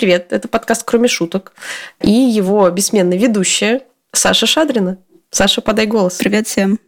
Привет! 0.00 0.32
Это 0.32 0.48
подкаст 0.48 0.84
«Кроме 0.84 1.08
шуток» 1.08 1.52
и 2.00 2.10
его 2.10 2.70
бессменная 2.70 3.18
ведущая 3.18 3.82
Саша 4.12 4.46
Шадрина. 4.46 4.96
Саша, 5.30 5.60
подай 5.60 5.84
голос. 5.84 6.14
Привет 6.16 6.46
всем. 6.46 6.78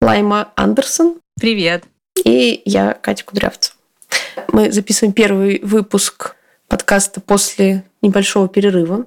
Лайма 0.00 0.52
Андерсон. 0.56 1.20
Привет. 1.38 1.84
И 2.24 2.62
я, 2.64 2.94
Катя 2.94 3.24
Кудрявцева. 3.24 3.76
Мы 4.48 4.72
записываем 4.72 5.12
первый 5.12 5.60
выпуск 5.62 6.34
подкаста 6.66 7.20
после 7.20 7.84
небольшого 8.02 8.48
перерыва. 8.48 9.06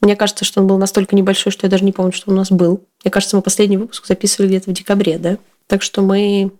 Мне 0.00 0.14
кажется, 0.14 0.44
что 0.44 0.60
он 0.60 0.68
был 0.68 0.78
настолько 0.78 1.16
небольшой, 1.16 1.50
что 1.50 1.66
я 1.66 1.68
даже 1.68 1.84
не 1.84 1.90
помню, 1.90 2.12
что 2.12 2.30
он 2.30 2.36
у 2.36 2.38
нас 2.38 2.52
был. 2.52 2.86
Мне 3.02 3.10
кажется, 3.10 3.34
мы 3.34 3.42
последний 3.42 3.76
выпуск 3.76 4.06
записывали 4.06 4.50
где-то 4.50 4.70
в 4.70 4.72
декабре, 4.72 5.18
да? 5.18 5.36
Так 5.66 5.82
что 5.82 6.02
мы 6.02 6.52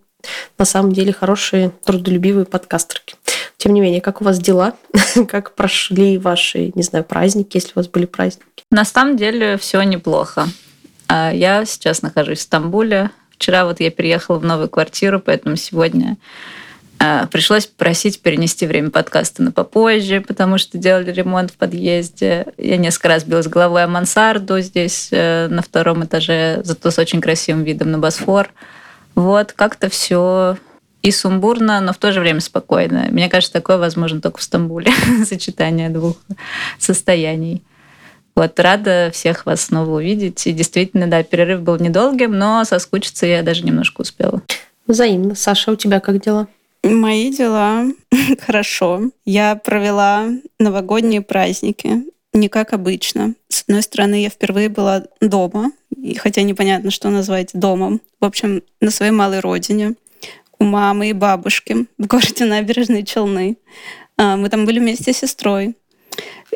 на 0.59 0.65
самом 0.65 0.93
деле 0.93 1.13
хорошие, 1.13 1.73
трудолюбивые 1.85 2.45
подкастерки. 2.45 3.15
Тем 3.57 3.75
не 3.75 3.81
менее, 3.81 4.01
как 4.01 4.21
у 4.21 4.25
вас 4.25 4.39
дела? 4.39 4.75
как 5.29 5.55
прошли 5.55 6.19
ваши, 6.19 6.73
не 6.75 6.83
знаю, 6.83 7.05
праздники, 7.05 7.57
если 7.57 7.73
у 7.75 7.79
вас 7.79 7.89
были 7.89 8.07
праздники? 8.07 8.65
На 8.71 8.85
самом 8.85 9.17
деле 9.17 9.57
все 9.57 9.83
неплохо. 9.83 10.49
А 11.09 11.33
я 11.33 11.65
сейчас 11.65 12.03
нахожусь 12.03 12.39
в 12.39 12.43
Стамбуле. 12.43 13.11
Вчера 13.31 13.65
вот 13.65 13.81
я 13.81 13.91
переехала 13.91 14.39
в 14.39 14.45
новую 14.45 14.69
квартиру, 14.69 15.21
поэтому 15.21 15.57
сегодня 15.57 16.17
а, 17.03 17.27
пришлось 17.27 17.67
просить 17.67 18.21
перенести 18.21 18.67
время 18.67 18.91
подкаста 18.91 19.43
на 19.43 19.53
попозже, 19.53 20.21
потому 20.21 20.59
что 20.59 20.77
делали 20.77 21.11
ремонт 21.11 21.51
в 21.51 21.57
подъезде. 21.57 22.49
Я 22.59 22.77
несколько 22.77 23.09
раз 23.09 23.25
билась 23.25 23.49
головой 23.49 23.85
о 23.85 23.89
мансарду 23.89 24.61
здесь 24.61 25.09
э, 25.11 25.49
на 25.49 25.63
втором 25.63 26.05
этаже, 26.05 26.61
зато 26.63 26.91
с 26.91 26.99
очень 26.99 27.23
красивым 27.23 27.65
видом 27.65 27.91
на 27.91 27.99
Босфор. 27.99 28.53
Вот, 29.15 29.53
как-то 29.53 29.89
все 29.89 30.57
и 31.03 31.11
сумбурно, 31.11 31.81
но 31.81 31.93
в 31.93 31.99
то 31.99 32.13
же 32.13 32.21
время 32.21 32.41
спокойно. 32.41 33.09
Мне 33.11 33.29
кажется, 33.29 33.53
такое 33.53 33.79
возможно 33.79 34.21
только 34.21 34.39
в 34.39 34.43
Стамбуле. 34.43 34.93
Сочетание 35.25 35.89
двух 35.89 36.17
состояний. 36.79 37.63
Вот, 38.37 38.59
рада 38.61 39.11
всех 39.13 39.47
вас 39.47 39.63
снова 39.63 39.97
увидеть. 39.97 40.47
И 40.47 40.53
действительно, 40.53 41.07
да, 41.07 41.23
перерыв 41.23 41.63
был 41.63 41.79
недолгим, 41.79 42.37
но 42.37 42.65
соскучиться 42.65 43.27
я 43.27 43.43
даже 43.43 43.65
немножко 43.65 44.03
успела. 44.03 44.43
Взаимно. 44.87 45.35
Саша, 45.35 45.73
у 45.73 45.77
тебя 45.77 46.01
как 46.01 46.23
дела? 46.23 46.49
Мои 46.83 47.33
дела 47.33 47.85
хорошо. 48.41 49.11
Я 49.25 49.57
провела 49.57 50.29
новогодние 50.59 51.23
праздники 51.23 52.05
не 52.33 52.49
как 52.49 52.73
обычно. 52.73 53.35
С 53.49 53.63
одной 53.63 53.83
стороны, 53.83 54.23
я 54.23 54.31
впервые 54.31 54.69
была 54.69 55.05
дома, 55.21 55.73
и 56.03 56.15
хотя 56.15 56.43
непонятно, 56.43 56.91
что 56.91 57.11
назвать 57.11 57.51
домом. 57.53 58.01
В 58.21 58.25
общем, 58.25 58.63
на 58.81 58.91
своей 58.91 59.13
малой 59.13 59.41
родине 59.41 59.95
у 60.59 60.65
мамы 60.65 61.11
и 61.11 61.15
бабушки 61.15 61.87
в 61.99 62.07
городе 62.07 62.45
Набережные 62.45 63.05
Челны. 63.05 63.57
А, 64.17 64.37
мы 64.37 64.49
там 64.49 64.67
были 64.67 64.79
вместе 64.79 65.13
с 65.13 65.19
сестрой. 65.19 65.75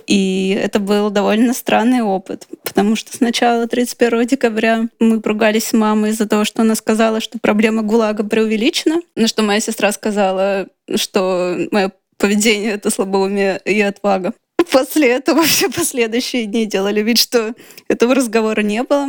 И 0.06 0.58
это 0.60 0.80
был 0.80 1.10
довольно 1.10 1.54
странный 1.54 2.02
опыт, 2.02 2.48
потому 2.64 2.96
что 2.96 3.16
сначала 3.16 3.66
31 3.66 4.26
декабря 4.26 4.88
мы 4.98 5.20
поругались 5.20 5.68
с 5.68 5.72
мамой 5.72 6.10
из-за 6.10 6.26
того, 6.26 6.44
что 6.44 6.62
она 6.62 6.74
сказала, 6.74 7.20
что 7.20 7.38
проблема 7.38 7.82
ГУЛАГа 7.82 8.24
преувеличена, 8.24 9.00
на 9.14 9.28
что 9.28 9.42
моя 9.42 9.60
сестра 9.60 9.92
сказала, 9.92 10.66
что 10.96 11.56
мое 11.70 11.92
поведение— 12.18 12.72
это 12.74 12.90
слабоумие 12.90 13.60
и 13.64 13.80
отвага. 13.80 14.34
После 14.70 15.08
этого 15.08 15.42
все 15.44 15.70
последующие 15.70 16.46
дни 16.46 16.66
делали 16.66 17.00
вид, 17.00 17.18
что 17.18 17.54
этого 17.88 18.14
разговора 18.14 18.60
не 18.60 18.82
было. 18.82 19.08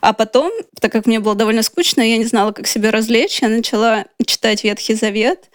А 0.00 0.12
потом, 0.12 0.50
так 0.80 0.92
как 0.92 1.06
мне 1.06 1.20
было 1.20 1.34
довольно 1.34 1.62
скучно, 1.62 2.02
я 2.02 2.16
не 2.18 2.24
знала, 2.24 2.52
как 2.52 2.66
себя 2.66 2.90
развлечь, 2.90 3.40
я 3.42 3.48
начала 3.48 4.04
читать 4.26 4.64
Ветхий 4.64 4.94
Завет 4.94 5.50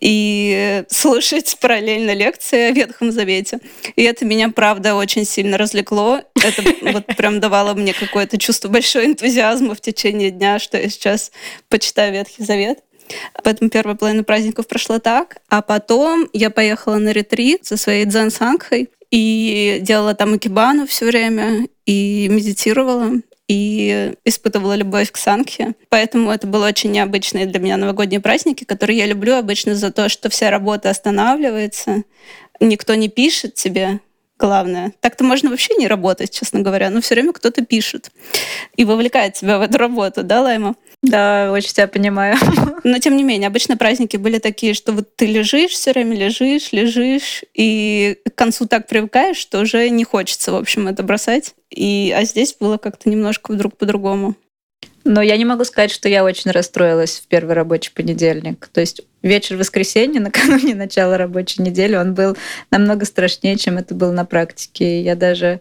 и 0.00 0.84
слушать 0.88 1.56
параллельно 1.60 2.14
лекции 2.14 2.68
о 2.68 2.70
Ветхом 2.72 3.12
Завете. 3.12 3.60
И 3.96 4.02
это 4.02 4.24
меня, 4.24 4.50
правда, 4.50 4.94
очень 4.94 5.24
сильно 5.24 5.58
развлекло. 5.58 6.20
Это 6.42 6.62
вот 6.92 7.06
прям 7.16 7.40
давало 7.40 7.74
мне 7.74 7.92
какое-то 7.92 8.38
чувство 8.38 8.68
большого 8.68 9.04
энтузиазма 9.04 9.74
в 9.74 9.80
течение 9.80 10.30
дня, 10.30 10.58
что 10.58 10.78
я 10.78 10.88
сейчас 10.88 11.32
почитаю 11.68 12.12
Ветхий 12.12 12.44
Завет. 12.44 12.78
Поэтому 13.42 13.70
первая 13.70 13.96
половина 13.96 14.24
праздников 14.24 14.66
прошла 14.66 14.98
так. 14.98 15.38
А 15.48 15.62
потом 15.62 16.28
я 16.32 16.50
поехала 16.50 16.96
на 16.96 17.10
ретрит 17.10 17.64
со 17.64 17.76
своей 17.76 18.04
дзен-сангхой 18.04 18.90
и 19.10 19.78
делала 19.80 20.14
там 20.14 20.36
икебану 20.36 20.86
все 20.86 21.06
время, 21.06 21.66
и 21.86 22.28
медитировала 22.28 23.12
и 23.48 24.12
испытывала 24.24 24.74
любовь 24.76 25.10
к 25.10 25.16
Сангхе. 25.16 25.74
Поэтому 25.88 26.30
это 26.30 26.46
было 26.46 26.68
очень 26.68 26.92
необычные 26.92 27.46
для 27.46 27.58
меня 27.58 27.76
новогодние 27.78 28.20
праздники, 28.20 28.64
которые 28.64 28.98
я 28.98 29.06
люблю 29.06 29.34
обычно 29.36 29.74
за 29.74 29.90
то, 29.90 30.08
что 30.08 30.28
вся 30.28 30.50
работа 30.50 30.90
останавливается, 30.90 32.02
никто 32.60 32.94
не 32.94 33.08
пишет 33.08 33.54
тебе, 33.54 34.00
главное. 34.38 34.92
Так-то 35.00 35.24
можно 35.24 35.50
вообще 35.50 35.74
не 35.76 35.88
работать, 35.88 36.30
честно 36.30 36.60
говоря, 36.60 36.90
но 36.90 37.00
все 37.00 37.14
время 37.14 37.32
кто-то 37.32 37.64
пишет 37.64 38.10
и 38.76 38.84
вовлекает 38.84 39.34
тебя 39.34 39.58
в 39.58 39.62
эту 39.62 39.78
работу, 39.78 40.22
да, 40.22 40.42
Лайма? 40.42 40.76
Да, 41.02 41.52
очень 41.52 41.72
тебя 41.72 41.86
понимаю. 41.86 42.36
Но 42.84 42.98
тем 42.98 43.16
не 43.16 43.22
менее, 43.22 43.46
обычно 43.46 43.76
праздники 43.76 44.16
были 44.16 44.38
такие, 44.38 44.74
что 44.74 44.92
вот 44.92 45.14
ты 45.14 45.26
лежишь 45.26 45.72
все 45.72 45.92
время, 45.92 46.16
лежишь, 46.16 46.72
лежишь, 46.72 47.44
и 47.54 48.18
к 48.26 48.34
концу 48.34 48.66
так 48.66 48.88
привыкаешь, 48.88 49.36
что 49.36 49.60
уже 49.60 49.88
не 49.90 50.02
хочется, 50.04 50.50
в 50.50 50.56
общем, 50.56 50.88
это 50.88 51.04
бросать. 51.04 51.54
И, 51.70 52.12
а 52.16 52.24
здесь 52.24 52.56
было 52.58 52.78
как-то 52.78 53.08
немножко 53.08 53.52
вдруг 53.52 53.76
по-другому. 53.76 54.34
Но 55.04 55.22
я 55.22 55.36
не 55.36 55.44
могу 55.44 55.64
сказать, 55.64 55.90
что 55.90 56.08
я 56.08 56.24
очень 56.24 56.50
расстроилась 56.50 57.20
в 57.20 57.28
первый 57.28 57.54
рабочий 57.54 57.92
понедельник. 57.94 58.68
То 58.72 58.80
есть 58.80 59.02
вечер 59.22 59.56
воскресенья, 59.56 60.20
накануне 60.20 60.74
начала 60.74 61.16
рабочей 61.16 61.62
недели, 61.62 61.94
он 61.94 62.14
был 62.14 62.36
намного 62.70 63.06
страшнее, 63.06 63.56
чем 63.56 63.78
это 63.78 63.94
было 63.94 64.10
на 64.10 64.24
практике. 64.24 65.00
Я 65.02 65.14
даже 65.14 65.60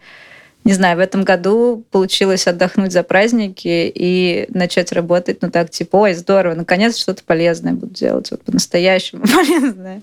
не 0.63 0.73
знаю, 0.73 0.97
в 0.97 0.99
этом 0.99 1.23
году 1.23 1.85
получилось 1.91 2.45
отдохнуть 2.45 2.91
за 2.91 3.03
праздники 3.03 3.91
и 3.93 4.45
начать 4.49 4.91
работать, 4.91 5.41
ну 5.41 5.49
так, 5.49 5.69
типа, 5.69 5.95
ой, 5.95 6.13
здорово, 6.13 6.55
наконец 6.55 6.97
что-то 6.97 7.23
полезное 7.23 7.73
буду 7.73 7.93
делать, 7.93 8.31
вот 8.31 8.43
по-настоящему 8.43 9.21
полезное. 9.33 10.01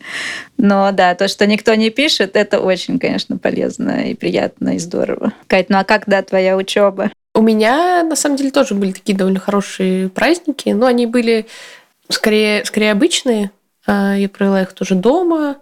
Но 0.56 0.90
да, 0.92 1.14
то, 1.14 1.28
что 1.28 1.46
никто 1.46 1.74
не 1.74 1.90
пишет, 1.90 2.36
это 2.36 2.60
очень, 2.60 2.98
конечно, 2.98 3.36
полезно 3.36 4.10
и 4.10 4.14
приятно, 4.14 4.76
и 4.76 4.78
здорово. 4.78 5.32
Кать, 5.48 5.68
ну 5.68 5.78
а 5.78 5.84
как, 5.84 6.04
да, 6.06 6.22
твоя 6.22 6.56
учеба? 6.56 7.10
У 7.34 7.42
меня, 7.42 8.02
на 8.04 8.16
самом 8.16 8.36
деле, 8.36 8.50
тоже 8.50 8.74
были 8.74 8.92
такие 8.92 9.18
довольно 9.18 9.40
хорошие 9.40 10.08
праздники, 10.08 10.68
но 10.70 10.86
они 10.86 11.06
были 11.06 11.46
скорее, 12.08 12.64
скорее 12.64 12.92
обычные. 12.92 13.50
А, 13.86 14.14
я 14.14 14.28
провела 14.28 14.62
их 14.62 14.72
тоже 14.72 14.94
дома. 14.94 15.56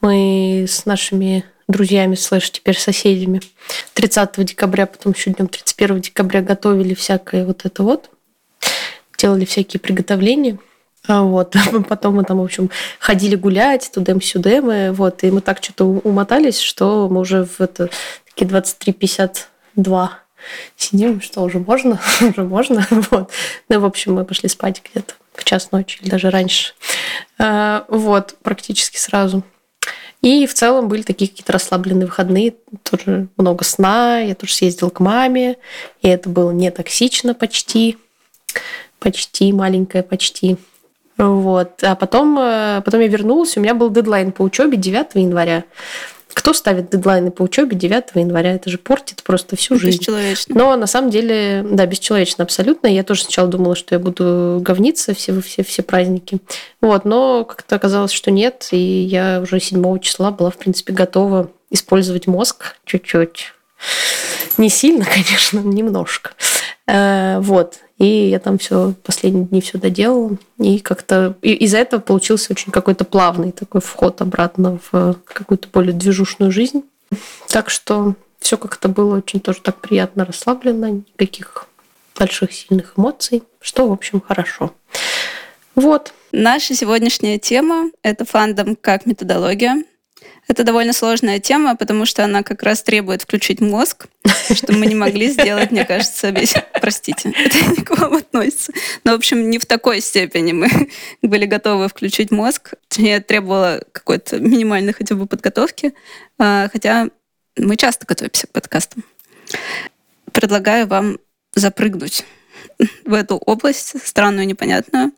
Мы 0.00 0.66
с 0.68 0.84
нашими 0.84 1.44
друзьями, 1.68 2.14
слэш, 2.14 2.50
теперь 2.50 2.78
соседями. 2.78 3.40
30 3.94 4.44
декабря, 4.44 4.86
потом 4.86 5.12
еще 5.12 5.30
днем 5.30 5.48
31 5.48 6.00
декабря 6.00 6.42
готовили 6.42 6.94
всякое 6.94 7.44
вот 7.44 7.64
это 7.64 7.82
вот. 7.82 8.10
Делали 9.18 9.44
всякие 9.44 9.80
приготовления. 9.80 10.58
А 11.06 11.22
вот. 11.22 11.54
Потом 11.88 12.16
мы 12.16 12.24
там, 12.24 12.38
в 12.38 12.44
общем, 12.44 12.70
ходили 12.98 13.36
гулять, 13.36 13.90
тудем-сюдем. 13.94 14.92
Вот. 14.94 15.22
И 15.24 15.30
мы 15.30 15.40
так 15.40 15.62
что-то 15.62 15.84
умотались, 15.84 16.58
что 16.58 17.08
мы 17.08 17.20
уже 17.20 17.44
в 17.44 17.60
это 17.60 17.88
такие 18.26 18.50
23.52 18.50 20.08
сидим, 20.76 21.20
что 21.20 21.42
уже 21.42 21.58
можно, 21.58 22.00
уже 22.20 22.42
можно. 22.42 22.86
Вот. 23.10 23.30
Ну, 23.68 23.80
в 23.80 23.84
общем, 23.84 24.14
мы 24.14 24.24
пошли 24.24 24.48
спать 24.48 24.82
где-то 24.84 25.14
в 25.34 25.44
час 25.44 25.70
ночи 25.72 25.98
или 26.00 26.10
даже 26.10 26.30
раньше. 26.30 26.72
А, 27.38 27.84
вот, 27.88 28.36
практически 28.42 28.96
сразу. 28.96 29.42
И 30.26 30.44
в 30.48 30.54
целом 30.54 30.88
были 30.88 31.02
такие 31.02 31.30
какие-то 31.30 31.52
расслабленные 31.52 32.06
выходные, 32.06 32.56
тоже 32.82 33.28
много 33.36 33.62
сна, 33.62 34.18
я 34.18 34.34
тоже 34.34 34.54
съездила 34.54 34.90
к 34.90 34.98
маме, 34.98 35.56
и 36.02 36.08
это 36.08 36.28
было 36.28 36.50
не 36.50 36.68
токсично 36.72 37.32
почти, 37.32 37.96
почти, 38.98 39.52
маленькое 39.52 40.02
почти. 40.02 40.56
Вот. 41.16 41.80
А 41.84 41.94
потом, 41.94 42.36
э, 42.40 42.82
потом 42.84 43.02
я 43.02 43.06
вернулась, 43.06 43.56
у 43.56 43.60
меня 43.60 43.74
был 43.74 43.88
дедлайн 43.88 44.32
по 44.32 44.42
учебе 44.42 44.76
9 44.76 45.14
января. 45.14 45.62
Кто 46.36 46.52
ставит 46.52 46.90
дедлайны 46.90 47.30
по 47.30 47.42
учебе 47.42 47.74
9 47.76 48.04
января? 48.14 48.52
Это 48.52 48.68
же 48.68 48.76
портит 48.76 49.22
просто 49.22 49.56
всю 49.56 49.78
жизнь. 49.78 50.00
Бесчеловечно. 50.00 50.54
Но 50.54 50.76
на 50.76 50.86
самом 50.86 51.08
деле, 51.08 51.64
да, 51.66 51.86
бесчеловечно 51.86 52.44
абсолютно. 52.44 52.88
Я 52.88 53.04
тоже 53.04 53.22
сначала 53.22 53.48
думала, 53.48 53.74
что 53.74 53.94
я 53.94 53.98
буду 53.98 54.58
говниться 54.60 55.14
все, 55.14 55.40
все, 55.40 55.64
все 55.64 55.82
праздники. 55.82 56.40
Вот, 56.82 57.06
но 57.06 57.46
как-то 57.46 57.76
оказалось, 57.76 58.12
что 58.12 58.30
нет. 58.30 58.68
И 58.72 58.76
я 58.76 59.40
уже 59.42 59.58
7 59.58 59.98
числа 60.00 60.30
была, 60.30 60.50
в 60.50 60.58
принципе, 60.58 60.92
готова 60.92 61.50
использовать 61.70 62.26
мозг 62.26 62.76
чуть-чуть. 62.84 63.54
Не 64.58 64.68
сильно, 64.68 65.06
конечно, 65.10 65.60
немножко. 65.60 66.32
Э, 66.86 67.38
вот. 67.40 67.78
И 67.98 68.28
я 68.28 68.38
там 68.38 68.58
все 68.58 68.94
последние 69.02 69.46
дни 69.46 69.60
все 69.60 69.78
доделала. 69.78 70.36
И 70.58 70.80
как-то 70.80 71.36
из-за 71.42 71.78
этого 71.78 72.00
получился 72.00 72.52
очень 72.52 72.70
какой-то 72.72 73.04
плавный 73.04 73.52
такой 73.52 73.80
вход 73.80 74.20
обратно 74.20 74.78
в 74.90 75.16
какую-то 75.24 75.68
более 75.72 75.94
движушную 75.94 76.52
жизнь. 76.52 76.82
Так 77.48 77.70
что 77.70 78.14
все 78.38 78.58
как-то 78.58 78.88
было 78.88 79.16
очень 79.16 79.40
тоже 79.40 79.60
так 79.62 79.80
приятно 79.80 80.24
расслаблено, 80.24 80.88
никаких 80.88 81.66
больших 82.18 82.52
сильных 82.52 82.94
эмоций, 82.96 83.42
что, 83.60 83.88
в 83.88 83.92
общем, 83.92 84.20
хорошо. 84.20 84.72
Вот. 85.74 86.12
Наша 86.32 86.74
сегодняшняя 86.74 87.38
тема— 87.38 87.90
это 88.02 88.24
фандом 88.24 88.76
как 88.76 89.06
методология. 89.06 89.84
Это 90.48 90.62
довольно 90.62 90.92
сложная 90.92 91.40
тема, 91.40 91.74
потому 91.76 92.06
что 92.06 92.24
она 92.24 92.44
как 92.44 92.62
раз 92.62 92.82
требует 92.82 93.22
включить 93.22 93.60
мозг, 93.60 94.06
что 94.54 94.72
мы 94.72 94.86
не 94.86 94.94
могли 94.94 95.28
сделать, 95.28 95.72
мне 95.72 95.84
кажется, 95.84 96.30
весь... 96.30 96.54
Простите, 96.80 97.32
это 97.44 97.58
не 97.70 97.82
к 97.82 97.90
вам 97.96 98.14
относится. 98.14 98.72
Но, 99.02 99.12
в 99.12 99.16
общем, 99.16 99.50
не 99.50 99.58
в 99.58 99.66
такой 99.66 100.00
степени 100.00 100.52
мы 100.52 100.68
были 101.22 101.46
готовы 101.46 101.88
включить 101.88 102.30
мозг. 102.30 102.74
Точнее, 102.88 103.20
требовало 103.20 103.82
какой-то 103.90 104.38
минимальной 104.38 104.92
хотя 104.92 105.16
бы 105.16 105.26
подготовки. 105.26 105.94
А, 106.38 106.68
хотя 106.72 107.08
мы 107.56 107.76
часто 107.76 108.06
готовимся 108.06 108.46
к 108.46 108.50
подкастам. 108.50 109.02
Предлагаю 110.32 110.86
вам 110.86 111.18
запрыгнуть 111.54 112.24
в 113.04 113.14
эту 113.14 113.36
область, 113.36 113.94
странную, 114.06 114.46
непонятную, 114.46 115.12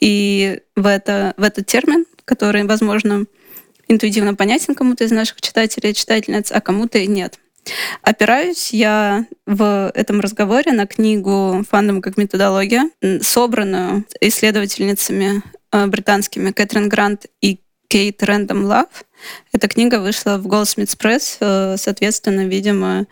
и 0.00 0.60
в, 0.74 0.86
это, 0.86 1.34
в 1.36 1.42
этот 1.42 1.66
термин, 1.66 2.06
который, 2.24 2.64
возможно, 2.64 3.26
интуитивно 3.88 4.34
понятен 4.34 4.74
кому-то 4.74 5.04
из 5.04 5.10
наших 5.10 5.40
читателей 5.40 5.94
читательниц, 5.94 6.50
а 6.52 6.60
кому-то 6.60 6.98
и 6.98 7.06
нет. 7.06 7.38
Опираюсь 8.02 8.72
я 8.72 9.26
в 9.46 9.90
этом 9.94 10.20
разговоре 10.20 10.72
на 10.72 10.86
книгу 10.86 11.64
«Фандом 11.70 12.02
как 12.02 12.16
методология», 12.16 12.90
собранную 13.20 14.04
исследовательницами 14.20 15.42
э, 15.70 15.86
британскими 15.86 16.50
Кэтрин 16.50 16.88
Грант 16.88 17.26
и 17.40 17.60
Кейт 17.88 18.22
Рэндом 18.22 18.64
Лав. 18.64 19.04
Эта 19.52 19.68
книга 19.68 20.00
вышла 20.00 20.38
в 20.38 20.48
Goldsmiths 20.48 20.96
Press, 20.98 21.36
э, 21.40 21.76
соответственно, 21.78 22.46
видимо, 22.46 23.06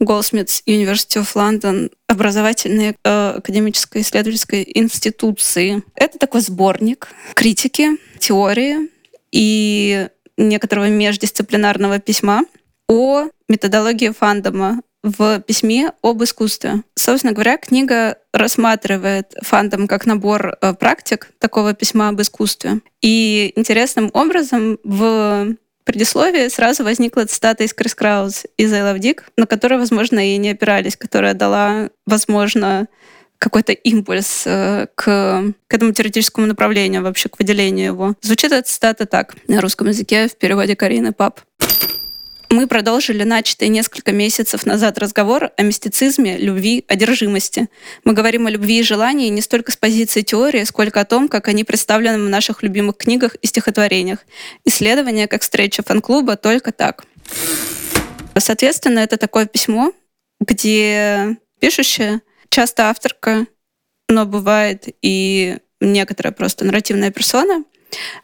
Goldsmiths 0.00 0.62
University 0.66 1.22
of 1.22 1.34
London 1.34 1.92
образовательной 2.08 2.96
э, 3.04 3.34
академической 3.36 4.02
исследовательской 4.02 4.66
институции. 4.74 5.82
Это 5.94 6.18
такой 6.18 6.40
сборник 6.40 7.08
критики, 7.34 7.90
теории 8.18 8.90
и 9.34 10.08
некоторого 10.36 10.88
междисциплинарного 10.88 11.98
письма 11.98 12.44
о 12.88 13.24
методологии 13.48 14.10
фандома 14.10 14.80
в 15.02 15.40
письме 15.40 15.92
об 16.02 16.22
искусстве. 16.22 16.82
Собственно 16.94 17.32
говоря, 17.34 17.58
книга 17.58 18.16
рассматривает 18.32 19.34
фандом 19.42 19.86
как 19.86 20.06
набор 20.06 20.56
э, 20.60 20.72
практик 20.74 21.30
такого 21.40 21.74
письма 21.74 22.08
об 22.08 22.22
искусстве. 22.22 22.80
И 23.02 23.52
интересным 23.56 24.10
образом 24.14 24.78
в 24.84 25.56
предисловии 25.84 26.48
сразу 26.48 26.84
возникла 26.84 27.26
цитата 27.26 27.64
из 27.64 27.74
Крис 27.74 27.94
Краус 27.94 28.44
из 28.56 28.72
I 28.72 28.80
Love 28.80 29.00
Dick, 29.00 29.22
на 29.36 29.46
которую, 29.46 29.80
возможно, 29.80 30.34
и 30.34 30.38
не 30.38 30.50
опирались, 30.50 30.96
которая 30.96 31.34
дала, 31.34 31.90
возможно, 32.06 32.86
какой-то 33.44 33.72
импульс 33.72 34.44
э, 34.46 34.86
к, 34.94 35.04
к 35.68 35.74
этому 35.74 35.92
теоретическому 35.92 36.46
направлению, 36.46 37.02
вообще 37.02 37.28
к 37.28 37.38
выделению 37.38 37.86
его. 37.86 38.14
Звучит 38.22 38.52
эта 38.52 38.66
цитата 38.66 39.04
так 39.04 39.34
на 39.48 39.60
русском 39.60 39.86
языке 39.86 40.28
в 40.28 40.36
переводе 40.38 40.74
Карины 40.74 41.12
Пап. 41.12 41.40
Мы 42.48 42.66
продолжили 42.66 43.22
начатый 43.22 43.68
несколько 43.68 44.12
месяцев 44.12 44.64
назад 44.64 44.96
разговор 44.96 45.50
о 45.58 45.62
мистицизме, 45.62 46.38
любви, 46.38 46.86
одержимости. 46.88 47.68
Мы 48.04 48.14
говорим 48.14 48.46
о 48.46 48.50
любви 48.50 48.78
и 48.80 48.82
желании 48.82 49.28
не 49.28 49.42
столько 49.42 49.72
с 49.72 49.76
позиции 49.76 50.22
теории, 50.22 50.64
сколько 50.64 51.02
о 51.02 51.04
том, 51.04 51.28
как 51.28 51.48
они 51.48 51.64
представлены 51.64 52.24
в 52.24 52.30
наших 52.30 52.62
любимых 52.62 52.96
книгах 52.96 53.34
и 53.34 53.46
стихотворениях. 53.46 54.20
Исследование 54.64 55.28
как 55.28 55.42
встреча 55.42 55.82
фан-клуба 55.82 56.36
только 56.36 56.72
так. 56.72 57.04
Соответственно, 58.38 59.00
это 59.00 59.18
такое 59.18 59.44
письмо, 59.44 59.92
где 60.40 61.36
пишущая 61.60 62.22
часто 62.54 62.88
авторка, 62.88 63.46
но 64.08 64.26
бывает 64.26 64.86
и 65.02 65.58
некоторая 65.80 66.32
просто 66.32 66.64
нарративная 66.64 67.10
персона, 67.10 67.64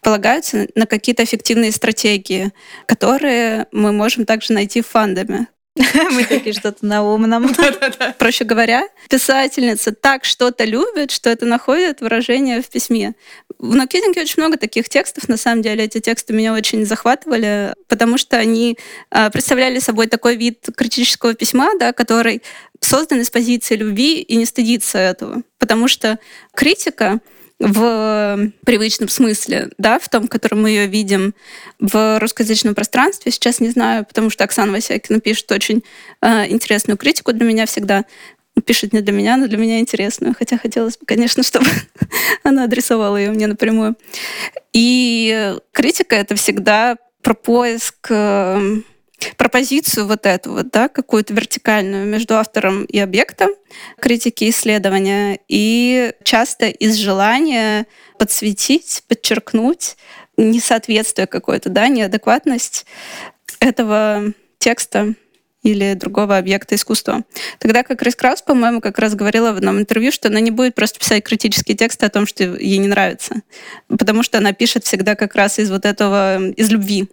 полагаются 0.03 0.69
на 0.77 0.87
какие-то 0.87 1.25
эффективные 1.25 1.73
стратегии, 1.73 2.53
которые 2.87 3.67
мы 3.73 3.91
можем 3.91 4.25
также 4.27 4.53
найти 4.53 4.83
в 4.83 4.87
фандами. 4.87 5.49
Мы 6.11 6.25
такие 6.25 6.53
что-то 6.53 6.85
на 6.85 7.05
умном. 7.05 7.55
Проще 8.19 8.45
говоря, 8.45 8.89
писательница 9.09 9.93
так 9.93 10.25
что-то 10.25 10.65
любит, 10.65 11.13
что 11.13 11.31
это 11.31 11.47
находит 11.47 12.01
выражение 12.01 12.61
в 12.61 12.69
письме. 12.69 13.15
В 13.59 13.77
Нокидинге 13.77 14.23
очень 14.23 14.43
много 14.43 14.57
таких 14.57 14.89
текстов. 14.89 15.29
На 15.29 15.37
самом 15.37 15.63
деле 15.63 15.85
эти 15.85 16.01
тексты 16.01 16.33
меня 16.33 16.55
очень 16.55 16.85
захватывали, 16.85 17.73
потому 17.87 18.19
что 18.19 18.37
они 18.37 18.79
а, 19.11 19.31
представляли 19.31 19.79
собой 19.79 20.09
такой 20.09 20.37
вид 20.37 20.67
критического 20.77 21.35
письма, 21.35 21.71
да, 21.79 21.93
который 21.93 22.43
создан 22.81 23.21
из 23.21 23.31
позиции 23.31 23.77
любви 23.77 24.23
и 24.23 24.37
не 24.37 24.47
стыдится 24.47 24.99
этого. 24.99 25.43
Потому 25.59 25.87
что 25.87 26.19
критика 26.53 27.21
в 27.61 28.51
привычном 28.65 29.11
смысле, 29.11 29.71
да, 29.77 29.99
в 29.99 30.09
том, 30.09 30.27
в 30.27 30.29
котором 30.31 30.63
мы 30.63 30.71
ее 30.71 30.87
видим 30.87 31.35
в 31.79 32.19
русскоязычном 32.19 32.75
пространстве. 32.75 33.31
Сейчас 33.31 33.61
не 33.61 33.69
знаю, 33.69 34.07
потому 34.07 34.31
что 34.31 34.45
Оксана 34.45 34.73
Васякина 34.73 35.21
пишет 35.21 35.53
очень 35.53 35.85
э, 36.23 36.49
интересную 36.49 36.97
критику 36.97 37.35
для 37.35 37.45
меня 37.45 37.67
всегда. 37.67 38.07
Пишет 38.65 38.95
не 38.95 39.03
для 39.03 39.13
меня, 39.13 39.37
но 39.37 39.47
для 39.47 39.59
меня 39.59 39.79
интересную. 39.79 40.35
Хотя 40.37 40.57
хотелось 40.57 40.97
бы, 40.97 41.05
конечно, 41.05 41.43
чтобы 41.45 41.67
она 42.43 42.65
адресовала 42.65 43.19
ее 43.19 43.31
мне 43.31 43.47
напрямую. 43.47 43.95
И 44.73 45.55
критика— 45.73 46.17
это 46.17 46.37
всегда 46.37 46.97
про 47.23 47.35
поиск 47.35 48.07
э, 48.09 48.81
пропозицию 49.37 50.07
вот 50.07 50.27
эту 50.27 50.53
вот, 50.53 50.71
да, 50.71 50.89
какую-то 50.89 51.35
вертикальную 51.35 52.07
между 52.07 52.37
автором 52.37 52.85
и 52.85 52.99
объектом 52.99 53.51
критики 54.01 54.49
исследования, 54.51 55.41
и 55.49 56.13
часто 56.23 56.67
из 56.69 56.97
желания 56.97 57.87
подсветить, 58.19 59.03
подчеркнуть 59.09 59.97
несоответствие 60.37 61.27
какое-то, 61.27 61.69
да, 61.69 61.89
неадекватность 61.89 62.87
этого 63.61 64.33
текста 64.59 65.15
или 65.63 65.95
другого 65.95 66.39
объекта 66.39 66.75
искусства. 66.75 67.23
Тогда 67.59 67.83
как 67.83 67.99
Крис 67.99 68.17
Краус, 68.17 68.43
по-моему, 68.43 68.81
как 68.81 68.99
раз 68.99 69.15
говорила 69.15 69.53
в 69.53 69.57
одном 69.57 69.79
интервью, 69.79 70.11
что 70.11 70.29
она 70.29 70.41
не 70.41 70.51
будет 70.51 70.75
просто 70.75 70.99
писать 70.99 71.25
критические 71.25 71.77
тексты 71.77 72.07
о 72.07 72.11
том, 72.11 72.27
что 72.27 72.45
ей 72.45 72.79
не 72.79 72.89
нравится, 72.89 73.43
потому 73.89 74.23
что 74.23 74.39
она 74.39 74.53
пишет 74.53 74.85
всегда 74.85 75.15
как 75.15 75.35
раз 75.35 75.59
из 75.59 75.71
вот 75.71 75.85
этого, 75.85 76.49
из 76.51 76.71
любви, 76.71 77.09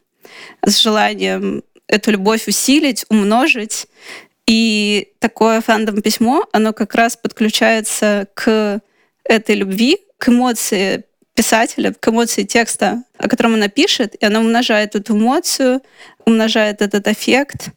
с 0.66 0.80
желанием 0.80 1.64
эту 1.88 2.12
любовь 2.12 2.48
усилить, 2.48 3.06
умножить. 3.10 3.88
И 4.46 5.10
такое 5.20 5.60
фандом-письмо, 5.62 6.48
оно 6.54 6.72
как 6.72 6.96
раз 6.96 7.18
подключается 7.18 8.28
к 8.34 8.80
этой 9.26 9.56
любви, 9.56 10.00
к 10.18 10.30
эмоции 10.30 11.04
писателя, 11.34 11.94
к 11.94 12.08
эмоции 12.08 12.44
текста, 12.44 13.04
о 13.18 13.28
котором 13.28 13.56
она 13.56 13.68
пишет, 13.68 14.16
и 14.16 14.26
она 14.26 14.40
умножает 14.40 14.96
эту 14.96 15.16
эмоцию, 15.16 15.82
умножает 16.26 16.82
этот 16.82 17.08
эффект. 17.08 17.70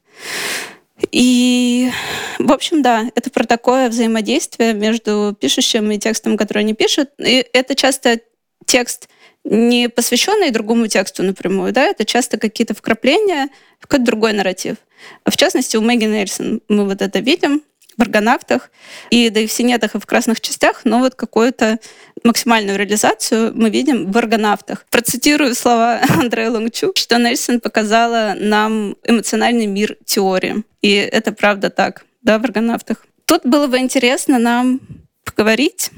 И, 1.13 1.91
в 2.39 2.53
общем, 2.53 2.83
да, 2.83 3.11
это 3.15 3.31
про 3.31 3.45
такое 3.45 3.89
взаимодействие 3.89 4.73
между 4.73 5.37
пишущим 5.39 5.91
и 5.91 5.99
текстом, 5.99 6.37
который 6.37 6.61
они 6.61 6.75
пишут. 6.75 7.11
И 7.19 7.47
это 7.53 7.75
часто 7.75 8.21
текст 8.65 9.09
не 9.45 9.89
посвященный 9.89 10.51
другому 10.51 10.87
тексту 10.87 11.23
напрямую, 11.23 11.73
да, 11.73 11.85
это 11.85 12.05
часто 12.05 12.39
какие-то 12.39 12.75
вкрапления, 12.75 13.49
какой-то 13.81 14.05
другой 14.05 14.33
нарратив. 14.33 14.77
В 15.25 15.37
частности, 15.37 15.77
у 15.77 15.81
Мэгги 15.81 16.05
Нельсон 16.05 16.61
мы 16.69 16.85
вот 16.85 17.01
это 17.01 17.21
видим 17.21 17.63
в 17.97 18.03
«Аргонавтах», 18.03 18.71
и 19.11 19.29
да 19.31 19.41
и 19.41 19.47
в 19.47 19.53
«Синетах» 19.53 19.95
и 19.95 20.01
в 20.01 20.07
«Красных 20.07 20.41
частях», 20.41 20.83
но 20.85 21.01
вот 21.01 21.15
какую-то 21.15 21.79
максимальную 22.25 22.79
реализацию 22.79 23.53
мы 23.55 23.71
видим 23.71 24.11
в 24.11 24.19
«Аргонавтах». 24.19 24.87
Процитирую 24.91 25.55
слова 25.55 26.01
Андрея 26.09 26.51
Лонгчу, 26.51 26.93
что 26.95 27.19
Нельсон 27.19 27.61
показала 27.61 28.35
нам 28.39 28.97
эмоциональный 29.05 29.67
мир 29.67 29.97
теории. 30.05 30.65
И 30.81 30.95
это 30.95 31.33
правда 31.33 31.71
так, 31.71 32.05
да, 32.23 32.39
в 32.39 32.45
«Аргонавтах». 32.45 33.05
Тут 33.27 33.43
было 33.45 33.67
бы 33.67 33.79
интересно 33.79 34.39
нам 34.39 34.81
поговорить, 35.25 35.91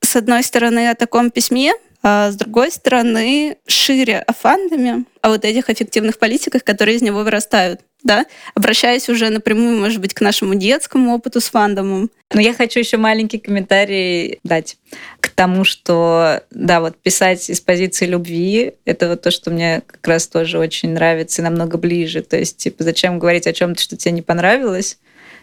с 0.00 0.16
одной 0.16 0.42
стороны, 0.42 0.90
о 0.90 0.94
таком 0.94 1.30
письме, 1.30 1.74
а 2.02 2.30
с 2.30 2.36
другой 2.36 2.70
стороны, 2.70 3.56
шире 3.66 4.18
о 4.20 4.32
фандами, 4.32 5.04
о 5.20 5.30
вот 5.30 5.44
этих 5.44 5.68
эффективных 5.68 6.18
политиках, 6.18 6.62
которые 6.62 6.96
из 6.96 7.02
него 7.02 7.22
вырастают. 7.22 7.80
Да, 8.04 8.26
обращаясь 8.54 9.08
уже 9.08 9.28
напрямую, 9.28 9.80
может 9.80 10.00
быть, 10.00 10.14
к 10.14 10.20
нашему 10.20 10.54
детскому 10.54 11.16
опыту 11.16 11.40
с 11.40 11.50
фандомом. 11.50 12.10
Но 12.32 12.40
я 12.40 12.54
хочу 12.54 12.78
еще 12.78 12.96
маленький 12.96 13.38
комментарий 13.38 14.38
дать 14.44 14.76
к 15.18 15.30
тому, 15.30 15.64
что, 15.64 16.42
да, 16.52 16.80
вот 16.80 16.96
писать 16.96 17.50
из 17.50 17.60
позиции 17.60 18.06
любви, 18.06 18.74
это 18.84 19.08
вот 19.08 19.22
то, 19.22 19.32
что 19.32 19.50
мне 19.50 19.82
как 19.84 20.06
раз 20.06 20.28
тоже 20.28 20.60
очень 20.60 20.90
нравится 20.90 21.42
и 21.42 21.44
намного 21.44 21.76
ближе. 21.76 22.22
То 22.22 22.38
есть, 22.38 22.58
типа, 22.58 22.84
зачем 22.84 23.18
говорить 23.18 23.48
о 23.48 23.52
чем-то, 23.52 23.82
что 23.82 23.96
тебе 23.96 24.12
не 24.12 24.22
понравилось, 24.22 24.98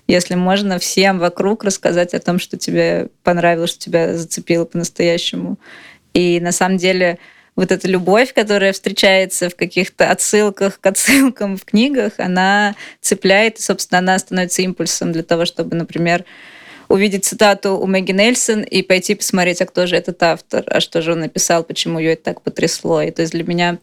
если 0.07 0.35
можно 0.35 0.79
всем 0.79 1.19
вокруг 1.19 1.63
рассказать 1.65 2.13
о 2.13 2.19
том, 2.19 2.39
что 2.39 2.57
тебе 2.57 3.09
понравилось, 3.23 3.71
что 3.71 3.79
тебя 3.79 4.15
зацепило 4.15 4.63
по-настоящему. 4.63 5.57
И 6.15 6.39
на 6.39 6.51
самом 6.53 6.77
деле 6.77 7.19
вот 7.55 7.71
эта 7.71 7.87
любовь, 7.87 8.33
которая 8.33 8.73
встречается 8.73 9.49
в 9.49 9.55
каких-то 9.55 10.09
отсылках 10.09 10.79
к 10.79 10.85
отсылкам 10.85 11.57
в 11.57 11.65
книгах, 11.65 12.13
она 12.17 12.75
цепляет, 13.01 13.59
и, 13.59 13.61
собственно, 13.61 13.99
она 13.99 14.17
становится 14.17 14.61
импульсом 14.61 15.11
для 15.11 15.23
того, 15.23 15.45
чтобы, 15.45 15.75
например, 15.75 16.25
увидеть 16.87 17.25
цитату 17.25 17.77
у 17.77 17.85
Мэгги 17.85 18.13
Нельсон 18.13 18.61
и 18.61 18.81
пойти 18.81 19.15
посмотреть, 19.15 19.61
а 19.61 19.65
кто 19.65 19.87
же 19.87 19.95
этот 19.97 20.21
автор, 20.23 20.63
а 20.67 20.79
что 20.79 21.01
же 21.01 21.11
он 21.11 21.19
написал, 21.19 21.63
почему 21.63 21.99
ее 21.99 22.13
это 22.13 22.23
так 22.23 22.41
потрясло. 22.41 23.01
И 23.01 23.11
то 23.11 23.21
есть 23.21 23.33
для 23.33 23.43
меня 23.43 23.77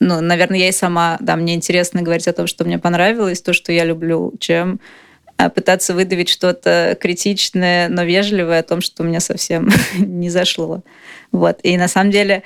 ну, 0.00 0.20
наверное, 0.20 0.58
я 0.58 0.68
и 0.68 0.72
сама, 0.72 1.16
да, 1.20 1.36
мне 1.36 1.54
интересно 1.54 2.02
говорить 2.02 2.28
о 2.28 2.32
том, 2.32 2.46
что 2.46 2.64
мне 2.64 2.78
понравилось, 2.78 3.40
то, 3.40 3.52
что 3.52 3.72
я 3.72 3.84
люблю, 3.84 4.34
чем 4.38 4.80
пытаться 5.36 5.94
выдавить 5.94 6.28
что-то 6.28 6.96
критичное, 7.00 7.88
но 7.88 8.04
вежливое 8.04 8.60
о 8.60 8.62
том, 8.62 8.80
что 8.80 9.02
мне 9.02 9.20
совсем 9.20 9.68
не 9.98 10.30
зашло. 10.30 10.82
Вот. 11.32 11.58
И 11.62 11.76
на 11.76 11.88
самом 11.88 12.10
деле, 12.10 12.42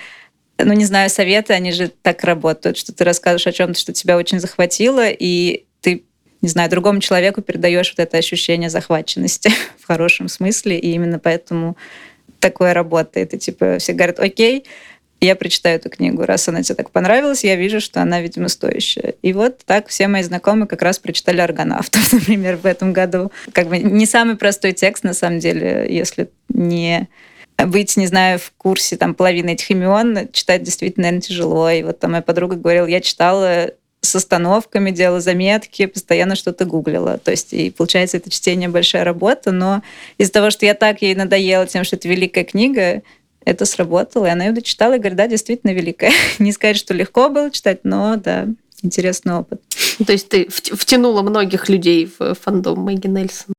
ну, 0.59 0.73
не 0.73 0.85
знаю, 0.85 1.11
советы, 1.11 1.52
они 1.52 1.73
же 1.73 1.88
так 2.02 2.25
работают, 2.25 2.78
что 2.78 2.92
ты 2.92 3.04
рассказываешь 3.04 3.47
о 3.47 3.52
чем-то, 3.52 3.78
что 3.78 3.92
тебя 3.92 4.16
очень 4.16 4.40
захватило, 4.40 5.09
и 5.09 5.64
ты, 5.80 6.04
не 6.40 6.49
знаю, 6.49 6.71
другому 6.71 7.00
человеку 7.00 7.42
передаешь 7.42 7.90
вот 7.97 8.02
это 8.02 8.16
ощущение 8.16 8.71
захваченности 8.71 9.50
в 9.78 9.87
хорошем 9.87 10.28
смысле, 10.28 10.78
и 10.78 10.92
именно 10.92 11.18
поэтому 11.18 11.76
такое 12.40 12.75
работает. 12.75 13.35
И 13.35 13.38
типа 13.38 13.78
все 13.78 13.92
говорят, 13.92 14.18
окей, 14.18 14.64
я 15.21 15.37
прочитаю 15.37 15.77
эту 15.77 15.91
книгу. 15.91 16.25
Раз 16.25 16.49
она 16.49 16.63
тебе 16.63 16.77
так 16.77 16.91
понравилась, 16.91 17.45
я 17.45 17.57
вижу, 17.57 17.81
что 17.81 18.01
она, 18.01 18.21
видимо, 18.21 18.49
стоящая. 18.49 19.15
И 19.23 19.33
вот 19.33 19.59
так 19.65 19.89
все 19.89 20.09
мои 20.09 20.23
знакомые 20.23 20.67
как 20.67 20.83
раз 20.83 20.99
прочитали 20.99 21.41
«Аргонавтов», 21.41 22.13
например, 22.13 22.57
в 22.57 22.67
этом 22.67 22.93
году. 22.93 23.33
Как 23.53 23.69
бы 23.69 23.79
не 23.79 24.07
самый 24.07 24.37
простой 24.37 24.73
текст, 24.73 25.05
на 25.05 25.15
самом 25.15 25.41
деле, 25.41 25.87
если 25.89 26.29
не 26.49 27.09
быть, 27.67 27.97
не 27.97 28.07
знаю, 28.07 28.39
в 28.39 28.53
курсе 28.57 28.97
там 28.97 29.15
половины 29.15 29.51
этих 29.51 29.71
имен, 29.73 30.29
читать 30.33 30.63
действительно, 30.63 31.07
наверное, 31.07 31.23
тяжело. 31.23 31.69
И 31.71 31.83
вот 31.83 31.99
там 31.99 32.13
моя 32.13 32.23
подруга 32.23 32.55
говорила, 32.55 32.87
я 32.87 33.01
читала 33.01 33.73
с 34.01 34.15
остановками, 34.15 34.93
делала 34.93 35.21
заметки, 35.21 35.87
постоянно 35.87 36.37
что-то 36.37 36.65
гуглила. 36.65 37.19
То 37.19 37.33
есть, 37.33 37.53
и 37.53 37.71
получается, 37.71 38.17
это 38.17 38.31
чтение 38.31 38.69
большая 38.69 39.03
работа, 39.03 39.51
но 39.51 39.83
из-за 40.19 40.33
того, 40.33 40.51
что 40.51 40.67
я 40.67 40.75
так 40.75 41.03
ей 41.03 41.17
надоела 41.17 41.67
тем, 41.67 41.83
что 41.83 41.97
это 41.97 42.09
великая 42.09 42.45
книга, 42.45 43.03
это 43.49 43.64
сработало, 43.64 44.26
и 44.26 44.31
она 44.31 44.45
ее 44.45 44.52
дочитала 44.52 44.95
и 44.95 44.99
говорит, 44.99 45.17
да, 45.17 45.26
действительно 45.26 45.73
великая. 45.73 46.12
Не 46.38 46.52
сказать, 46.52 46.76
что 46.76 46.93
легко 46.93 47.31
было 47.31 47.50
читать, 47.50 47.81
но 47.83 48.17
да, 48.17 48.47
интересный 48.83 49.35
опыт. 49.35 49.62
То 50.05 50.12
есть 50.12 50.28
ты 50.28 50.49
втянула 50.50 51.23
многих 51.23 51.69
людей 51.69 52.11
в 52.19 52.35
фандом 52.35 52.81
Мэгги 52.81 53.07
Нельсон. 53.07 53.55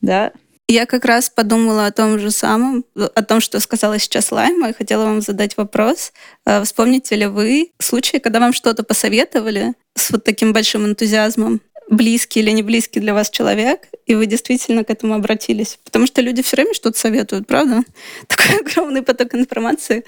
Да. 0.00 0.32
Я 0.68 0.86
как 0.86 1.04
раз 1.04 1.28
подумала 1.28 1.86
о 1.86 1.92
том 1.92 2.18
же 2.18 2.30
самом, 2.30 2.84
о 2.94 3.22
том, 3.22 3.40
что 3.40 3.58
сказала 3.60 3.98
сейчас 3.98 4.30
Лайма, 4.30 4.70
и 4.70 4.72
хотела 4.72 5.04
вам 5.04 5.20
задать 5.20 5.56
вопрос. 5.56 6.12
А 6.46 6.62
вспомните 6.62 7.16
ли 7.16 7.26
вы 7.26 7.72
случаи, 7.78 8.18
когда 8.18 8.38
вам 8.38 8.52
что-то 8.52 8.84
посоветовали 8.84 9.74
с 9.96 10.10
вот 10.12 10.24
таким 10.24 10.52
большим 10.52 10.86
энтузиазмом, 10.86 11.60
близкий 11.92 12.40
или 12.40 12.50
не 12.50 12.62
близкий 12.62 13.00
для 13.00 13.12
вас 13.12 13.30
человек, 13.30 13.88
и 14.06 14.14
вы 14.14 14.26
действительно 14.26 14.82
к 14.82 14.90
этому 14.90 15.14
обратились. 15.14 15.78
Потому 15.84 16.06
что 16.06 16.22
люди 16.22 16.42
все 16.42 16.56
время 16.56 16.72
что-то 16.72 16.98
советуют, 16.98 17.46
правда? 17.46 17.82
Такой 18.26 18.60
огромный 18.60 19.02
поток 19.02 19.34
информации. 19.34 20.04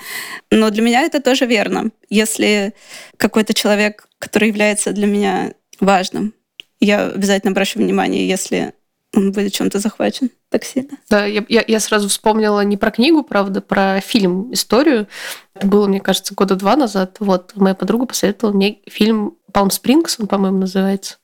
Но 0.50 0.70
для 0.70 0.82
меня 0.82 1.02
это 1.02 1.20
тоже 1.20 1.44
верно. 1.44 1.90
Если 2.08 2.72
какой-то 3.18 3.52
человек, 3.52 4.08
который 4.18 4.48
является 4.48 4.92
для 4.92 5.06
меня 5.06 5.52
важным, 5.78 6.32
я 6.80 7.08
обязательно 7.08 7.52
обращу 7.52 7.78
внимание, 7.78 8.26
если 8.26 8.72
он 9.14 9.32
будет 9.32 9.52
чем-то 9.52 9.78
захвачен 9.78 10.30
так 10.48 10.64
сильно. 10.64 10.96
Да, 11.10 11.26
я, 11.26 11.44
я, 11.48 11.62
я 11.66 11.80
сразу 11.80 12.08
вспомнила 12.08 12.62
не 12.62 12.76
про 12.76 12.90
книгу, 12.90 13.22
правда, 13.22 13.60
про 13.60 14.00
фильм, 14.00 14.52
историю. 14.52 15.06
Это 15.54 15.66
было, 15.66 15.86
мне 15.86 16.00
кажется, 16.00 16.34
года 16.34 16.56
два 16.56 16.76
назад. 16.76 17.16
Вот, 17.20 17.52
моя 17.56 17.74
подруга 17.74 18.06
посоветовала 18.06 18.54
мне 18.54 18.78
фильм 18.86 19.36
Palm 19.54 19.68
Springs, 19.68 20.16
он, 20.18 20.26
по-моему, 20.26 20.58
называется. 20.58 21.16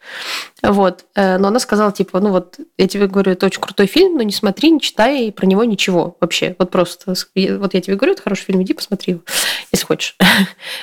Вот. 0.63 1.05
Э, 1.15 1.37
но 1.39 1.49
она 1.49 1.59
сказала, 1.59 1.91
типа, 1.91 2.21
ну 2.21 2.31
вот, 2.31 2.59
я 2.79 2.87
тебе 2.87 3.09
говорю, 3.09 3.33
это 3.33 3.47
очень 3.47 3.61
крутой 3.61 3.87
фильм, 3.87 4.17
но 4.17 4.23
не 4.23 4.33
смотри, 4.33 4.71
не 4.71 4.81
читай 4.81 5.33
про 5.33 5.47
него 5.47 5.65
ничего 5.65 6.17
вообще. 6.21 6.55
Вот 6.59 6.71
просто, 6.71 7.15
вот 7.59 7.75
я 7.75 7.81
тебе 7.81 7.97
говорю, 7.97 8.13
это 8.13 8.23
хороший 8.23 8.45
фильм, 8.45 8.63
иди 8.63 8.73
посмотри 8.73 9.15
его, 9.15 9.23
если 9.73 9.85
хочешь. 9.85 10.17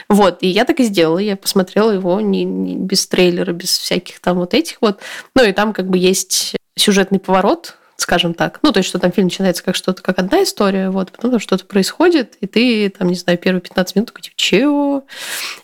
Вот. 0.10 0.39
И 0.42 0.48
я 0.48 0.66
так 0.66 0.80
и 0.80 0.84
сделала. 0.84 1.20
Я 1.20 1.38
посмотрела 1.38 1.92
его 1.92 2.20
не, 2.20 2.44
не, 2.44 2.75
без 2.75 3.08
трейлера, 3.08 3.54
без 3.54 3.77
всяких 3.77 4.20
там 4.20 4.38
вот 4.38 4.54
этих 4.54 4.77
вот. 4.82 5.00
Ну 5.36 5.44
и 5.44 5.51
там 5.51 5.74
как 5.74 5.88
бы 5.88 5.98
есть 5.98 6.56
сюжетный 6.75 7.20
поворот, 7.20 7.75
скажем 7.98 8.34
так. 8.34 8.60
Ну, 8.62 8.72
то 8.72 8.77
есть, 8.77 8.88
что 8.88 9.00
там 9.00 9.12
фильм 9.12 9.27
начинается 9.27 9.63
как 9.63 9.75
что-то, 9.75 10.01
как 10.01 10.20
одна 10.20 10.44
история, 10.44 10.89
вот, 10.89 11.12
потом 11.12 11.32
там 11.32 11.39
что-то 11.39 11.66
происходит, 11.66 12.36
и 12.39 12.48
ты, 12.48 12.89
там, 12.89 13.08
не 13.08 13.16
знаю, 13.16 13.38
первые 13.39 13.62
15 13.62 13.96
минут 13.96 14.08
такой, 14.10 14.22
типа, 14.22 14.36
чего? 14.38 15.04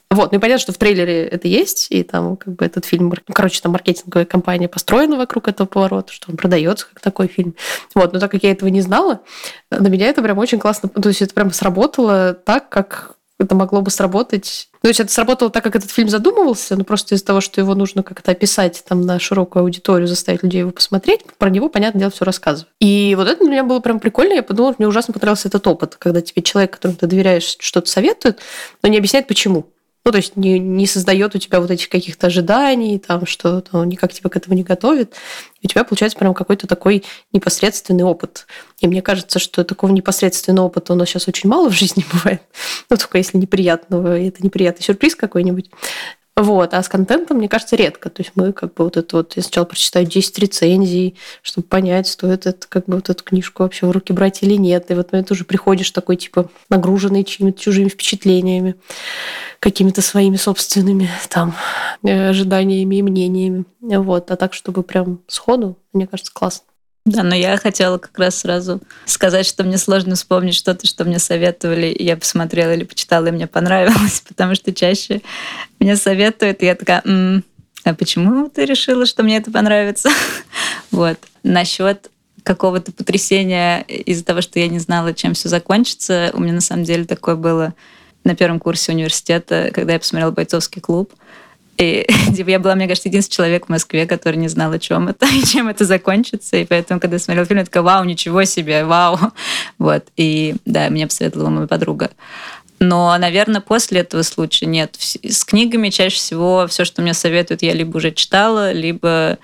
Вот, 0.09 0.31
ну 0.31 0.37
и 0.37 0.41
понятно, 0.41 0.61
что 0.61 0.73
в 0.73 0.77
трейлере 0.77 1.25
это 1.25 1.47
есть, 1.47 1.87
и 1.91 2.03
там 2.03 2.35
как 2.35 2.55
бы 2.55 2.65
этот 2.65 2.85
фильм, 2.85 3.09
ну, 3.09 3.33
короче, 3.33 3.61
там 3.61 3.71
маркетинговая 3.71 4.25
компания 4.25 4.67
построена 4.67 5.15
вокруг 5.15 5.47
этого 5.47 5.67
поворота, 5.67 6.11
что 6.11 6.31
он 6.31 6.37
продается 6.37 6.87
как 6.87 6.99
такой 6.99 7.27
фильм. 7.27 7.55
Вот, 7.95 8.13
но 8.13 8.19
так 8.19 8.31
как 8.31 8.43
я 8.43 8.51
этого 8.51 8.69
не 8.69 8.81
знала, 8.81 9.21
на 9.71 9.87
меня 9.87 10.07
это 10.07 10.21
прям 10.21 10.37
очень 10.39 10.59
классно, 10.59 10.89
то 10.89 11.09
есть 11.09 11.21
это 11.21 11.33
прям 11.33 11.51
сработало 11.51 12.33
так, 12.33 12.69
как 12.69 13.15
это 13.39 13.55
могло 13.55 13.81
бы 13.81 13.91
сработать. 13.91 14.69
Ну, 14.75 14.79
то 14.81 14.87
есть 14.89 14.99
это 14.99 15.11
сработало 15.11 15.49
так, 15.49 15.63
как 15.63 15.75
этот 15.75 15.91
фильм 15.91 16.09
задумывался, 16.09 16.75
но 16.75 16.83
просто 16.83 17.15
из-за 17.15 17.25
того, 17.25 17.41
что 17.41 17.61
его 17.61 17.73
нужно 17.73 18.03
как-то 18.03 18.31
описать 18.31 18.83
там 18.87 19.01
на 19.01 19.19
широкую 19.19 19.63
аудиторию, 19.63 20.07
заставить 20.07 20.43
людей 20.43 20.59
его 20.59 20.71
посмотреть, 20.71 21.21
про 21.37 21.49
него, 21.49 21.69
понятное 21.69 22.01
дело, 22.01 22.11
все 22.11 22.25
рассказываю. 22.25 22.69
И 22.79 23.15
вот 23.17 23.27
это 23.27 23.43
для 23.43 23.51
меня 23.51 23.63
было 23.63 23.79
прям 23.79 23.99
прикольно. 23.99 24.33
Я 24.33 24.43
подумала, 24.43 24.75
мне 24.77 24.87
ужасно 24.87 25.13
понравился 25.13 25.47
этот 25.47 25.65
опыт, 25.67 25.95
когда 25.95 26.21
тебе 26.21 26.41
человек, 26.41 26.73
которому 26.73 26.97
ты 26.97 27.07
доверяешь, 27.07 27.57
что-то 27.59 27.89
советует, 27.89 28.39
но 28.81 28.89
не 28.89 28.97
объясняет, 28.97 29.27
почему. 29.27 29.67
Ну, 30.05 30.11
то 30.11 30.17
есть 30.17 30.35
не, 30.35 30.59
не 30.59 30.85
создает 30.85 31.33
у 31.33 31.39
тебя 31.39 31.61
вот 31.61 31.71
этих 31.71 31.87
каких-то 31.87 32.27
ожиданий, 32.27 32.99
там, 32.99 33.25
что 33.25 33.61
то 33.61 33.85
никак 33.85 34.11
тебя 34.11 34.29
к 34.29 34.35
этому 34.35 34.55
не 34.55 34.63
готовит. 34.63 35.13
У 35.63 35.67
тебя 35.67 35.85
получается 35.85 36.17
прям 36.17 36.33
какой-то 36.33 36.67
такой 36.67 37.05
непосредственный 37.31 38.03
опыт. 38.03 38.45
И 38.81 38.87
мне 38.87 39.01
кажется, 39.01 39.39
что 39.39 39.63
такого 39.63 39.91
непосредственного 39.91 40.65
опыта 40.65 40.91
у 40.91 40.97
нас 40.97 41.07
сейчас 41.07 41.29
очень 41.29 41.49
мало 41.49 41.69
в 41.69 41.73
жизни 41.73 42.05
бывает. 42.11 42.41
Ну, 42.89 42.97
только 42.97 43.17
если 43.17 43.37
неприятного, 43.37 44.19
это 44.19 44.43
неприятный 44.43 44.83
сюрприз 44.83 45.15
какой-нибудь. 45.15 45.69
Вот. 46.35 46.73
А 46.73 46.81
с 46.81 46.89
контентом, 46.89 47.37
мне 47.37 47.47
кажется, 47.47 47.75
редко. 47.75 48.09
То 48.09 48.21
есть 48.21 48.31
мы 48.35 48.53
как 48.53 48.73
бы 48.73 48.85
вот 48.85 48.97
это 48.97 49.17
вот... 49.17 49.35
Я 49.35 49.43
сначала 49.43 49.65
прочитаю 49.65 50.07
10 50.07 50.39
рецензий, 50.39 51.15
чтобы 51.43 51.67
понять, 51.67 52.07
стоит 52.07 52.47
это 52.47 52.67
как 52.67 52.85
бы 52.85 52.95
вот 52.95 53.09
эту 53.09 53.23
книжку 53.23 53.61
вообще 53.61 53.85
в 53.85 53.91
руки 53.91 54.13
брать 54.13 54.41
или 54.41 54.55
нет. 54.55 54.89
И 54.89 54.95
вот 54.95 55.11
ты 55.11 55.25
уже 55.29 55.45
приходишь 55.45 55.91
такой, 55.91 56.15
типа, 56.15 56.49
нагруженный 56.69 57.23
чьими-то 57.23 57.59
чужими 57.59 57.87
впечатлениями, 57.87 58.75
какими-то 59.59 60.01
своими 60.01 60.37
собственными 60.37 61.07
там 61.29 61.53
э, 62.03 62.29
ожиданиями 62.29 62.95
и 62.95 63.03
мнениями. 63.03 63.65
Вот. 63.79 64.31
А 64.31 64.35
так, 64.35 64.55
чтобы 64.55 64.81
прям 64.81 65.19
сходу, 65.27 65.77
мне 65.93 66.07
кажется, 66.07 66.33
классно. 66.33 66.65
Да, 67.05 67.21
но 67.23 67.35
я 67.35 67.57
хотела 67.57 67.97
как 67.97 68.17
раз 68.17 68.37
сразу 68.39 68.81
сказать, 69.05 69.45
что 69.45 69.65
мне 69.65 69.77
сложно 69.77 70.15
вспомнить 70.15 70.55
что-то, 70.55 70.87
что 70.87 71.03
мне 71.03 71.19
советовали, 71.19 71.87
и 71.87 72.03
я 72.03 72.15
посмотрела 72.15 72.73
или 72.73 72.85
почитала, 72.85 73.27
и 73.27 73.31
мне 73.31 73.45
понравилось, 73.45 74.21
потому 74.27 74.55
что 74.55 74.73
чаще 74.73 75.21
мне 75.79 75.97
советуют, 75.97 76.63
и 76.63 76.65
я 76.65 76.75
такая, 76.75 77.01
М, 77.03 77.43
а 77.83 77.93
почему 77.93 78.49
ты 78.49 78.63
решила, 78.63 79.05
что 79.05 79.23
мне 79.23 79.37
это 79.37 79.51
понравится? 79.51 80.09
вот. 80.91 81.17
Насчет 81.43 82.09
какого-то 82.43 82.93
потрясения 82.93 83.81
из-за 83.81 84.23
того, 84.23 84.41
что 84.41 84.59
я 84.59 84.69
не 84.69 84.79
знала, 84.79 85.13
чем 85.13 85.33
все 85.33 85.49
закончится, 85.49 86.31
у 86.33 86.39
меня 86.39 86.53
на 86.53 86.61
самом 86.61 86.85
деле 86.85 87.03
такое 87.03 87.35
было 87.35 87.73
на 88.23 88.35
первом 88.35 88.59
курсе 88.59 88.93
университета, 88.93 89.71
когда 89.73 89.93
я 89.93 89.99
посмотрела 89.99 90.31
«Бойцовский 90.31 90.81
клуб». 90.81 91.13
И 91.77 92.05
типа, 92.35 92.49
я 92.49 92.59
была, 92.59 92.75
мне 92.75 92.87
кажется, 92.87 93.09
единственный 93.09 93.35
человек 93.35 93.65
в 93.65 93.69
Москве, 93.69 94.05
который 94.05 94.37
не 94.37 94.47
знал, 94.47 94.71
о 94.71 94.79
чем 94.79 95.07
это 95.07 95.25
и 95.33 95.43
чем 95.43 95.67
это 95.67 95.85
закончится. 95.85 96.57
И 96.57 96.65
поэтому, 96.65 96.99
когда 96.99 97.15
я 97.15 97.19
смотрела 97.19 97.45
фильм, 97.45 97.59
я 97.59 97.65
такая, 97.65 97.83
вау, 97.83 98.03
ничего 98.03 98.43
себе, 98.45 98.85
вау. 98.85 99.19
Вот. 99.77 100.05
И 100.17 100.55
да, 100.65 100.89
мне 100.89 101.07
посоветовала 101.07 101.49
моя 101.49 101.67
подруга. 101.67 102.11
Но, 102.79 103.17
наверное, 103.17 103.61
после 103.61 104.01
этого 104.01 104.23
случая 104.23 104.65
нет. 104.65 104.95
С 104.99 105.45
книгами 105.45 105.89
чаще 105.89 106.17
всего 106.17 106.67
все, 106.67 106.83
что 106.85 107.01
мне 107.01 107.13
советуют, 107.13 107.61
я 107.61 107.73
либо 107.73 107.97
уже 107.97 108.11
читала, 108.11 108.71
либо 108.71 109.37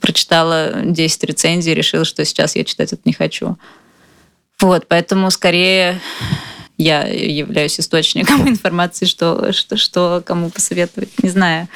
прочитала 0.00 0.82
10 0.84 1.24
рецензий 1.24 1.72
и 1.72 1.74
решила, 1.74 2.04
что 2.04 2.24
сейчас 2.24 2.54
я 2.56 2.64
читать 2.64 2.92
это 2.92 3.02
не 3.04 3.12
хочу. 3.12 3.56
Вот, 4.60 4.86
поэтому 4.86 5.30
скорее 5.30 6.00
я 6.76 7.04
являюсь 7.06 7.78
источником 7.78 8.48
информации, 8.48 9.06
что, 9.06 9.52
что, 9.52 9.76
что 9.76 10.22
кому 10.24 10.50
посоветовать, 10.50 11.10
не 11.22 11.28
знаю. 11.28 11.68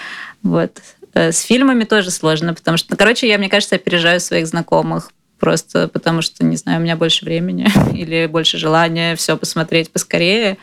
Вот. 0.42 0.80
Э, 1.14 1.32
с 1.32 1.40
фильмами 1.42 1.84
тоже 1.84 2.10
сложно, 2.10 2.54
потому 2.54 2.76
что, 2.76 2.92
ну, 2.92 2.96
короче, 2.96 3.28
я, 3.28 3.38
мне 3.38 3.48
кажется, 3.48 3.76
опережаю 3.76 4.20
своих 4.20 4.46
знакомых 4.46 5.10
просто 5.38 5.88
потому 5.88 6.20
что, 6.20 6.44
не 6.44 6.56
знаю, 6.56 6.80
у 6.80 6.82
меня 6.82 6.96
больше 6.96 7.24
времени 7.24 7.68
или 7.94 8.26
больше 8.26 8.58
желания 8.58 9.16
все 9.16 9.36
посмотреть 9.36 9.90
поскорее. 9.90 10.58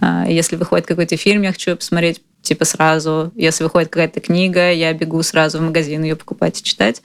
А, 0.00 0.26
если 0.28 0.56
выходит 0.56 0.86
какой-то 0.86 1.16
фильм, 1.16 1.42
я 1.42 1.52
хочу 1.52 1.76
посмотреть 1.76 2.20
типа 2.42 2.64
сразу. 2.64 3.32
Если 3.34 3.64
выходит 3.64 3.88
какая-то 3.88 4.20
книга, 4.20 4.72
я 4.72 4.92
бегу 4.92 5.22
сразу 5.22 5.58
в 5.58 5.62
магазин 5.62 6.02
ее 6.02 6.16
покупать 6.16 6.60
и 6.60 6.64
читать. 6.64 7.02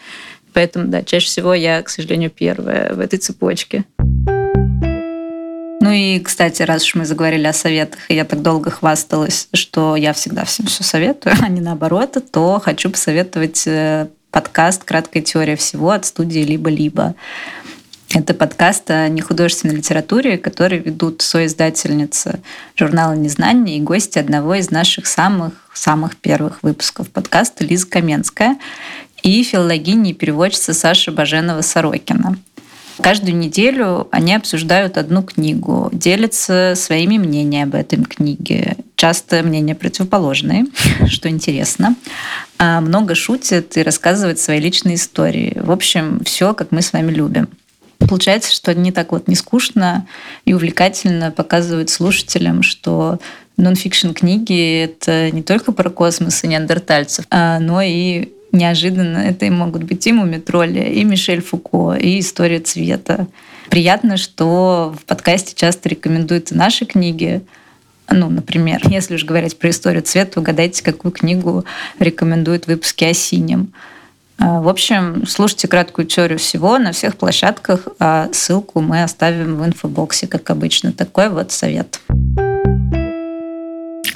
Поэтому, 0.54 0.88
да, 0.88 1.04
чаще 1.04 1.28
всего 1.28 1.54
я, 1.54 1.82
к 1.82 1.90
сожалению, 1.90 2.30
первая 2.30 2.94
в 2.94 3.00
этой 3.00 3.18
цепочке. 3.18 3.86
Ну 5.84 5.92
и, 5.92 6.20
кстати, 6.20 6.62
раз 6.62 6.86
уж 6.86 6.96
мы 6.96 7.06
заговорили 7.06 7.46
о 7.46 7.52
советах, 7.52 8.00
и 8.08 8.16
я 8.16 8.24
так 8.24 8.42
долго 8.42 8.72
хвасталась, 8.72 9.50
что 9.52 9.98
я 9.98 10.14
всегда 10.14 10.46
всем 10.46 10.68
все 10.68 10.82
советую, 10.82 11.36
а 11.42 11.50
не 11.50 11.60
наоборот, 11.60 12.16
то 12.32 12.62
хочу 12.64 12.90
посоветовать 12.90 13.68
э, 13.68 14.08
подкаст 14.32 14.86
«Краткая 14.86 15.22
теория 15.24 15.58
всего» 15.58 15.92
от 15.92 16.06
студии 16.06 16.40
«Либо-либо». 16.40 17.16
Это 18.14 18.34
подкаст 18.34 18.92
о 18.92 19.10
нехудожественной 19.10 19.76
литературе, 19.76 20.38
который 20.38 20.80
ведут 20.80 21.22
соиздательница 21.22 22.40
журнала 22.78 23.12
«Незнание» 23.12 23.78
и 23.78 23.82
гости 23.82 24.20
одного 24.20 24.56
из 24.56 24.72
наших 24.72 25.06
самых-самых 25.06 26.16
первых 26.16 26.64
выпусков 26.64 27.10
подкаста 27.10 27.66
Лиза 27.66 27.88
Каменская 27.88 28.56
и 29.22 29.44
филологиня 29.44 30.12
и 30.12 30.14
переводчица 30.14 30.74
Саша 30.74 31.12
Баженова-Сорокина. 31.12 32.38
Каждую 33.02 33.36
неделю 33.36 34.08
они 34.12 34.36
обсуждают 34.36 34.98
одну 34.98 35.24
книгу, 35.24 35.90
делятся 35.92 36.74
своими 36.76 37.18
мнениями 37.18 37.64
об 37.64 37.76
этой 37.76 38.04
книге. 38.04 38.78
Часто 38.96 39.42
мнения 39.44 39.76
противоположные, 39.76 40.66
что 41.08 41.30
интересно. 41.30 41.96
А 42.58 42.82
много 42.82 43.16
шутят 43.16 43.76
и 43.78 43.84
рассказывают 43.84 44.40
свои 44.40 44.60
личные 44.60 44.96
истории. 44.96 45.58
В 45.60 45.72
общем, 45.72 46.22
все, 46.24 46.54
как 46.54 46.72
мы 46.72 46.82
с 46.82 46.94
вами 46.94 47.12
любим. 47.12 47.50
Получается, 47.98 48.54
что 48.54 48.72
они 48.72 48.92
так 48.92 49.12
вот 49.12 49.28
не 49.28 49.36
скучно 49.36 50.08
и 50.46 50.54
увлекательно 50.54 51.32
показывают 51.32 51.90
слушателям, 51.90 52.62
что 52.62 53.20
нонфикшн 53.58 54.12
книги— 54.12 54.84
это 54.84 55.32
не 55.32 55.42
только 55.42 55.72
про 55.72 55.90
космос 55.90 56.44
и 56.44 56.48
неандертальцев, 56.48 57.26
а, 57.30 57.60
но 57.60 57.82
и 57.82 58.30
неожиданно 58.54 59.18
это 59.18 59.46
и 59.46 59.50
могут 59.50 59.84
быть 59.84 60.08
и 60.08 60.14
Мумитроли, 60.14 60.80
и 60.80 61.04
Мишель 61.04 61.42
Фуко, 61.42 61.94
и 61.94 62.20
История 62.20 62.60
цвета. 62.60 63.28
Приятно, 63.70 64.18
что 64.18 64.96
в 64.98 65.06
подкасте 65.06 65.54
часто 65.56 65.90
рекомендуют 65.90 66.52
наши 66.52 66.86
книги. 66.86 67.42
Ну, 68.10 68.30
например, 68.30 68.82
если 68.88 69.16
уж 69.16 69.26
говорить 69.26 69.58
про 69.58 69.72
историю 69.72 70.04
цвета, 70.04 70.40
угадайте, 70.40 70.84
какую 70.84 71.12
книгу 71.12 71.66
рекомендуют 72.00 72.68
выпуски 72.68 73.04
о 73.06 73.14
синем. 73.14 73.74
А, 74.38 74.62
в 74.62 74.68
общем, 74.68 75.26
слушайте 75.28 75.68
краткую 75.68 76.06
теорию 76.06 76.38
всего 76.38 76.78
на 76.78 76.92
всех 76.92 77.16
площадках, 77.18 77.88
а 78.00 78.30
ссылку 78.32 78.82
мы 78.82 79.04
оставим 79.04 79.56
в 79.56 79.66
инфобоксе, 79.66 80.28
как 80.28 80.50
обычно. 80.50 80.92
Такой 80.92 81.30
вот 81.30 81.52
совет. 81.52 82.00
А 82.38 82.53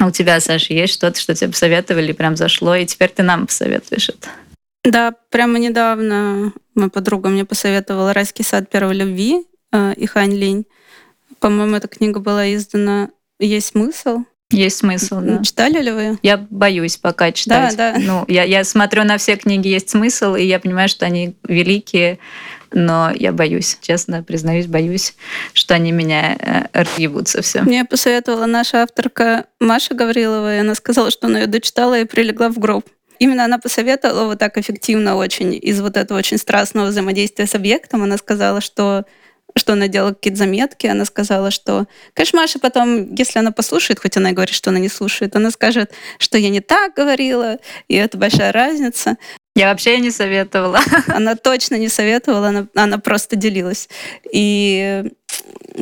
у 0.07 0.11
тебя, 0.11 0.39
Саша, 0.39 0.73
есть 0.73 0.93
что-то, 0.93 1.19
что 1.19 1.35
тебе 1.35 1.51
посоветовали, 1.51 2.11
прям 2.11 2.35
зашло, 2.35 2.75
и 2.75 2.85
теперь 2.85 3.09
ты 3.09 3.23
нам 3.23 3.47
посоветуешь 3.47 4.09
это? 4.09 4.29
Да, 4.83 5.13
прямо 5.29 5.59
недавно 5.59 6.53
моя 6.75 6.89
подруга 6.89 7.29
мне 7.29 7.45
посоветовала 7.45 8.13
«Райский 8.13 8.43
сад 8.43 8.69
первой 8.69 8.95
любви» 8.95 9.45
э, 9.71 9.93
и 9.95 10.05
Хань 10.05 10.33
Линь. 10.33 10.65
По-моему, 11.39 11.75
эта 11.75 11.87
книга 11.87 12.19
была 12.19 12.53
издана 12.53 13.09
«Есть 13.39 13.67
смысл». 13.67 14.23
Есть 14.49 14.77
смысл, 14.77 15.19
да. 15.19 15.43
Читали 15.43 15.81
ли 15.81 15.91
вы? 15.91 16.19
Я 16.23 16.37
боюсь 16.37 16.95
пока 16.95 17.33
читать. 17.33 17.75
Да, 17.75 17.93
да. 17.93 17.99
Ну, 17.99 18.23
я, 18.29 18.43
я 18.43 18.63
смотрю 18.63 19.03
на 19.03 19.17
все 19.17 19.35
книги 19.35 19.67
«Есть 19.67 19.89
смысл», 19.89 20.35
и 20.35 20.43
я 20.43 20.59
понимаю, 20.59 20.87
что 20.87 21.05
они 21.05 21.35
великие, 21.47 22.19
но 22.71 23.11
я 23.13 23.33
боюсь, 23.33 23.77
честно 23.81 24.23
признаюсь, 24.23 24.67
боюсь, 24.67 25.15
что 25.53 25.73
они 25.73 25.91
меня 25.91 26.37
э, 26.39 26.67
разъебут 26.71 27.27
совсем. 27.27 27.65
Мне 27.65 27.83
посоветовала 27.83 28.45
наша 28.45 28.83
авторка 28.83 29.45
Маша 29.59 29.93
Гаврилова, 29.93 30.55
и 30.55 30.59
она 30.59 30.75
сказала, 30.75 31.11
что 31.11 31.27
она 31.27 31.41
ее 31.41 31.47
дочитала 31.47 31.99
и 31.99 32.05
прилегла 32.05 32.49
в 32.49 32.57
гроб. 32.57 32.85
Именно 33.19 33.45
она 33.45 33.57
посоветовала 33.57 34.25
вот 34.25 34.39
так 34.39 34.57
эффективно 34.57 35.15
очень 35.15 35.57
из 35.61 35.81
вот 35.81 35.97
этого 35.97 36.19
очень 36.19 36.37
страстного 36.37 36.87
взаимодействия 36.87 37.47
с 37.47 37.55
объектом. 37.55 38.03
Она 38.03 38.17
сказала, 38.17 38.61
что 38.61 39.05
что 39.57 39.73
она 39.73 39.87
делала 39.87 40.13
какие-то 40.13 40.39
заметки, 40.39 40.87
она 40.87 41.05
сказала, 41.05 41.51
что, 41.51 41.87
конечно, 42.13 42.39
Маша 42.39 42.59
потом, 42.59 43.13
если 43.15 43.39
она 43.39 43.51
послушает, 43.51 43.99
хоть 43.99 44.17
она 44.17 44.31
и 44.31 44.33
говорит, 44.33 44.55
что 44.55 44.69
она 44.69 44.79
не 44.79 44.89
слушает, 44.89 45.35
она 45.35 45.51
скажет, 45.51 45.91
что 46.17 46.37
я 46.37 46.49
не 46.49 46.61
так 46.61 46.93
говорила, 46.93 47.57
и 47.87 47.95
это 47.95 48.17
большая 48.17 48.51
разница. 48.51 49.17
Я 49.55 49.69
вообще 49.69 49.97
не 49.99 50.11
советовала. 50.11 50.79
Она 51.07 51.35
точно 51.35 51.75
не 51.79 51.89
советовала, 51.89 52.49
она, 52.49 52.67
она 52.75 52.99
просто 52.99 53.35
делилась. 53.35 53.89
И 54.31 55.03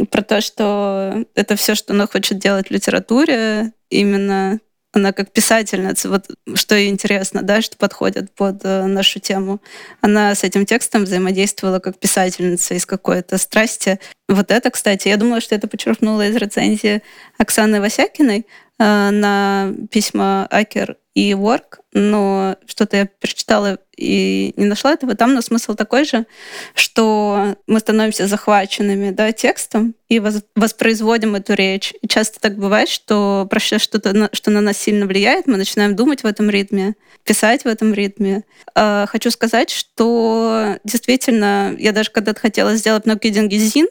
про 0.09 0.21
то, 0.21 0.39
что 0.39 1.25
это 1.35 1.57
все, 1.57 1.75
что 1.75 1.93
она 1.93 2.07
хочет 2.07 2.39
делать 2.39 2.69
в 2.69 2.71
литературе, 2.71 3.73
именно 3.89 4.59
она 4.95 5.11
как 5.11 5.31
писательница, 5.31 6.09
вот 6.09 6.25
что 6.55 6.75
ей 6.75 6.89
интересно, 6.89 7.41
да, 7.41 7.61
что 7.61 7.77
подходит 7.77 8.31
под 8.31 8.61
э, 8.63 8.85
нашу 8.85 9.19
тему. 9.19 9.61
Она 10.01 10.33
с 10.33 10.43
этим 10.43 10.65
текстом 10.65 11.03
взаимодействовала 11.03 11.79
как 11.79 11.99
писательница 11.99 12.73
из 12.73 12.85
какой-то 12.85 13.37
страсти. 13.37 13.99
Вот 14.27 14.51
это, 14.51 14.69
кстати, 14.71 15.07
я 15.07 15.17
думала, 15.17 15.41
что 15.41 15.55
это 15.55 15.67
подчеркнула 15.67 16.27
из 16.27 16.35
рецензии 16.35 17.01
Оксаны 17.37 17.81
Васякиной 17.81 18.47
э, 18.79 19.09
на 19.09 19.73
письма 19.91 20.47
Акер 20.49 20.97
и 21.13 21.31
Work, 21.31 21.79
но 21.95 22.57
что-то 22.67 22.97
я 22.97 23.09
прочитала 23.21 23.79
и 23.97 24.53
не 24.57 24.65
нашла 24.65 24.93
этого 24.93 25.15
там, 25.15 25.33
но 25.33 25.41
смысл 25.41 25.73
такой 25.73 26.03
же, 26.03 26.25
что 26.73 27.55
мы 27.67 27.79
становимся 27.79 28.27
захваченными 28.27 29.11
да, 29.11 29.31
текстом 29.31 29.95
и 30.09 30.19
воспроизводим 30.19 31.35
эту 31.35 31.53
речь. 31.53 31.93
И 32.01 32.07
часто 32.07 32.39
так 32.39 32.57
бывает, 32.57 32.89
что 32.89 33.47
прочитав 33.49 33.81
что-то, 33.81 34.29
что 34.33 34.51
на 34.51 34.61
нас 34.61 34.77
сильно 34.77 35.05
влияет, 35.05 35.47
мы 35.47 35.57
начинаем 35.57 35.95
думать 35.95 36.23
в 36.23 36.27
этом 36.27 36.49
ритме, 36.49 36.95
писать 37.23 37.63
в 37.63 37.67
этом 37.67 37.93
ритме. 37.93 38.43
А, 38.75 39.05
хочу 39.07 39.31
сказать, 39.31 39.69
что 39.69 40.77
действительно, 40.83 41.75
я 41.79 41.91
даже 41.91 42.11
когда-то 42.11 42.39
хотела 42.39 42.75
сделать 42.75 43.05
много 43.05 43.29
гизин 43.29 43.87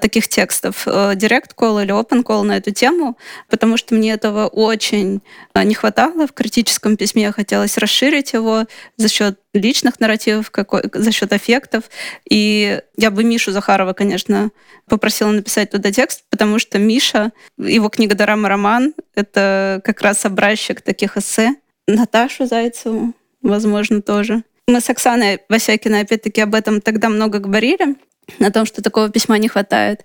таких 0.00 0.28
текстов, 0.28 0.86
директ 1.14 1.52
э, 1.52 1.54
call 1.56 1.82
или 1.82 1.92
open 1.92 2.22
call 2.22 2.42
на 2.42 2.58
эту 2.58 2.70
тему, 2.70 3.16
потому 3.48 3.76
что 3.76 3.94
мне 3.94 4.12
этого 4.12 4.46
очень 4.46 5.22
э, 5.54 5.62
не 5.64 5.74
хватало 5.74 6.26
в 6.26 6.32
критическом 6.32 6.96
письме. 6.96 7.32
Хотелось 7.46 7.78
расширить 7.78 8.32
его 8.32 8.64
за 8.96 9.08
счет 9.08 9.38
личных 9.54 10.00
нарративов, 10.00 10.50
какой, 10.50 10.82
за 10.92 11.12
счет 11.12 11.32
эффектов. 11.32 11.84
И 12.28 12.80
я 12.96 13.12
бы 13.12 13.22
Мишу 13.22 13.52
Захарова, 13.52 13.92
конечно, 13.92 14.50
попросила 14.88 15.30
написать 15.30 15.70
туда 15.70 15.92
текст, 15.92 16.24
потому 16.28 16.58
что 16.58 16.80
Миша, 16.80 17.30
его 17.56 17.88
книга 17.88 18.16
«Дорама 18.16 18.48
роман»— 18.48 18.94
это 19.14 19.80
как 19.84 20.02
раз 20.02 20.24
образчик 20.24 20.80
таких 20.80 21.16
эссе. 21.16 21.54
Наташу 21.86 22.46
Зайцеву, 22.46 23.14
возможно, 23.42 24.02
тоже. 24.02 24.42
Мы 24.66 24.80
с 24.80 24.90
Оксаной 24.90 25.38
Васякиной 25.48 26.00
опять-таки 26.00 26.40
об 26.40 26.52
этом 26.52 26.80
тогда 26.80 27.08
много 27.08 27.38
говорили, 27.38 27.94
о 28.40 28.50
том, 28.50 28.66
что 28.66 28.82
такого 28.82 29.08
письма 29.08 29.38
не 29.38 29.46
хватает. 29.46 30.04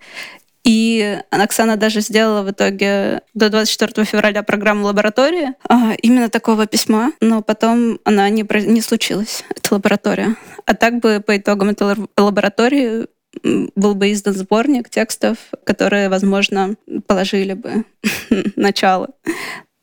И 0.63 1.19
Оксана 1.31 1.75
даже 1.75 2.01
сделала 2.01 2.43
в 2.43 2.51
итоге 2.51 3.21
до 3.33 3.49
24 3.49 4.05
февраля 4.05 4.43
программу 4.43 4.85
лаборатории 4.85 5.53
а, 5.67 5.93
именно 6.01 6.29
такого 6.29 6.67
письма, 6.67 7.13
но 7.19 7.41
потом 7.41 7.99
она 8.03 8.29
не, 8.29 8.45
не 8.67 8.81
случилась, 8.81 9.43
эта 9.49 9.73
лаборатория. 9.73 10.35
А 10.65 10.75
так 10.75 10.99
бы 10.99 11.23
по 11.25 11.35
итогам 11.37 11.69
этой 11.69 11.95
лаборатории 12.17 13.07
был 13.43 13.95
бы 13.95 14.11
издан 14.11 14.33
сборник 14.33 14.89
текстов, 14.89 15.37
которые, 15.63 16.09
возможно, 16.09 16.75
положили 17.07 17.53
бы 17.53 17.85
начало. 18.55 19.09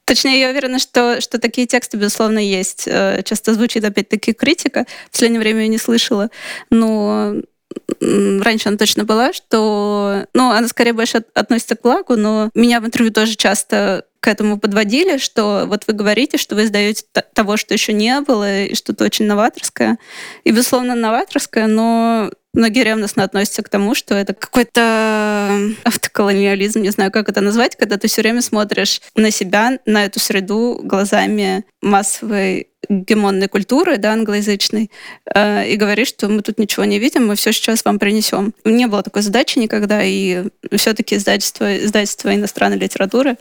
Точнее, 0.05 0.41
я 0.41 0.51
уверена, 0.51 0.79
что, 0.79 1.21
что 1.21 1.38
такие 1.38 1.67
тексты, 1.67 1.99
безусловно, 1.99 2.38
есть. 2.38 2.85
Э, 2.87 3.23
часто 3.25 3.53
звучит 3.53 3.85
опять-таки 3.85 4.33
критика. 4.33 4.87
В 5.09 5.11
последнее 5.11 5.41
время 5.41 5.62
я 5.62 5.69
не 5.69 5.77
слышала. 5.77 6.31
Но 6.71 7.35
раньше 8.01 8.69
она 8.69 8.79
точно 8.79 9.05
была, 9.05 9.33
что, 9.33 10.27
ну, 10.35 10.51
она 10.51 10.69
скорее 10.69 10.93
больше 10.93 11.25
относится 11.35 11.77
к 11.77 11.83
благу, 11.83 12.17
но 12.17 12.51
меня 12.55 12.81
в 12.81 12.87
интервью 12.87 13.12
тоже 13.12 13.37
часто 13.37 14.05
к 14.21 14.27
этому 14.27 14.59
подводили, 14.59 15.19
что 15.19 15.64
вот 15.67 15.85
вы 15.87 15.95
говорите, 15.95 16.38
что 16.38 16.55
вы 16.55 16.64
издаете 16.64 17.05
того, 17.35 17.57
что 17.57 17.75
еще 17.75 17.93
не 17.93 18.21
было, 18.21 18.64
и 18.64 18.75
что-то 18.75 19.05
очень 19.05 19.27
новаторское. 19.27 19.99
И, 20.45 20.51
безусловно, 20.51 20.95
новаторское, 20.95 21.67
но 21.67 22.31
многие 22.55 22.85
ревностно 22.85 23.25
относятся 23.25 23.63
к 23.63 23.69
тому, 23.69 23.95
что 23.95 24.15
это 24.15 24.35
какой-то 24.35 25.61
автоколониализм, 25.85 26.81
не 26.81 26.91
знаю, 26.91 27.11
как 27.11 27.29
это 27.29 27.41
назвать, 27.41 27.77
когда 27.77 27.97
ты 27.97 28.09
все 28.09 28.23
время 28.23 28.43
смотришь 28.43 29.01
на 29.15 29.31
себя, 29.31 29.79
на 29.87 30.05
эту 30.05 30.21
среду 30.21 30.81
глазами 30.83 31.65
массовой 31.83 32.69
гемонной 32.89 33.49
культуры, 33.49 33.99
да, 33.99 34.13
англоязычной, 34.13 34.91
э, 35.35 35.69
и 35.69 35.77
говоришь, 35.77 36.09
что 36.09 36.29
мы 36.29 36.43
тут 36.43 36.59
ничего 36.59 36.85
не 36.85 36.99
видим, 36.99 37.27
мы 37.27 37.35
все 37.35 37.53
сейчас 37.53 37.85
вам 37.85 37.99
принесем. 37.99 38.55
Не 38.65 38.87
было 38.87 39.03
такой 39.03 39.23
задачи 39.23 39.59
никогда, 39.59 40.03
и 40.03 40.45
все-таки 40.77 41.17
издательство, 41.17 41.77
издательство 41.85 42.35
иностранной 42.35 42.79
литературы 42.79 43.37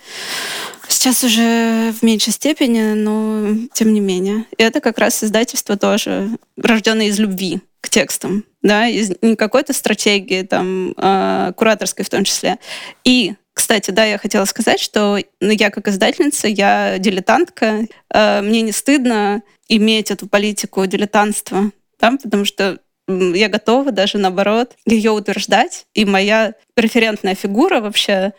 Сейчас 0.90 1.24
уже 1.24 1.92
в 1.92 2.04
меньшей 2.04 2.32
степени, 2.32 2.94
но 2.94 3.56
тем 3.74 3.94
не 3.94 4.00
менее. 4.00 4.46
И 4.58 4.64
это 4.64 4.80
как 4.80 4.98
раз 4.98 5.24
издательство 5.24 5.78
тоже, 5.78 6.30
рожденное 6.56 7.08
из 7.08 7.20
любви 7.20 7.62
к 7.82 7.90
текстам, 7.90 8.44
да, 8.62 8.88
из 8.88 9.12
не 9.22 9.36
какой-то 9.36 9.74
стратегии, 9.74 10.44
там, 10.44 10.94
э, 10.98 11.54
кураторской 11.56 12.04
в 12.04 12.10
том 12.10 12.24
числе. 12.24 12.58
И 13.04 13.34
кстати, 13.54 13.92
да, 13.92 14.06
я 14.06 14.18
хотела 14.18 14.46
сказать, 14.46 14.80
что 14.80 15.18
ну, 15.42 15.52
я 15.52 15.72
как 15.72 15.88
издательница, 15.88 16.48
я 16.48 16.98
дилетантка, 17.00 17.88
э, 18.14 18.42
мне 18.42 18.62
не 18.62 18.72
стыдно 18.72 19.42
иметь 19.68 20.12
эту 20.12 20.28
политику 20.28 20.86
дилетантства, 20.86 21.72
да, 22.00 22.12
потому 22.12 22.46
что 22.46 22.80
я 23.08 23.50
готова 23.50 23.92
даже 23.92 24.18
наоборот 24.18 24.76
ее 24.86 25.12
утверждать. 25.12 25.86
И 25.94 26.06
моя 26.06 26.54
референтная 26.76 27.36
фигура 27.36 27.80
вообще 27.80 28.34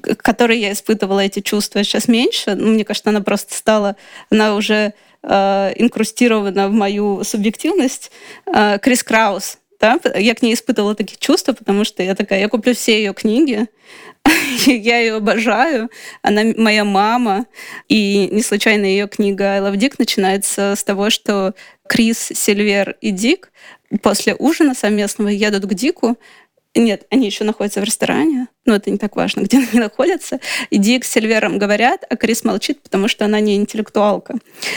к 0.00 0.16
которой 0.16 0.58
я 0.58 0.72
испытывала 0.72 1.20
эти 1.20 1.40
чувства 1.40 1.82
сейчас 1.84 2.08
меньше. 2.08 2.54
Ну, 2.54 2.72
мне 2.72 2.84
кажется, 2.84 3.10
она 3.10 3.20
просто 3.20 3.54
стала, 3.54 3.96
она 4.30 4.54
уже 4.54 4.94
э, 5.26 5.72
инкрустирована 5.76 6.68
в 6.68 6.72
мою 6.72 7.24
субъективность. 7.24 8.10
Э, 8.46 8.78
Крис 8.78 9.02
Краус, 9.02 9.58
Да? 9.80 9.98
Я 10.14 10.34
к 10.34 10.42
ней 10.42 10.54
испытывала 10.54 10.94
такие 10.94 11.18
чувства, 11.18 11.52
потому 11.52 11.84
что 11.84 12.02
я 12.02 12.14
такая, 12.14 12.40
я 12.40 12.48
куплю 12.48 12.74
все 12.74 12.98
ее 12.98 13.12
книги, 13.12 13.66
я 14.66 14.98
ее 14.98 15.16
обожаю, 15.16 15.90
она 16.22 16.42
моя 16.56 16.84
мама. 16.84 17.46
И 17.88 18.28
не 18.32 18.42
случайно 18.42 18.86
ее 18.86 19.08
книга 19.08 19.44
«I 19.44 19.60
love 19.60 19.76
Dick» 19.76 19.94
начинается 19.98 20.74
с 20.76 20.84
того, 20.84 21.10
что 21.10 21.54
Крис, 21.88 22.30
Сильвер 22.34 22.96
и 23.00 23.10
Дик 23.10 23.52
после 24.02 24.34
ужина 24.34 24.74
совместного 24.74 25.28
едут 25.28 25.66
к 25.66 25.74
Дику, 25.74 26.18
нет, 26.80 27.06
они 27.10 27.26
еще 27.26 27.44
находятся 27.44 27.80
в 27.80 27.84
ресторане, 27.84 28.48
но 28.64 28.74
это 28.74 28.90
не 28.90 28.98
так 28.98 29.16
важно, 29.16 29.42
где 29.42 29.58
они 29.70 29.80
находятся. 29.80 30.40
И 30.70 30.78
Дик 30.78 31.04
с 31.04 31.16
говорят, 31.58 32.04
а 32.08 32.16
Крис 32.16 32.44
молчит, 32.44 32.82
потому 32.82 33.08
что 33.08 33.24
она 33.24 33.40
не 33.40 33.56
интеллектуалка. 33.56 34.34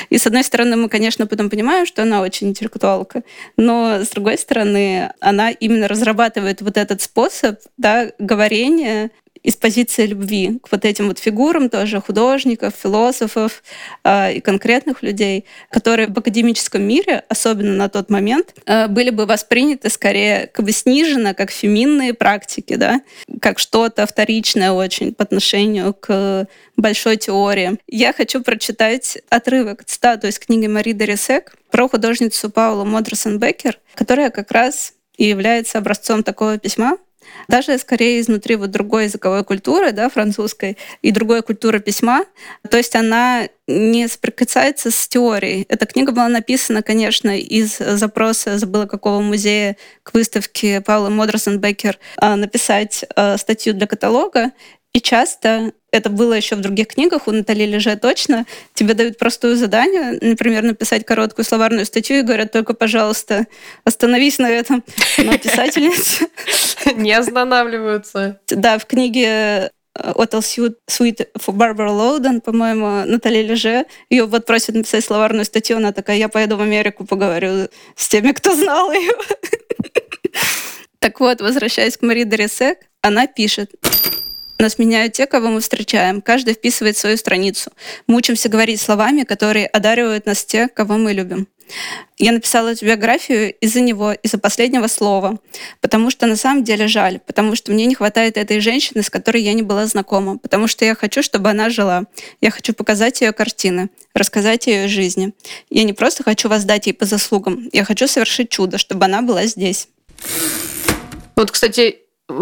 И 0.09 0.17
с 0.17 0.25
одной 0.27 0.43
стороны, 0.43 0.75
мы, 0.75 0.89
конечно, 0.89 1.27
потом 1.27 1.49
понимаем, 1.49 1.85
что 1.85 2.03
она 2.03 2.21
очень 2.21 2.49
интеллектуалка, 2.49 3.23
но 3.57 4.03
с 4.03 4.09
другой 4.09 4.37
стороны, 4.37 5.11
она 5.19 5.51
именно 5.51 5.87
разрабатывает 5.87 6.61
вот 6.61 6.77
этот 6.77 7.01
способ 7.01 7.59
да, 7.77 8.11
говорения 8.19 9.11
из 9.43 9.55
позиции 9.55 10.05
любви 10.05 10.59
к 10.61 10.71
вот 10.71 10.85
этим 10.85 11.07
вот 11.07 11.19
фигурам 11.19 11.69
тоже 11.69 12.01
художников, 12.01 12.73
философов 12.81 13.63
э, 14.03 14.33
и 14.33 14.39
конкретных 14.41 15.03
людей, 15.03 15.45
которые 15.69 16.07
в 16.07 16.17
академическом 16.17 16.83
мире, 16.83 17.23
особенно 17.29 17.73
на 17.73 17.89
тот 17.89 18.09
момент, 18.09 18.53
э, 18.65 18.87
были 18.87 19.09
бы 19.09 19.25
восприняты 19.25 19.89
скорее 19.89 20.47
как 20.47 20.65
бы 20.65 20.71
сниженно, 20.71 21.33
как 21.33 21.51
феминные 21.51 22.13
практики, 22.13 22.75
да, 22.75 23.01
как 23.41 23.59
что-то 23.59 24.05
вторичное 24.05 24.71
очень 24.71 25.13
по 25.13 25.23
отношению 25.23 25.93
к 25.93 26.47
большой 26.75 27.17
теории. 27.17 27.79
Я 27.87 28.13
хочу 28.13 28.41
прочитать 28.41 29.17
отрывок, 29.29 29.83
цитату 29.83 30.27
из 30.27 30.39
книги 30.39 30.67
Мари 30.67 30.91
Дерисек 30.91 31.55
про 31.71 31.87
художницу 31.87 32.49
Паулу 32.49 32.85
Модерсон 32.85 33.39
Беккер, 33.39 33.79
которая 33.95 34.29
как 34.29 34.51
раз 34.51 34.93
и 35.17 35.25
является 35.25 35.77
образцом 35.77 36.23
такого 36.23 36.57
письма, 36.57 36.97
даже 37.47 37.77
скорее 37.77 38.19
изнутри 38.19 38.55
вот 38.55 38.71
другой 38.71 39.05
языковой 39.05 39.43
культуры, 39.43 39.91
да, 39.91 40.09
французской, 40.09 40.77
и 41.01 41.11
другой 41.11 41.41
культуры 41.41 41.79
письма. 41.79 42.25
То 42.69 42.77
есть 42.77 42.95
она 42.95 43.47
не 43.67 44.07
соприкасается 44.07 44.89
с 44.89 45.07
теорией. 45.07 45.65
Эта 45.69 45.85
книга 45.85 46.11
была 46.11 46.27
написана, 46.27 46.81
конечно, 46.81 47.37
из 47.37 47.77
запроса, 47.77 48.57
забыла 48.57 48.85
какого 48.85 49.21
музея, 49.21 49.77
к 50.03 50.13
выставке 50.13 50.81
Паула 50.81 51.09
Модерсон 51.09 51.59
Беккер 51.59 51.99
написать 52.19 53.05
э, 53.15 53.37
статью 53.37 53.73
для 53.73 53.85
каталога. 53.85 54.51
И 54.99 55.01
часто 55.01 55.71
это 55.93 56.09
было 56.09 56.33
еще 56.33 56.57
в 56.57 56.59
других 56.59 56.87
книгах, 56.87 57.29
у 57.29 57.31
Натали 57.31 57.63
Леже 57.63 57.95
точно, 57.95 58.45
тебе 58.73 58.93
дают 58.93 59.17
простое 59.17 59.55
задание, 59.55 60.19
например, 60.19 60.63
написать 60.63 61.05
короткую 61.05 61.45
словарную 61.45 61.85
статью 61.85 62.19
и 62.19 62.21
говорят, 62.21 62.51
только, 62.51 62.73
пожалуйста, 62.73 63.47
остановись 63.85 64.39
на 64.39 64.49
этом. 64.49 64.83
Но 65.17 65.37
писательница... 65.37 66.25
Не 66.97 67.13
останавливаются. 67.13 68.41
Да, 68.49 68.77
в 68.77 68.85
книге 68.85 69.71
Hotel 69.97 70.75
Suite 70.89 71.27
for 71.37 71.55
Barbara 71.55 71.87
Loudon, 71.87 72.41
по-моему, 72.41 73.09
Наталья 73.09 73.43
Леже. 73.43 73.85
Ее 74.09 74.25
вот 74.25 74.45
просят 74.45 74.75
написать 74.75 75.05
словарную 75.05 75.45
статью, 75.45 75.77
она 75.77 75.93
такая, 75.93 76.17
я 76.17 76.27
поеду 76.27 76.57
в 76.57 76.61
Америку, 76.61 77.05
поговорю 77.05 77.69
с 77.95 78.09
теми, 78.09 78.33
кто 78.33 78.53
знал 78.53 78.91
ее. 78.91 79.13
Так 81.01 81.21
вот, 81.21 81.39
возвращаясь 81.39 81.95
к 81.95 82.01
Мари 82.01 82.25
Дорисек, 82.25 82.77
она 83.01 83.25
пишет, 83.25 83.71
нас 84.63 84.77
меняют 84.77 85.13
те, 85.13 85.25
кого 85.25 85.49
мы 85.49 85.61
встречаем. 85.61 86.21
Каждый 86.21 86.53
вписывает 86.53 86.97
свою 86.97 87.17
страницу. 87.17 87.71
Мы 88.07 88.17
учимся 88.17 88.49
говорить 88.49 88.81
словами, 88.81 89.23
которые 89.23 89.67
одаривают 89.67 90.25
нас 90.25 90.43
те, 90.43 90.67
кого 90.67 90.97
мы 90.97 91.13
любим. 91.13 91.47
Я 92.17 92.31
написала 92.31 92.69
эту 92.69 92.85
биографию 92.85 93.53
из-за 93.53 93.79
него, 93.81 94.11
из-за 94.11 94.37
последнего 94.37 94.87
слова, 94.87 95.39
потому 95.81 96.09
что 96.09 96.25
на 96.25 96.35
самом 96.35 96.63
деле 96.63 96.87
жаль, 96.87 97.19
потому 97.19 97.55
что 97.55 97.71
мне 97.71 97.85
не 97.85 97.95
хватает 97.95 98.37
этой 98.37 98.59
женщины, 98.59 99.03
с 99.03 99.09
которой 99.09 99.41
я 99.41 99.53
не 99.53 99.61
была 99.61 99.85
знакома, 99.85 100.37
потому 100.37 100.67
что 100.67 100.83
я 100.83 100.95
хочу, 100.95 101.23
чтобы 101.23 101.49
она 101.49 101.69
жила. 101.69 102.05
Я 102.41 102.51
хочу 102.51 102.73
показать 102.73 103.21
ее 103.21 103.31
картины, 103.31 103.89
рассказать 104.13 104.67
о 104.67 104.71
ее 104.71 104.87
жизни. 104.87 105.33
Я 105.69 105.83
не 105.83 105.93
просто 105.93 106.23
хочу 106.23 106.49
воздать 106.49 106.87
ей 106.87 106.93
по 106.93 107.05
заслугам, 107.05 107.69
я 107.71 107.83
хочу 107.83 108.07
совершить 108.07 108.49
чудо, 108.49 108.77
чтобы 108.77 109.05
она 109.05 109.21
была 109.21 109.45
здесь. 109.45 109.87
Вот, 111.35 111.51
кстати, 111.51 111.99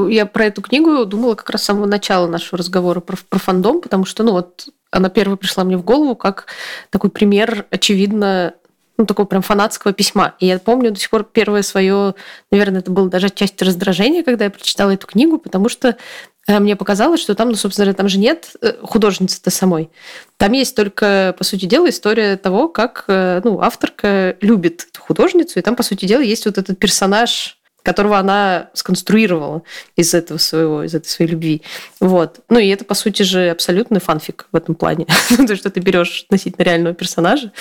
я 0.10 0.26
про 0.26 0.46
эту 0.46 0.62
книгу 0.62 1.06
думала 1.06 1.36
как 1.36 1.50
раз 1.50 1.64
с 1.64 1.66
самого 1.66 1.86
начала 1.86 2.28
нашего 2.28 2.58
разговора 2.58 3.00
про, 3.00 3.18
про 3.30 3.40
фандом, 3.40 3.82
потому 3.82 4.06
что, 4.06 4.24
ну 4.24 4.32
вот, 4.32 4.68
она 4.92 5.10
первая 5.10 5.38
пришла 5.38 5.64
мне 5.64 5.78
в 5.78 5.84
голову 5.84 6.16
как 6.16 6.48
такой 6.90 7.10
пример, 7.10 7.66
очевидно, 7.72 8.54
ну, 8.98 9.06
такого 9.06 9.28
прям 9.28 9.42
фанатского 9.42 9.94
письма. 9.94 10.34
И 10.40 10.48
я 10.48 10.60
помню 10.60 10.92
до 10.92 11.00
сих 11.00 11.10
пор 11.10 11.24
первое 11.24 11.62
свое, 11.62 12.16
наверное, 12.52 12.80
это 12.80 12.92
было 12.92 13.10
даже 13.10 13.30
часть 13.30 13.62
раздражения, 13.62 14.24
когда 14.24 14.46
я 14.46 14.52
прочитала 14.52 14.92
эту 14.92 15.06
книгу, 15.06 15.38
потому 15.38 15.70
что 15.70 15.98
э, 16.48 16.60
мне 16.60 16.76
показалось, 16.76 17.22
что 17.22 17.36
там, 17.36 17.50
ну, 17.50 17.56
собственно, 17.56 17.94
там 17.94 18.10
же 18.10 18.18
нет 18.18 18.56
э, 18.62 18.74
художницы-то 18.82 19.52
самой. 19.52 19.92
Там 20.38 20.52
есть 20.54 20.76
только, 20.76 21.36
по 21.38 21.44
сути 21.44 21.66
дела, 21.66 21.90
история 21.90 22.38
того, 22.38 22.70
как 22.70 23.06
э, 23.08 23.42
ну, 23.44 23.62
авторка 23.62 24.36
любит 24.42 24.88
эту 24.90 25.02
художницу, 25.02 25.60
и 25.60 25.62
там, 25.62 25.76
по 25.76 25.84
сути 25.84 26.06
дела, 26.06 26.22
есть 26.22 26.46
вот 26.46 26.58
этот 26.58 26.80
персонаж 26.80 27.57
которого 27.88 28.20
она 28.20 28.70
сконструировала 28.74 29.64
из 29.96 30.14
этого 30.14 30.38
своего, 30.40 30.84
из 30.84 30.94
этой 30.94 31.08
своей 31.08 31.32
любви. 31.32 31.62
Вот. 32.02 32.42
Ну 32.50 32.60
и 32.60 32.68
это, 32.68 32.84
по 32.84 32.94
сути 32.94 33.24
же, 33.24 33.50
абсолютный 33.50 34.02
фанфик 34.02 34.50
в 34.52 34.58
этом 34.58 34.76
плане. 34.76 35.08
То, 35.48 35.56
что 35.56 35.70
ты 35.70 35.80
берешь 35.80 36.26
относительно 36.26 36.66
реального 36.66 36.94
персонажа, 36.94 37.54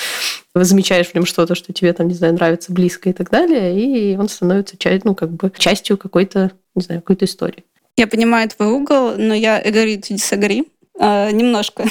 замечаешь 0.53 1.07
в 1.07 1.15
нем 1.15 1.27
что-то, 1.27 1.55
что 1.55 1.73
тебе 1.73 1.93
там, 1.93 2.09
не 2.09 2.15
знаю, 2.15 2.35
нравится, 2.35 2.73
близко 2.73 3.09
и 3.09 3.13
так 3.13 3.31
далее, 3.31 3.81
и 3.81 4.17
он 4.17 4.29
становится 4.29 4.77
часть, 4.77 5.05
ну, 5.05 5.15
как 5.15 5.31
бы 5.31 5.53
частью 5.57 5.97
какой-то, 5.97 6.51
не 6.75 6.83
знаю, 6.83 7.03
какой-то 7.03 7.25
истории. 7.25 7.63
Я 7.97 8.09
понимаю 8.09 8.49
твой 8.49 8.71
угол, 8.71 9.13
но 9.17 9.33
я 9.33 9.63
agree 9.63 9.97
to 10.01 10.17
disagree. 10.17 10.67
А, 10.99 11.31
немножко. 11.31 11.85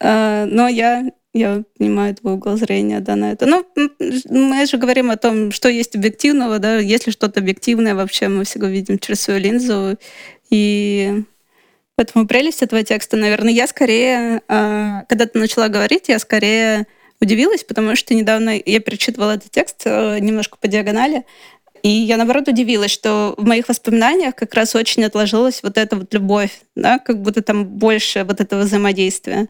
а, 0.00 0.46
но 0.50 0.68
я 0.68 1.04
я 1.34 1.62
понимаю 1.78 2.14
твой 2.14 2.34
угол 2.34 2.56
зрения 2.56 3.00
да, 3.00 3.16
на 3.16 3.32
это. 3.32 3.46
Ну, 3.46 3.66
мы 4.30 4.66
же 4.66 4.76
говорим 4.78 5.10
о 5.10 5.16
том, 5.16 5.52
что 5.52 5.68
есть 5.68 5.94
объективного, 5.94 6.58
да, 6.58 6.78
если 6.78 7.10
что-то 7.10 7.40
объективное 7.40 7.94
вообще, 7.94 8.28
мы 8.28 8.44
всегда 8.44 8.68
видим 8.68 8.98
через 8.98 9.20
свою 9.20 9.40
линзу. 9.40 9.98
И 10.50 11.22
поэтому 11.96 12.26
прелесть 12.26 12.62
этого 12.62 12.82
текста, 12.82 13.16
наверное, 13.16 13.52
я 13.52 13.66
скорее, 13.66 14.42
а, 14.48 15.04
когда 15.08 15.26
ты 15.26 15.38
начала 15.38 15.68
говорить, 15.68 16.08
я 16.08 16.18
скорее 16.18 16.86
удивилась, 17.20 17.64
потому 17.64 17.96
что 17.96 18.14
недавно 18.14 18.60
я 18.64 18.80
перечитывала 18.80 19.32
этот 19.32 19.50
текст 19.50 19.82
э, 19.84 20.18
немножко 20.20 20.56
по 20.56 20.68
диагонали, 20.68 21.24
и 21.82 21.88
я, 21.88 22.16
наоборот, 22.16 22.48
удивилась, 22.48 22.90
что 22.90 23.34
в 23.36 23.44
моих 23.44 23.68
воспоминаниях 23.68 24.34
как 24.34 24.54
раз 24.54 24.74
очень 24.74 25.04
отложилась 25.04 25.62
вот 25.62 25.78
эта 25.78 25.96
вот 25.96 26.12
любовь, 26.12 26.60
да, 26.74 26.98
как 26.98 27.22
будто 27.22 27.42
там 27.42 27.64
больше 27.64 28.24
вот 28.24 28.40
этого 28.40 28.62
взаимодействия. 28.62 29.48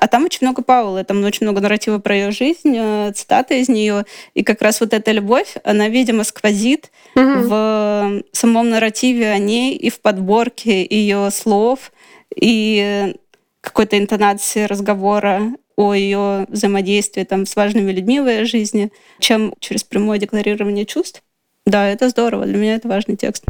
А 0.00 0.06
там 0.06 0.24
очень 0.24 0.40
много 0.42 0.62
Паула, 0.62 1.04
там 1.04 1.24
очень 1.24 1.46
много 1.46 1.60
нарратива 1.60 1.98
про 1.98 2.14
ее 2.14 2.30
жизнь, 2.30 2.74
э, 2.76 3.12
цитаты 3.14 3.60
из 3.60 3.68
нее. 3.68 4.04
И 4.34 4.42
как 4.42 4.62
раз 4.62 4.80
вот 4.80 4.94
эта 4.94 5.12
любовь, 5.12 5.56
она, 5.64 5.88
видимо, 5.88 6.24
сквозит 6.24 6.90
угу. 7.14 7.24
в 7.24 8.22
самом 8.32 8.70
нарративе 8.70 9.30
о 9.30 9.38
ней 9.38 9.74
и 9.74 9.90
в 9.90 10.00
подборке 10.00 10.86
ее 10.88 11.30
слов, 11.30 11.92
и 12.34 13.14
какой-то 13.60 13.98
интонации 13.98 14.64
разговора 14.64 15.52
о 15.76 15.94
ее 15.94 16.46
взаимодействии 16.48 17.24
там, 17.24 17.46
с 17.46 17.54
важными 17.54 17.92
людьми 17.92 18.20
в 18.20 18.28
ее 18.28 18.44
жизни, 18.44 18.90
чем 19.20 19.54
через 19.60 19.84
прямое 19.84 20.18
декларирование 20.18 20.84
чувств. 20.86 21.22
Да, 21.66 21.86
это 21.86 22.08
здорово. 22.08 22.46
Для 22.46 22.56
меня 22.56 22.74
это 22.76 22.88
важный 22.88 23.16
текст. 23.16 23.44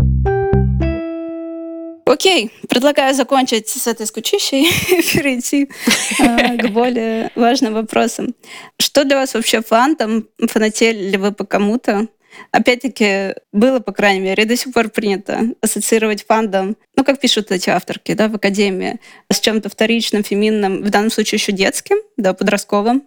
Окей, 2.08 2.50
предлагаю 2.70 3.14
закончить 3.14 3.68
с 3.68 3.86
этой 3.86 4.06
скучищей 4.06 4.62
и 4.98 5.02
перейти 5.02 5.70
э, 6.18 6.56
к 6.56 6.68
более 6.72 7.30
важным 7.34 7.74
вопросам. 7.74 8.34
Что 8.80 9.04
для 9.04 9.16
вас 9.16 9.34
вообще 9.34 9.60
фантом? 9.60 10.26
Фанатели 10.38 11.10
ли 11.10 11.18
вы 11.18 11.32
по 11.32 11.44
кому-то? 11.44 12.08
Опять-таки, 12.50 13.34
было, 13.52 13.80
по 13.80 13.92
крайней 13.92 14.20
мере, 14.20 14.44
и 14.44 14.46
до 14.46 14.56
сих 14.56 14.72
пор 14.72 14.88
принято 14.88 15.48
ассоциировать 15.60 16.24
фандом, 16.24 16.76
ну, 16.96 17.04
как 17.04 17.20
пишут 17.20 17.50
эти 17.50 17.68
авторки, 17.68 18.14
да, 18.14 18.28
в 18.28 18.36
Академии, 18.36 19.00
с 19.30 19.40
чем-то 19.40 19.68
вторичным, 19.68 20.22
феминным, 20.22 20.82
в 20.82 20.90
данном 20.90 21.10
случае 21.10 21.38
еще 21.38 21.52
детским, 21.52 21.96
да, 22.16 22.32
подростковым. 22.32 23.02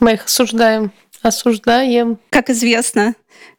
Мы 0.00 0.14
их 0.14 0.26
осуждаем. 0.26 0.92
Осуждаем. 1.24 2.18
Как 2.30 2.50
известно, 2.50 3.14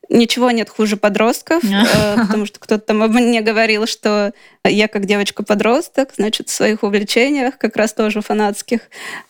Ничего 0.10 0.52
нет 0.52 0.70
хуже 0.70 0.98
подростков, 0.98 1.64
э, 1.64 2.16
потому 2.18 2.46
что 2.46 2.60
кто-то 2.60 2.86
там 2.86 2.98
мне 3.12 3.42
говорил, 3.42 3.88
что 3.88 4.34
я 4.64 4.88
как 4.88 5.06
девочка-подросток, 5.06 6.12
значит, 6.16 6.50
в 6.50 6.54
своих 6.54 6.84
увлечениях, 6.84 7.58
как 7.58 7.76
раз 7.76 7.94
тоже 7.94 8.22
фанатских 8.22 8.82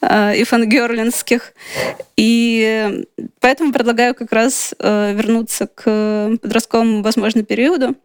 э, 0.02 0.36
и 0.36 0.44
фангерлинских. 0.44 1.54
И 2.18 3.06
поэтому 3.40 3.72
предлагаю 3.72 4.14
как 4.16 4.32
раз 4.32 4.74
э, 4.78 5.14
вернуться 5.14 5.68
к 5.68 6.38
подростковому, 6.42 7.04
возможно, 7.04 7.44
периоду 7.44 7.96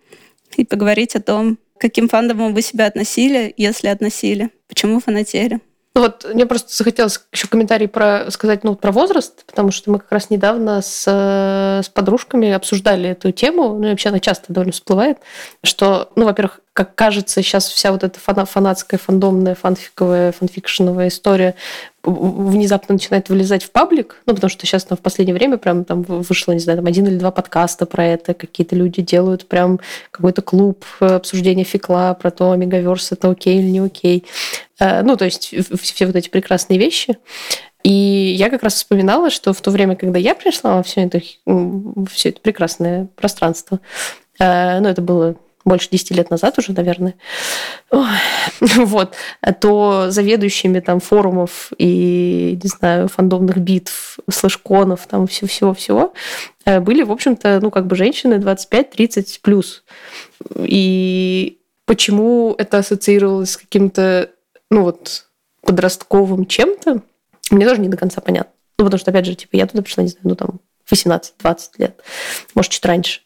и 0.56 0.64
поговорить 0.64 1.16
о 1.16 1.20
том, 1.20 1.58
каким 1.78 2.08
фандомом 2.08 2.54
вы 2.54 2.62
себя 2.62 2.86
относили, 2.86 3.52
если 3.56 3.88
относили, 3.88 4.50
почему 4.68 5.00
фанатели. 5.00 5.60
Вот 5.94 6.24
мне 6.32 6.46
просто 6.46 6.74
захотелось 6.74 7.20
еще 7.32 7.48
комментарий 7.48 7.88
про 7.88 8.30
сказать 8.30 8.62
ну, 8.62 8.76
про 8.76 8.92
возраст, 8.92 9.44
потому 9.44 9.72
что 9.72 9.90
мы 9.90 9.98
как 9.98 10.12
раз 10.12 10.30
недавно 10.30 10.82
с, 10.82 11.04
с 11.04 11.88
подружками 11.88 12.52
обсуждали 12.52 13.10
эту 13.10 13.32
тему, 13.32 13.74
ну 13.74 13.88
и 13.88 13.90
вообще 13.90 14.10
она 14.10 14.20
часто 14.20 14.52
довольно 14.52 14.72
всплывает, 14.72 15.18
что, 15.64 16.12
ну, 16.14 16.26
во-первых, 16.26 16.60
как 16.72 16.94
кажется, 16.94 17.42
сейчас 17.42 17.68
вся 17.68 17.90
вот 17.90 18.04
эта 18.04 18.18
фанатская, 18.20 18.98
фандомная, 18.98 19.54
фанфиковая, 19.54 20.32
фанфикшеновая 20.32 21.08
история 21.08 21.54
внезапно 22.02 22.94
начинает 22.94 23.28
вылезать 23.28 23.64
в 23.64 23.70
паблик, 23.70 24.22
ну, 24.24 24.34
потому 24.34 24.48
что 24.50 24.64
сейчас 24.64 24.84
там, 24.84 24.96
в 24.96 25.00
последнее 25.00 25.34
время 25.34 25.58
прям 25.58 25.84
там 25.84 26.02
вышло, 26.02 26.52
не 26.52 26.60
знаю, 26.60 26.78
там 26.78 26.86
один 26.86 27.06
или 27.06 27.18
два 27.18 27.30
подкаста 27.30 27.84
про 27.86 28.06
это, 28.06 28.34
какие-то 28.34 28.76
люди 28.76 29.02
делают 29.02 29.46
прям 29.46 29.80
какой-то 30.10 30.40
клуб 30.42 30.84
э, 31.00 31.06
обсуждения 31.06 31.64
фикла 31.64 32.16
про 32.18 32.30
то, 32.30 32.54
мегаверс 32.54 33.12
это 33.12 33.30
окей 33.30 33.58
или 33.58 33.68
не 33.68 33.80
окей. 33.80 34.24
Э, 34.78 35.02
ну, 35.02 35.16
то 35.16 35.26
есть 35.26 35.54
все 35.82 36.06
вот 36.06 36.16
эти 36.16 36.30
прекрасные 36.30 36.78
вещи. 36.78 37.18
И 37.82 37.90
я 38.38 38.48
как 38.48 38.62
раз 38.62 38.74
вспоминала, 38.74 39.30
что 39.30 39.52
в 39.52 39.60
то 39.60 39.70
время, 39.70 39.96
когда 39.96 40.18
я 40.18 40.34
пришла 40.34 40.76
во 40.76 40.82
все 40.82 41.02
это, 41.02 41.20
все 42.10 42.28
это 42.28 42.40
прекрасное 42.40 43.08
пространство, 43.16 43.80
э, 44.38 44.80
ну, 44.80 44.88
это 44.88 45.02
было 45.02 45.36
больше 45.64 45.88
10 45.90 46.10
лет 46.12 46.30
назад 46.30 46.58
уже, 46.58 46.72
наверное, 46.72 47.14
вот, 48.60 49.14
то 49.60 50.06
заведующими 50.10 50.80
там 50.80 51.00
форумов 51.00 51.72
и, 51.78 52.58
не 52.62 52.68
знаю, 52.68 53.08
фандомных 53.08 53.58
битв, 53.58 54.18
слэшконов, 54.30 55.06
там 55.06 55.26
всего-всего-всего, 55.26 56.14
э, 56.64 56.80
были, 56.80 57.02
в 57.02 57.12
общем-то, 57.12 57.60
ну, 57.60 57.70
как 57.70 57.86
бы 57.86 57.96
женщины 57.96 58.34
25-30 58.34 59.40
плюс. 59.42 59.84
И 60.56 61.58
почему 61.84 62.54
это 62.56 62.78
ассоциировалось 62.78 63.52
с 63.52 63.56
каким-то, 63.56 64.30
ну, 64.70 64.82
вот, 64.82 65.26
подростковым 65.62 66.46
чем-то, 66.46 67.02
мне 67.50 67.66
тоже 67.66 67.80
не 67.80 67.88
до 67.88 67.96
конца 67.96 68.20
понятно. 68.20 68.52
Ну, 68.78 68.84
потому 68.84 68.98
что, 68.98 69.10
опять 69.10 69.26
же, 69.26 69.34
типа, 69.34 69.56
я 69.56 69.66
туда 69.66 69.82
пришла, 69.82 70.02
не 70.02 70.08
знаю, 70.08 70.22
ну, 70.24 70.34
там, 70.36 70.60
18-20 70.90 71.58
лет, 71.78 72.00
может, 72.54 72.72
чуть 72.72 72.84
раньше. 72.84 73.20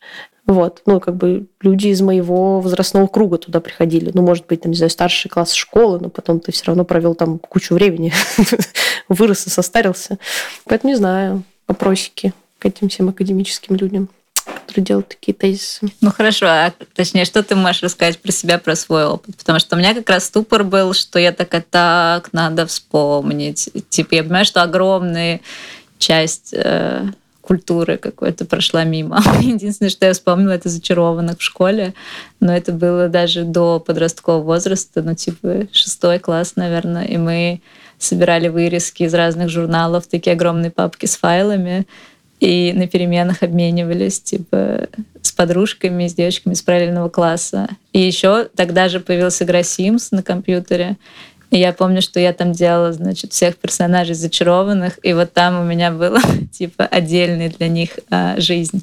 Вот, 0.46 0.83
ну, 0.85 1.00
как 1.00 1.16
бы 1.16 1.46
люди 1.62 1.88
из 1.88 2.02
моего 2.02 2.61
возрастного 2.61 3.07
круга 3.07 3.38
туда 3.38 3.61
приходили. 3.61 4.11
Ну, 4.12 4.22
может 4.22 4.46
быть, 4.46 4.61
там, 4.61 4.72
не 4.72 4.76
знаю, 4.76 4.90
старший 4.90 5.30
класс 5.30 5.54
школы, 5.54 5.98
но 6.00 6.11
потом 6.11 6.38
ты 6.38 6.52
все 6.52 6.66
равно 6.66 6.85
провел 6.85 7.14
там 7.14 7.38
кучу 7.38 7.74
времени, 7.74 8.12
вырос 9.09 9.46
и 9.46 9.50
состарился. 9.50 10.18
Поэтому 10.64 10.92
не 10.92 10.96
знаю, 10.96 11.44
вопросики 11.66 12.35
к 12.59 12.66
этим 12.66 12.88
всем 12.88 13.09
академическим 13.09 13.76
людям 13.76 14.09
которые 14.66 14.85
делают 14.85 15.09
такие 15.09 15.35
тезисы. 15.35 15.87
Ну 16.00 16.11
хорошо, 16.11 16.46
а 16.46 16.72
точнее, 16.94 17.24
что 17.24 17.42
ты 17.42 17.54
можешь 17.54 17.83
рассказать 17.83 18.18
про 18.18 18.33
себя, 18.33 18.59
про 18.59 18.74
свой 18.76 19.07
опыт? 19.07 19.37
Потому 19.37 19.59
что 19.59 19.76
у 19.76 19.78
меня 19.78 19.94
как 19.94 20.09
раз 20.11 20.26
ступор 20.26 20.64
был, 20.64 20.92
что 20.94 21.18
я 21.18 21.33
такая, 21.33 21.64
так, 21.68 22.33
надо 22.33 22.66
вспомнить. 22.66 23.70
Типа, 23.88 24.14
я 24.14 24.22
понимаю, 24.22 24.44
что 24.44 24.62
огромная 24.62 25.40
часть 25.98 26.52
э, 26.52 27.07
культуры 27.44 27.98
какой-то 27.98 28.44
прошла 28.44 28.85
мимо. 28.85 29.20
Единственное, 29.40 29.90
что 29.90 30.07
я 30.07 30.12
вспомнила, 30.12 30.52
это 30.52 30.68
зачарованных 30.68 31.38
в 31.38 31.42
школе, 31.42 31.94
но 32.40 32.54
это 32.54 32.72
было 32.72 33.09
даже 33.09 33.44
до 33.44 33.80
подросткового 33.80 34.42
возраста, 34.42 35.02
ну 35.02 35.14
типа 35.14 35.66
шестой 35.72 36.18
класс, 36.18 36.54
наверное, 36.57 37.04
и 37.04 37.16
мы 37.16 37.61
собирали 37.98 38.48
вырезки 38.48 39.04
из 39.04 39.14
разных 39.14 39.50
журналов, 39.50 40.07
такие 40.07 40.33
огромные 40.33 40.70
папки 40.70 41.07
с 41.07 41.16
файлами, 41.16 41.87
и 42.40 42.72
на 42.74 42.88
переменах 42.88 43.42
обменивались, 43.42 44.20
типа, 44.20 44.88
с 45.22 45.33
подружками, 45.33 46.07
с 46.09 46.14
девочками 46.14 46.52
из 46.52 46.62
параллельного 46.62 47.09
класса. 47.09 47.68
И 47.92 48.00
еще 48.00 48.48
тогда 48.54 48.88
же 48.88 49.00
появился 49.00 49.44
игра 49.44 49.61
Sims 49.61 50.09
на 50.11 50.22
компьютере, 50.22 50.96
я 51.50 51.72
помню, 51.72 52.02
что 52.02 52.18
я 52.20 52.33
там 52.33 52.52
делала, 52.52 52.92
значит, 52.92 53.33
всех 53.33 53.57
персонажей 53.57 54.14
зачарованных, 54.14 54.98
и 55.02 55.12
вот 55.12 55.33
там 55.33 55.61
у 55.61 55.64
меня 55.64 55.90
было, 55.90 56.20
типа, 56.52 56.85
отдельный 56.85 57.48
для 57.48 57.68
них 57.68 57.98
а, 58.11 58.38
жизнь. 58.40 58.83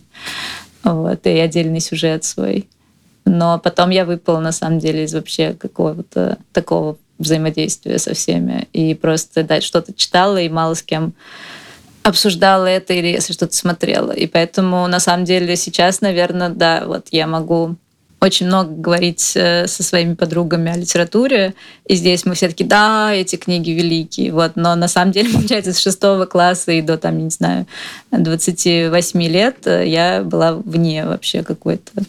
Вот, 0.84 1.28
и 1.28 1.30
отдельный 1.30 1.80
сюжет 1.80 2.24
свой. 2.24 2.68
Но 3.26 3.60
потом 3.60 3.92
я 3.92 4.06
выпала, 4.06 4.40
на 4.40 4.52
самом 4.52 4.80
деле, 4.80 5.04
из 5.04 5.14
вообще 5.14 5.54
какого-то 5.54 6.38
такого 6.54 6.98
взаимодействия 7.20 8.00
со 8.00 8.14
всеми. 8.14 8.68
И 8.74 8.96
просто, 8.96 9.44
да, 9.44 9.62
что-то 9.62 9.94
читала, 9.94 10.38
и 10.38 10.50
мало 10.50 10.74
с 10.74 10.82
кем 10.82 11.14
обсуждала 12.04 12.66
это 12.66 12.94
или 12.94 13.08
если 13.08 13.34
что-то 13.34 13.56
смотрела. 13.56 14.12
И 14.12 14.26
поэтому, 14.26 14.88
на 14.88 15.00
самом 15.00 15.26
деле, 15.26 15.56
сейчас, 15.56 16.02
наверное, 16.02 16.50
да, 16.50 16.84
вот 16.86 17.08
я 17.12 17.28
могу 17.28 17.76
очень 18.22 18.46
много 18.46 18.72
говорить 18.72 19.34
э, 19.36 19.66
со 19.66 19.82
своими 19.82 20.14
подругами 20.14 20.72
о 20.72 20.78
литературе, 20.78 21.56
и 21.88 21.96
здесь 21.96 22.24
мы 22.24 22.36
все 22.36 22.48
таки 22.50 22.64
да, 22.64 23.12
эти 23.12 23.36
книги 23.36 23.72
великие, 23.72 24.32
вот, 24.32 24.52
но 24.56 24.76
на 24.76 24.88
самом 24.88 25.12
деле, 25.12 25.30
получается, 25.34 25.74
с 25.74 25.80
шестого 25.80 26.26
класса 26.28 26.72
и 26.72 26.82
до, 26.82 26.98
там, 26.98 27.18
не 27.18 27.32
знаю, 27.32 27.66
28 28.12 29.24
лет 29.24 29.66
э, 29.66 29.88
я 29.88 30.22
была 30.24 30.54
вне 30.54 31.06
вообще 31.06 31.42
какой-то 31.42 32.04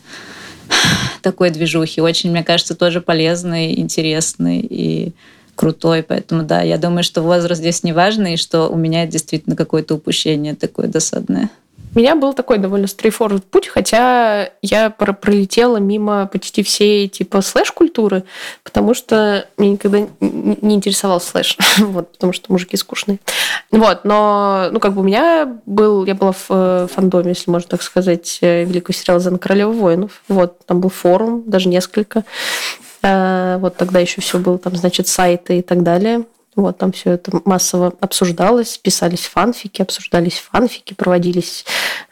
такой 1.23 1.49
движухи. 1.49 2.03
Очень, 2.03 2.31
мне 2.31 2.45
кажется, 2.45 2.75
тоже 2.75 3.01
полезный, 3.01 3.79
интересный 3.81 4.61
и 4.61 5.13
крутой. 5.55 6.03
Поэтому, 6.03 6.43
да, 6.43 6.61
я 6.61 6.77
думаю, 6.77 7.05
что 7.05 7.23
возраст 7.23 7.61
здесь 7.61 7.83
не 7.85 7.95
важный, 7.95 8.35
и 8.35 8.39
что 8.39 8.69
у 8.69 8.77
меня 8.77 9.07
действительно 9.07 9.57
какое-то 9.57 9.95
упущение 9.95 10.55
такое 10.55 10.89
досадное. 10.89 11.49
Меня 11.95 12.17
был 12.17 12.33
такой 12.33 12.59
довольно 12.59 12.87
straightforward 12.87 13.43
путь, 13.43 13.69
хотя 13.69 14.51
я 14.63 14.91
пролетела 14.91 15.77
мимо 15.77 16.27
почти 16.27 16.63
всей 16.63 17.09
типа 17.09 17.43
слэш-культуры, 17.43 18.25
потому 18.63 18.95
что 18.95 19.47
мне 19.59 19.73
никогда 19.73 20.07
не 20.21 20.75
интересовал 20.75 21.21
слэш, 21.21 21.59
вот, 21.79 22.13
потому 22.13 22.33
что 22.33 22.51
мужики 22.51 22.77
скучные. 22.77 23.19
Вот, 23.71 24.05
но, 24.05 24.69
ну, 24.73 24.81
как 24.81 24.95
бы 24.95 25.01
у 25.01 25.05
меня 25.05 25.61
был, 25.67 26.05
я 26.07 26.15
была 26.15 26.33
в 26.33 26.47
э, 26.49 26.87
фандоме, 26.93 27.31
если 27.31 27.51
можно 27.51 27.69
так 27.69 27.83
сказать, 27.83 28.39
э, 28.41 28.65
великого 28.65 28.95
сериала 28.95 29.21
«Зена 29.21 29.39
королева 29.39 29.73
воинов». 29.73 30.23
Вот, 30.29 30.65
там 30.67 30.81
был 30.81 30.91
форум, 30.91 31.45
даже 31.47 31.69
несколько. 31.69 32.25
Э, 33.03 33.59
вот 33.59 33.77
тогда 33.77 33.99
еще 33.99 34.21
все 34.21 34.39
было, 34.39 34.59
там, 34.59 34.77
значит, 34.77 35.09
сайты 35.09 35.59
и 35.59 35.63
так 35.63 35.83
далее. 35.83 36.25
Вот 36.55 36.77
там 36.77 36.93
все 36.93 37.13
это 37.13 37.41
массово 37.47 37.95
обсуждалось, 38.01 38.77
писались 38.77 39.27
фанфики, 39.27 39.81
обсуждались 39.81 40.39
фанфики, 40.39 40.93
проводились 40.93 41.65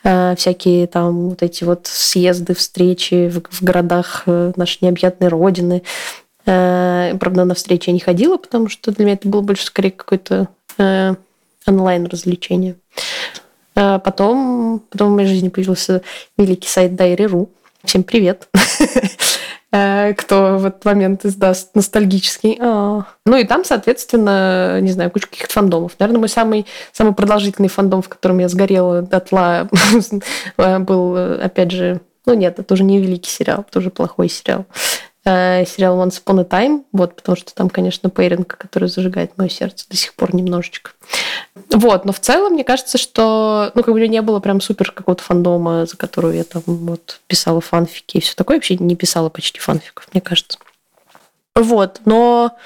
э, 0.03 0.35
всякие 0.37 0.87
там 0.87 1.29
вот 1.31 1.43
эти 1.43 1.65
вот 1.65 1.87
съезды, 1.87 2.55
встречи 2.55 3.29
в, 3.29 3.43
в 3.51 3.63
городах 3.63 4.23
э, 4.27 4.53
нашей 4.57 4.79
необъятной 4.83 5.29
родины. 5.29 5.83
Э, 6.47 7.15
правда, 7.21 7.45
на 7.45 7.55
встречи 7.55 7.91
я 7.91 7.93
не 7.93 8.01
ходила, 8.01 8.39
потому 8.39 8.71
что 8.71 8.93
для 8.93 9.05
меня 9.05 9.15
это 9.15 9.29
было 9.29 9.43
больше 9.43 9.67
скорее 9.67 9.91
какое-то 9.91 10.49
э, 10.79 11.15
онлайн-развлечение. 11.67 12.77
Э, 13.75 13.99
потом, 14.03 14.83
потом 14.91 15.13
в 15.13 15.17
моей 15.17 15.29
жизни 15.29 15.51
появился 15.51 16.01
великий 16.39 16.69
сайт 16.69 16.93
Diary.ru. 16.93 17.51
Всем 17.85 18.05
привет! 18.05 18.49
Э, 19.73 20.15
кто 20.15 20.59
в 20.59 20.67
этот 20.67 20.85
момент 20.85 21.25
издаст 21.25 21.75
ностальгический. 21.75 22.59
А. 22.61 23.05
Ну 23.25 23.37
и 23.37 23.45
там, 23.45 23.65
соответственно, 23.65 24.81
не 24.81 24.91
знаю, 24.91 25.11
куча 25.11 25.29
каких-то 25.29 25.53
фандомов. 25.53 25.93
Наверное, 25.99 26.19
мой 26.19 26.29
самый, 26.29 26.67
самый 26.93 27.15
продолжительный 27.15 27.69
фандом, 27.69 28.03
в 28.03 28.09
котором 28.09 28.39
я 28.39 28.49
сгорела 28.49 29.03
дотла, 29.03 29.69
был, 30.57 31.17
опять 31.17 31.71
же, 31.71 32.01
ну 32.27 32.35
нет, 32.35 32.59
это 32.59 32.75
уже 32.75 32.83
не 32.83 33.01
великий 33.01 33.31
сериал, 33.31 33.65
это 33.69 33.79
уже 33.79 33.91
плохой 33.91 34.29
сериал. 34.29 34.67
Э, 35.23 35.67
сериал 35.67 35.99
Once 35.99 36.23
Upon 36.25 36.41
a 36.41 36.45
Time, 36.45 36.85
вот, 36.93 37.15
потому 37.15 37.37
что 37.37 37.55
там, 37.55 37.69
конечно, 37.69 38.09
пейринг, 38.09 38.57
который 38.57 38.89
зажигает 38.89 39.37
мое 39.37 39.51
сердце 39.51 39.87
до 39.91 39.97
сих 39.97 40.15
пор 40.15 40.35
немножечко. 40.35 40.93
Вот, 41.69 42.07
но 42.07 42.13
в 42.13 42.21
целом, 42.21 42.55
мне 42.55 42.65
кажется, 42.65 42.97
что, 42.97 43.71
ну, 43.75 43.83
как 43.83 43.93
бы 43.93 44.09
не 44.09 44.23
было 44.23 44.41
прям 44.41 44.63
супер 44.63 44.93
какого-то 44.93 45.23
фандома, 45.23 45.85
за 45.85 45.99
которую 45.99 46.37
я 46.37 46.45
там 46.45 46.63
вот 46.65 47.21
писала 47.27 47.61
фанфики 47.61 48.17
и 48.17 48.21
все 48.21 48.35
такое. 48.35 48.57
Вообще 48.57 48.77
не 48.77 48.97
писала 48.97 49.29
почти 49.29 49.61
фанфиков, 49.61 50.09
мне 50.15 50.23
кажется. 50.23 50.59
Вот, 51.55 52.01
но 52.07 52.57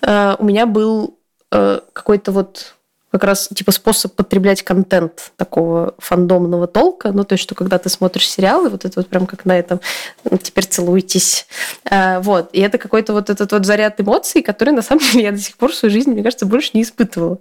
э, 0.00 0.36
у 0.38 0.44
меня 0.44 0.66
был 0.66 1.18
э, 1.50 1.80
какой-то 1.92 2.30
вот 2.30 2.74
как 3.14 3.22
раз 3.22 3.48
типа 3.54 3.70
способ 3.70 4.12
потреблять 4.14 4.64
контент 4.64 5.30
такого 5.36 5.94
фандомного 5.98 6.66
толка. 6.66 7.12
Ну, 7.12 7.22
то 7.22 7.34
есть, 7.34 7.44
что 7.44 7.54
когда 7.54 7.78
ты 7.78 7.88
смотришь 7.88 8.28
сериалы, 8.28 8.68
вот 8.68 8.84
это 8.84 8.98
вот 8.98 9.06
прям 9.06 9.26
как 9.26 9.44
на 9.44 9.56
этом 9.56 9.80
ну, 10.28 10.36
теперь 10.36 10.64
целуйтесь. 10.64 11.46
А, 11.88 12.18
вот. 12.18 12.50
И 12.52 12.60
это 12.60 12.76
какой-то 12.76 13.12
вот 13.12 13.30
этот 13.30 13.52
вот 13.52 13.66
заряд 13.66 14.00
эмоций, 14.00 14.42
который 14.42 14.70
на 14.70 14.82
самом 14.82 15.04
деле 15.04 15.26
я 15.26 15.30
до 15.30 15.38
сих 15.38 15.56
пор 15.56 15.70
в 15.70 15.76
своей 15.76 15.94
жизни, 15.94 16.10
мне 16.10 16.24
кажется, 16.24 16.44
больше 16.44 16.70
не 16.74 16.82
испытывала. 16.82 17.38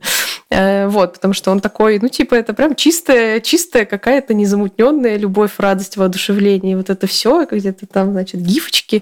А, 0.51 0.87
вот, 0.89 1.13
потому 1.13 1.33
что 1.33 1.49
он 1.49 1.59
такой, 1.59 1.97
ну, 1.99 2.07
типа, 2.07 2.35
это 2.35 2.53
прям 2.53 2.75
чистая, 2.75 3.39
чистая 3.39 3.85
какая-то 3.85 4.35
незамутненная 4.35 5.17
любовь, 5.17 5.53
радость, 5.57 5.97
воодушевление. 5.97 6.77
Вот 6.77 6.91
это 6.91 7.07
все, 7.07 7.47
где-то 7.49 7.87
там, 7.87 8.11
значит, 8.11 8.41
гифочки, 8.41 9.01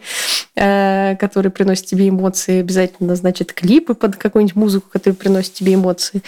а, 0.55 1.15
которые 1.15 1.51
приносят 1.51 1.87
тебе 1.87 2.07
эмоции, 2.07 2.61
обязательно, 2.61 3.17
значит, 3.17 3.51
клипы 3.51 3.93
под 3.93 4.15
какую-нибудь 4.15 4.55
музыку, 4.55 4.87
которая 4.89 5.17
приносит 5.17 5.53
тебе 5.53 5.73
эмоции. 5.73 6.21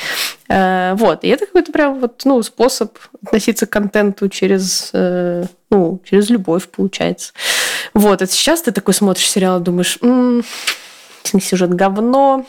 Э, 0.49 0.93
вот. 0.95 1.23
И 1.23 1.27
это 1.27 1.45
какой-то 1.45 1.71
прям 1.71 1.99
вот, 1.99 2.21
ну, 2.25 2.41
способ 2.43 2.97
относиться 3.25 3.65
к 3.65 3.69
контенту 3.69 4.29
через, 4.29 4.89
э, 4.93 5.45
ну, 5.69 6.01
через 6.03 6.29
любовь, 6.29 6.67
получается. 6.67 7.33
Вот. 7.93 8.21
А 8.21 8.27
сейчас 8.27 8.61
ты 8.61 8.71
такой 8.71 8.93
смотришь 8.93 9.29
сериал 9.29 9.59
думаешь, 9.59 9.99
сюжет 11.23 11.73
говно, 11.73 12.45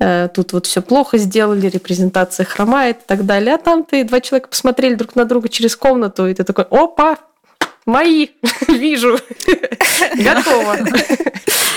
Э, 0.00 0.28
тут 0.32 0.52
вот 0.52 0.66
все 0.66 0.82
плохо 0.82 1.18
сделали, 1.18 1.68
репрезентация 1.68 2.44
хромает 2.44 2.98
и 2.98 3.06
так 3.06 3.26
далее. 3.26 3.54
А 3.54 3.58
там 3.58 3.84
ты 3.84 4.04
два 4.04 4.20
человека 4.20 4.48
посмотрели 4.48 4.94
друг 4.94 5.16
на 5.16 5.24
друга 5.24 5.48
через 5.48 5.76
комнату, 5.76 6.26
и 6.26 6.34
ты 6.34 6.44
такой, 6.44 6.64
опа, 6.70 7.18
мои, 7.86 8.28
вижу, 8.68 9.18
готово. 10.16 10.76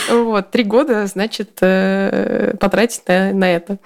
Вот, 0.10 0.52
три 0.52 0.66
года, 0.66 1.06
значит, 1.06 1.54
потратить 1.54 3.08
на 3.08 3.56
это. 3.56 3.78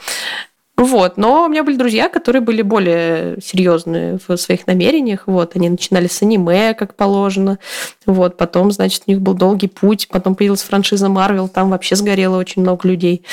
Вот. 0.77 1.17
Но 1.17 1.45
у 1.45 1.47
меня 1.47 1.63
были 1.63 1.77
друзья, 1.77 2.09
которые 2.09 2.41
были 2.41 2.61
более 2.61 3.39
серьезные 3.41 4.19
в 4.27 4.35
своих 4.37 4.67
намерениях. 4.67 5.23
Вот. 5.25 5.55
Они 5.55 5.69
начинали 5.69 6.07
с 6.07 6.21
аниме, 6.21 6.73
как 6.73 6.95
положено. 6.95 7.59
Вот. 8.05 8.37
Потом, 8.37 8.71
значит, 8.71 9.03
у 9.07 9.11
них 9.11 9.21
был 9.21 9.33
долгий 9.35 9.67
путь. 9.67 10.07
Потом 10.09 10.35
появилась 10.35 10.63
франшиза 10.63 11.07
Марвел. 11.07 11.47
Там 11.47 11.69
вообще 11.69 11.95
сгорело 11.95 12.37
очень 12.37 12.61
много 12.61 12.87
людей. 12.87 13.23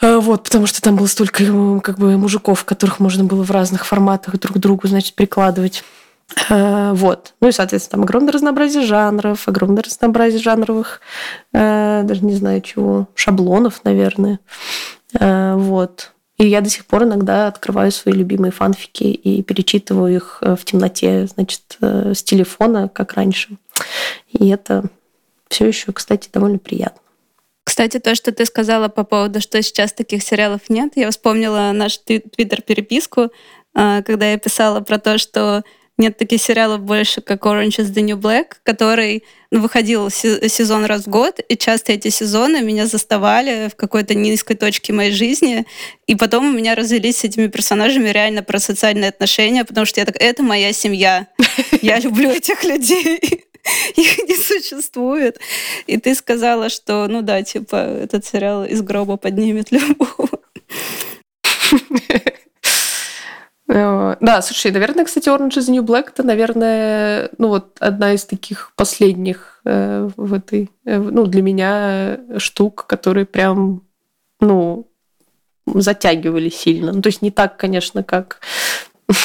А, 0.00 0.20
вот, 0.20 0.44
потому 0.44 0.66
что 0.66 0.80
там 0.80 0.96
было 0.96 1.06
столько 1.06 1.44
как 1.82 1.98
бы 1.98 2.16
мужиков, 2.16 2.64
которых 2.64 3.00
можно 3.00 3.24
было 3.24 3.42
в 3.42 3.50
разных 3.50 3.84
форматах 3.84 4.38
друг 4.38 4.56
к 4.56 4.60
другу, 4.60 4.86
значит, 4.86 5.14
прикладывать. 5.14 5.82
А, 6.48 6.94
вот. 6.94 7.34
Ну 7.40 7.48
и, 7.48 7.52
соответственно, 7.52 7.98
там 7.98 8.04
огромное 8.04 8.32
разнообразие 8.32 8.84
жанров, 8.84 9.48
огромное 9.48 9.82
разнообразие 9.82 10.40
жанровых, 10.40 11.00
а, 11.52 12.02
даже 12.04 12.24
не 12.24 12.34
знаю 12.34 12.60
чего, 12.60 13.08
шаблонов, 13.14 13.80
наверное. 13.84 14.40
Вот. 15.12 16.12
И 16.38 16.46
я 16.46 16.60
до 16.60 16.70
сих 16.70 16.86
пор 16.86 17.02
иногда 17.02 17.48
открываю 17.48 17.90
свои 17.90 18.14
любимые 18.14 18.52
фанфики 18.52 19.04
и 19.04 19.42
перечитываю 19.42 20.14
их 20.14 20.38
э, 20.40 20.54
в 20.54 20.64
темноте, 20.64 21.26
значит, 21.26 21.76
э, 21.80 22.14
с 22.14 22.22
телефона, 22.22 22.88
как 22.88 23.14
раньше. 23.14 23.56
И 24.30 24.48
это 24.48 24.84
все 25.48 25.66
еще, 25.66 25.92
кстати, 25.92 26.28
довольно 26.32 26.58
приятно. 26.58 27.00
Кстати, 27.64 27.98
то, 27.98 28.14
что 28.14 28.30
ты 28.32 28.46
сказала 28.46 28.88
по 28.88 29.04
поводу, 29.04 29.40
что 29.40 29.60
сейчас 29.62 29.92
таких 29.92 30.22
сериалов 30.22 30.62
нет, 30.68 30.92
я 30.94 31.10
вспомнила 31.10 31.72
нашу 31.74 31.98
твиттер-переписку, 32.04 33.30
э, 33.74 34.02
когда 34.04 34.30
я 34.30 34.38
писала 34.38 34.80
про 34.80 34.98
то, 34.98 35.18
что 35.18 35.64
нет 35.98 36.16
таких 36.16 36.40
сериалов 36.40 36.80
больше, 36.80 37.20
как 37.20 37.44
Orange 37.44 37.78
is 37.78 37.92
the 37.92 38.02
New 38.02 38.16
Black, 38.16 38.54
который 38.62 39.24
ну, 39.50 39.60
выходил 39.60 40.08
сезон 40.10 40.84
раз 40.84 41.02
в 41.02 41.08
год, 41.08 41.40
и 41.48 41.56
часто 41.56 41.92
эти 41.92 42.08
сезоны 42.08 42.62
меня 42.62 42.86
заставали 42.86 43.68
в 43.68 43.76
какой-то 43.76 44.14
низкой 44.14 44.54
точке 44.54 44.92
моей 44.92 45.12
жизни, 45.12 45.66
и 46.06 46.14
потом 46.14 46.48
у 46.48 46.52
меня 46.52 46.74
развелись 46.74 47.18
с 47.18 47.24
этими 47.24 47.48
персонажами 47.48 48.08
реально 48.08 48.42
про 48.42 48.58
социальные 48.58 49.08
отношения, 49.08 49.64
потому 49.64 49.86
что 49.86 50.00
я 50.00 50.06
так, 50.06 50.16
это 50.20 50.42
моя 50.42 50.72
семья, 50.72 51.26
я 51.82 51.98
люблю 52.00 52.30
этих 52.30 52.64
людей. 52.64 53.44
Их 53.96 54.18
не 54.28 54.36
существует. 54.36 55.38
И 55.86 55.98
ты 55.98 56.14
сказала, 56.14 56.68
что, 56.68 57.06
ну 57.08 57.22
да, 57.22 57.42
типа, 57.42 57.76
этот 57.76 58.24
сериал 58.24 58.64
из 58.64 58.82
гроба 58.82 59.16
поднимет 59.16 59.70
любого. 59.72 60.28
Э, 63.68 64.16
да, 64.20 64.40
слушай, 64.42 64.72
наверное, 64.72 65.04
кстати, 65.04 65.28
Orange 65.28 65.58
is 65.58 65.68
the 65.68 65.72
New 65.72 65.82
Black 65.82 66.08
это, 66.08 66.22
наверное, 66.22 67.30
ну 67.38 67.48
вот 67.48 67.76
одна 67.80 68.14
из 68.14 68.24
таких 68.24 68.72
последних 68.76 69.60
э, 69.64 70.08
в 70.16 70.32
этой, 70.32 70.70
э, 70.86 70.98
ну 70.98 71.26
для 71.26 71.42
меня 71.42 72.18
штук, 72.38 72.86
которые 72.86 73.26
прям, 73.26 73.82
ну, 74.40 74.88
затягивали 75.66 76.48
сильно. 76.48 76.92
Ну, 76.92 77.02
то 77.02 77.08
есть 77.08 77.20
не 77.20 77.30
так, 77.30 77.58
конечно, 77.58 78.02
как. 78.02 78.40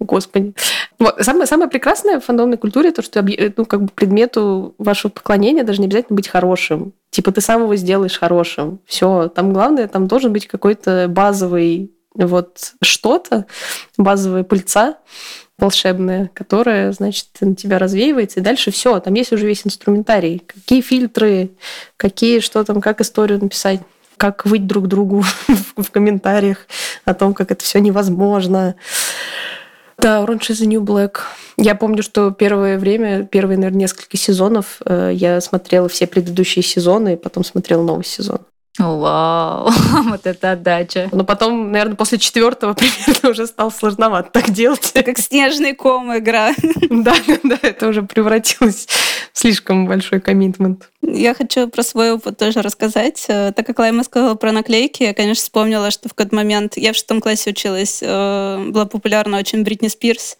Господи. 0.00 0.54
Вот. 0.98 1.16
Самое, 1.20 1.46
самое 1.46 1.70
прекрасное 1.70 2.20
в 2.20 2.24
фандомной 2.24 2.58
культуре 2.58 2.90
то, 2.90 3.02
что 3.02 3.24
ну, 3.56 3.64
как 3.64 3.82
бы 3.82 3.88
предмету 3.94 4.74
вашего 4.78 5.10
поклонения 5.10 5.64
даже 5.64 5.80
не 5.80 5.86
обязательно 5.86 6.16
быть 6.16 6.28
хорошим. 6.28 6.92
Типа 7.10 7.32
ты 7.32 7.40
сам 7.40 7.62
его 7.62 7.76
сделаешь 7.76 8.18
хорошим. 8.18 8.80
Все. 8.84 9.28
Там 9.28 9.52
главное, 9.52 9.88
там 9.88 10.06
должен 10.06 10.32
быть 10.32 10.46
какой-то 10.48 11.06
базовый 11.08 11.95
вот 12.16 12.74
что-то, 12.82 13.46
базовая 13.96 14.44
пыльца 14.44 14.96
волшебная, 15.58 16.30
которая, 16.34 16.92
значит, 16.92 17.28
на 17.40 17.54
тебя 17.54 17.78
развеивается, 17.78 18.40
и 18.40 18.42
дальше 18.42 18.70
все, 18.70 19.00
там 19.00 19.14
есть 19.14 19.32
уже 19.32 19.46
весь 19.46 19.66
инструментарий. 19.66 20.42
Какие 20.46 20.82
фильтры, 20.82 21.50
какие, 21.96 22.40
что 22.40 22.62
там, 22.64 22.80
как 22.80 23.00
историю 23.00 23.40
написать 23.40 23.80
как 24.16 24.46
выть 24.46 24.66
друг 24.66 24.88
другу 24.88 25.24
в 25.76 25.90
комментариях 25.90 26.66
о 27.04 27.12
том, 27.12 27.34
как 27.34 27.50
это 27.50 27.62
все 27.62 27.80
невозможно. 27.80 28.76
Да, 29.98 30.20
Orange 30.22 30.50
is 30.50 30.62
the 30.62 30.66
New 30.66 30.82
Black. 30.82 31.18
Я 31.56 31.74
помню, 31.74 32.02
что 32.02 32.30
первое 32.30 32.78
время, 32.78 33.24
первые, 33.24 33.56
наверное, 33.56 33.80
несколько 33.80 34.16
сезонов 34.16 34.80
э, 34.84 35.10
я 35.14 35.40
смотрела 35.40 35.88
все 35.88 36.06
предыдущие 36.06 36.62
сезоны, 36.62 37.14
и 37.14 37.16
потом 37.16 37.44
смотрела 37.44 37.82
новый 37.82 38.04
сезон. 38.04 38.40
Вау, 38.78 39.70
вот 40.04 40.26
это 40.26 40.52
отдача. 40.52 41.08
Но 41.12 41.24
потом, 41.24 41.72
наверное, 41.72 41.96
после 41.96 42.18
четвертого 42.18 42.74
примерно 42.74 43.30
уже 43.30 43.46
стало 43.46 43.70
сложновато 43.70 44.30
так 44.30 44.50
делать. 44.50 44.92
Как 44.92 45.18
снежный 45.18 45.74
ком 45.74 46.16
игра. 46.16 46.52
Да, 46.88 47.14
да, 47.42 47.58
это 47.62 47.88
уже 47.88 48.02
превратилось 48.02 48.86
в 49.32 49.38
слишком 49.38 49.86
большой 49.86 50.20
коммитмент. 50.20 50.90
Я 51.02 51.34
хочу 51.34 51.68
про 51.68 51.82
свой 51.82 52.12
опыт 52.12 52.38
тоже 52.38 52.62
рассказать. 52.62 53.24
Э, 53.28 53.52
так 53.52 53.66
как 53.66 53.78
Лайма 53.78 54.02
сказала 54.04 54.34
про 54.34 54.52
наклейки, 54.52 55.02
я, 55.02 55.14
конечно, 55.14 55.42
вспомнила, 55.42 55.90
что 55.90 56.08
в 56.08 56.14
какой-то 56.14 56.34
момент 56.36 56.76
я 56.76 56.92
в 56.92 56.96
шестом 56.96 57.20
классе 57.20 57.50
училась, 57.50 58.00
э, 58.02 58.64
была 58.68 58.86
популярна 58.86 59.38
очень 59.38 59.62
Бритни 59.62 59.88
Спирс, 59.88 60.38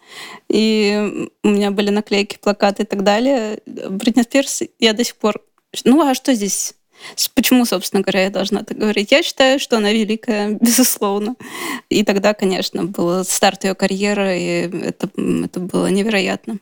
и 0.49 1.29
у 1.43 1.49
меня 1.49 1.71
были 1.71 1.89
наклейки, 1.89 2.37
плакаты 2.41 2.83
и 2.83 2.85
так 2.85 3.03
далее. 3.03 3.59
Бритни 3.65 4.23
Спирс 4.23 4.63
я 4.79 4.93
до 4.93 5.03
сих 5.03 5.15
пор... 5.15 5.41
Ну, 5.83 6.01
а 6.01 6.15
что 6.15 6.33
здесь 6.33 6.73
Почему, 7.33 7.65
собственно 7.65 8.01
говоря, 8.01 8.23
я 8.23 8.29
должна 8.29 8.63
так 8.63 8.77
говорить? 8.77 9.11
Я 9.11 9.23
считаю, 9.23 9.59
что 9.59 9.77
она 9.77 9.91
великая, 9.91 10.49
безусловно. 10.61 11.35
И 11.89 12.03
тогда, 12.03 12.33
конечно, 12.33 12.83
был 12.83 13.23
старт 13.23 13.63
ее 13.63 13.75
карьеры, 13.75 14.39
и 14.39 14.85
это, 14.85 15.09
это 15.45 15.59
было 15.59 15.87
невероятно 15.87 16.57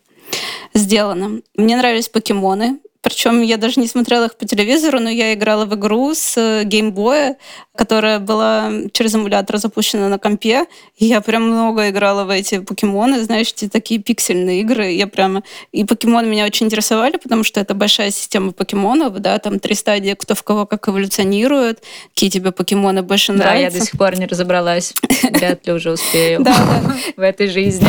сделано. 0.74 1.42
Мне 1.56 1.78
нравились 1.78 2.10
покемоны. 2.10 2.80
Причем 3.06 3.44
я 3.44 3.58
даже 3.58 3.80
не 3.80 3.88
смотрела 3.88 4.26
их 4.26 4.36
по 4.36 4.48
телевизору, 4.48 5.00
но 5.00 5.12
я 5.12 5.36
играла 5.36 5.66
в 5.66 5.76
игру 5.76 6.16
с 6.16 6.64
геймбоя, 6.64 7.38
которая 7.76 8.18
была 8.18 8.72
через 8.94 9.14
эмулятор 9.14 9.58
запущена 9.58 10.10
на 10.10 10.18
компе. 10.18 10.66
И 10.98 11.06
я 11.06 11.22
прям 11.22 11.44
много 11.44 11.90
играла 11.90 12.24
в 12.24 12.32
эти 12.32 12.58
покемоны, 12.58 13.22
знаешь, 13.22 13.50
эти 13.50 13.70
такие 13.70 14.02
пиксельные 14.02 14.62
игры. 14.62 14.88
Я 14.92 15.06
прямо... 15.06 15.44
И 15.72 15.84
покемоны 15.84 16.26
меня 16.26 16.46
очень 16.46 16.66
интересовали, 16.66 17.18
потому 17.18 17.44
что 17.44 17.60
это 17.60 17.76
большая 17.76 18.10
система 18.10 18.54
покемонов, 18.54 19.14
да, 19.20 19.38
там 19.38 19.60
три 19.60 19.76
стадии, 19.76 20.16
кто 20.18 20.34
в 20.34 20.42
кого 20.42 20.66
как 20.66 20.90
эволюционирует, 20.90 21.84
какие 22.16 22.32
тебе 22.32 22.52
покемоны 22.52 23.04
больше 23.04 23.34
нравятся. 23.34 23.54
Да, 23.54 23.60
я 23.60 23.70
до 23.70 23.86
сих 23.86 24.00
пор 24.00 24.18
не 24.18 24.26
разобралась. 24.26 24.96
Вряд 25.24 25.68
ли 25.68 25.74
уже 25.74 25.92
успею 25.92 26.44
в 27.18 27.22
этой 27.22 27.50
жизни. 27.50 27.88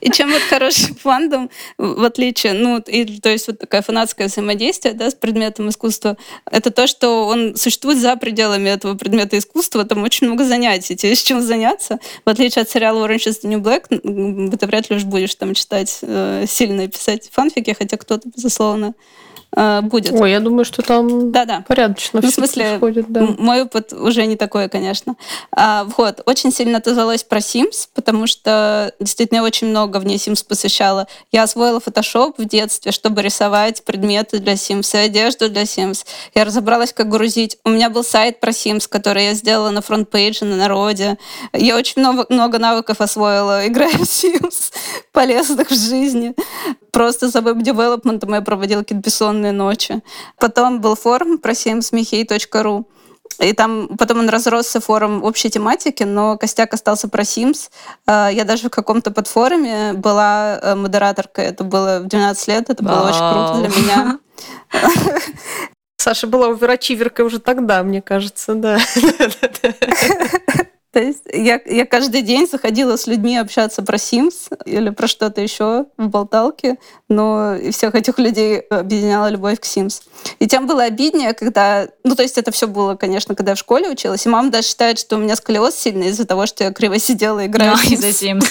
И 0.00 0.10
чем 0.10 0.30
вот 0.32 0.40
хороший 0.48 0.94
фандом, 0.94 1.50
в 1.76 2.04
отличие, 2.04 2.54
ну, 2.54 2.80
то 2.80 3.28
есть 3.28 3.46
вот 3.48 3.58
такая 3.58 3.82
фанатская 3.82 4.28
взаимодействие 4.28 4.53
взаимодействие 4.54 4.94
да, 4.94 5.10
с 5.10 5.14
предметом 5.14 5.68
искусства, 5.68 6.16
это 6.50 6.70
то, 6.70 6.86
что 6.86 7.26
он 7.26 7.56
существует 7.56 7.98
за 7.98 8.16
пределами 8.16 8.70
этого 8.70 8.94
предмета 8.94 9.36
искусства. 9.38 9.84
Там 9.84 10.02
очень 10.02 10.26
много 10.26 10.44
занятий, 10.44 10.96
тебе 10.96 11.10
есть 11.10 11.26
чем 11.26 11.42
заняться. 11.42 11.98
В 12.24 12.28
отличие 12.28 12.62
от 12.62 12.70
сериала 12.70 13.06
Orange 13.06 13.28
is 13.28 13.42
the 13.42 13.48
New 13.48 13.60
Black, 13.60 13.88
ты 14.56 14.66
вряд 14.66 14.90
ли 14.90 14.96
уж 14.96 15.04
будешь 15.04 15.34
там 15.34 15.54
читать 15.54 15.98
э, 16.02 16.44
сильно 16.48 16.82
и 16.82 16.88
писать 16.88 17.30
фанфики, 17.32 17.74
хотя 17.76 17.96
кто-то, 17.96 18.28
безусловно, 18.34 18.94
Э, 19.56 19.80
будет. 19.82 20.12
Ой, 20.12 20.30
я 20.30 20.40
думаю, 20.40 20.64
что 20.64 20.82
там 20.82 21.30
да, 21.30 21.44
да. 21.44 21.64
порядочно 21.66 22.20
ну, 22.22 22.28
в 22.28 22.34
смысле, 22.34 22.64
происходит. 22.64 23.06
Да. 23.10 23.22
Мой 23.38 23.62
опыт 23.62 23.92
уже 23.92 24.26
не 24.26 24.36
такой, 24.36 24.68
конечно. 24.68 25.14
А, 25.52 25.86
вот, 25.96 26.22
очень 26.26 26.52
сильно 26.52 26.78
отозвалась 26.78 27.22
про 27.22 27.38
Sims, 27.38 27.88
потому 27.94 28.26
что 28.26 28.92
действительно 28.98 29.38
я 29.38 29.44
очень 29.44 29.68
много 29.68 29.98
в 29.98 30.06
ней 30.06 30.16
Sims 30.16 30.44
посвящала. 30.46 31.06
Я 31.30 31.44
освоила 31.44 31.78
Photoshop 31.78 32.34
в 32.38 32.44
детстве, 32.46 32.90
чтобы 32.90 33.22
рисовать 33.22 33.84
предметы 33.84 34.38
для 34.44 34.54
Sims 34.54 34.94
и 34.94 34.98
одежду 34.98 35.48
для 35.48 35.62
Sims. 35.62 36.04
Я 36.34 36.44
разобралась, 36.44 36.92
как 36.92 37.08
грузить. 37.08 37.58
У 37.64 37.70
меня 37.70 37.90
был 37.90 38.04
сайт 38.04 38.40
про 38.40 38.50
Sims, 38.50 38.86
который 38.88 39.24
я 39.24 39.34
сделала 39.34 39.70
на 39.70 39.82
фронт-пейдже 39.82 40.44
на 40.44 40.56
народе. 40.56 41.18
Я 41.52 41.76
очень 41.76 42.00
много, 42.00 42.26
много 42.28 42.58
навыков 42.58 43.00
освоила, 43.00 43.66
играя 43.66 43.92
в 43.92 44.02
Sims, 44.02 44.72
полезных 45.12 45.70
в 45.70 45.74
жизни. 45.74 46.34
Просто 46.92 47.28
за 47.28 47.40
веб-девелопментом 47.40 48.34
я 48.34 48.40
проводила 48.40 48.80
какие-то 48.80 49.04
бессонные 49.04 49.52
ночи. 49.52 50.00
Потом 50.38 50.80
был 50.80 50.94
форум 50.94 51.38
про 51.38 51.52
simsmihей.ru. 51.52 52.84
И 53.40 53.52
там 53.52 53.88
потом 53.98 54.20
он 54.20 54.28
разросся 54.28 54.80
форум 54.80 55.22
общей 55.24 55.50
тематики, 55.50 56.02
но 56.02 56.36
костяк 56.36 56.74
остался 56.74 57.08
про 57.08 57.22
Sims. 57.22 57.70
А, 58.06 58.28
я 58.28 58.44
даже 58.44 58.68
в 58.68 58.70
каком-то 58.70 59.10
подфоруме 59.10 59.92
была 59.94 60.58
э, 60.62 60.74
модераторкой. 60.74 61.46
Это 61.46 61.64
было 61.64 62.00
в 62.00 62.06
12 62.06 62.48
лет, 62.48 62.70
это 62.70 62.82
было 62.82 63.08
очень 63.08 63.18
круто 63.18 63.54
для 63.60 63.68
меня. 63.82 64.18
Саша 65.96 66.26
была 66.26 66.48
оверачиверкой 66.48 67.24
уже 67.24 67.38
тогда, 67.38 67.82
мне 67.82 68.02
кажется, 68.02 68.54
да. 68.54 68.78
То 70.94 71.02
есть 71.02 71.24
я, 71.32 71.60
я 71.66 71.86
каждый 71.86 72.22
день 72.22 72.46
заходила 72.48 72.96
с 72.96 73.08
людьми 73.08 73.36
общаться 73.36 73.82
про 73.82 73.96
Sims 73.96 74.56
или 74.64 74.90
про 74.90 75.08
что-то 75.08 75.40
еще 75.40 75.86
в 75.98 76.06
болталке, 76.06 76.78
но 77.08 77.56
всех 77.72 77.96
этих 77.96 78.20
людей 78.20 78.60
объединяла 78.60 79.28
любовь 79.28 79.58
к 79.58 79.64
Sims. 79.64 80.02
И 80.38 80.46
тем 80.46 80.68
было 80.68 80.84
обиднее, 80.84 81.34
когда... 81.34 81.88
Ну, 82.04 82.14
то 82.14 82.22
есть 82.22 82.38
это 82.38 82.52
все 82.52 82.68
было, 82.68 82.94
конечно, 82.94 83.34
когда 83.34 83.52
я 83.52 83.56
в 83.56 83.58
школе 83.58 83.90
училась, 83.90 84.24
и 84.24 84.28
мама 84.28 84.52
даже 84.52 84.68
считает, 84.68 85.00
что 85.00 85.16
у 85.16 85.18
меня 85.18 85.34
сколиоз 85.34 85.74
сильный 85.74 86.10
из-за 86.10 86.26
того, 86.26 86.46
что 86.46 86.62
я 86.62 86.72
криво 86.72 87.00
сидела 87.00 87.40
и 87.40 87.46
играла 87.48 87.76
в 87.76 87.90
Из-за 87.90 88.10
Sims. 88.10 88.46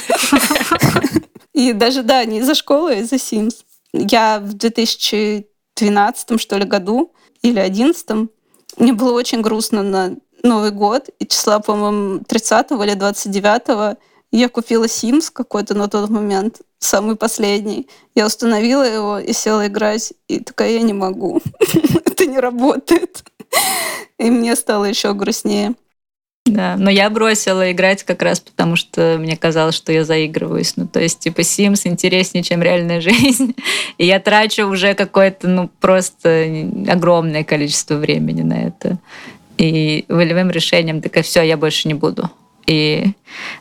И 1.53 1.71
даже, 1.71 2.03
да, 2.03 2.25
не 2.25 2.39
из-за 2.39 2.55
школы, 2.55 2.93
а 2.93 2.95
из-за 2.95 3.15
Sims. 3.15 3.57
Я 3.93 4.39
в 4.39 4.53
2012, 4.53 6.41
что 6.41 6.57
ли, 6.57 6.65
году 6.65 7.13
или 7.41 7.53
2011 7.53 8.29
мне 8.77 8.93
было 8.93 9.13
очень 9.13 9.41
грустно 9.41 9.83
на 9.83 10.15
Новый 10.43 10.71
год, 10.71 11.09
и 11.19 11.25
числа, 11.25 11.59
по-моему, 11.59 12.19
30 12.27 12.71
или 12.71 12.93
29 12.95 13.97
я 14.33 14.49
купила 14.49 14.85
Sims 14.85 15.29
какой-то 15.31 15.75
на 15.75 15.87
тот 15.87 16.09
момент, 16.09 16.61
самый 16.79 17.15
последний. 17.15 17.87
Я 18.15 18.25
установила 18.25 18.83
его 18.83 19.19
и 19.19 19.31
села 19.31 19.67
играть, 19.67 20.11
и 20.27 20.39
такая, 20.39 20.71
я 20.71 20.81
не 20.81 20.93
могу. 20.93 21.39
Это 22.05 22.25
не 22.25 22.39
работает. 22.39 23.23
И 24.17 24.31
мне 24.31 24.55
стало 24.55 24.85
еще 24.85 25.13
грустнее. 25.13 25.75
Да, 26.45 26.75
но 26.77 26.89
я 26.89 27.09
бросила 27.09 27.71
играть 27.71 28.03
как 28.03 28.21
раз 28.21 28.41
потому, 28.41 28.75
что 28.75 29.17
мне 29.17 29.37
казалось, 29.37 29.75
что 29.75 29.93
я 29.93 30.03
заигрываюсь. 30.03 30.75
Ну, 30.75 30.87
то 30.87 30.99
есть, 30.99 31.19
типа, 31.19 31.39
Sims 31.39 31.81
интереснее, 31.85 32.43
чем 32.43 32.61
реальная 32.61 33.01
жизнь. 33.01 33.55
И 33.97 34.05
я 34.05 34.19
трачу 34.19 34.67
уже 34.67 34.93
какое-то, 34.93 35.47
ну, 35.47 35.69
просто 35.79 36.67
огромное 36.87 37.43
количество 37.43 37.95
времени 37.95 38.41
на 38.41 38.67
это. 38.67 38.97
И 39.63 40.03
волевым 40.09 40.51
решением 40.51 41.01
такая, 41.01 41.23
все, 41.23 41.41
я 41.41 41.55
больше 41.55 41.87
не 41.87 41.93
буду. 41.93 42.29
И 42.65 43.13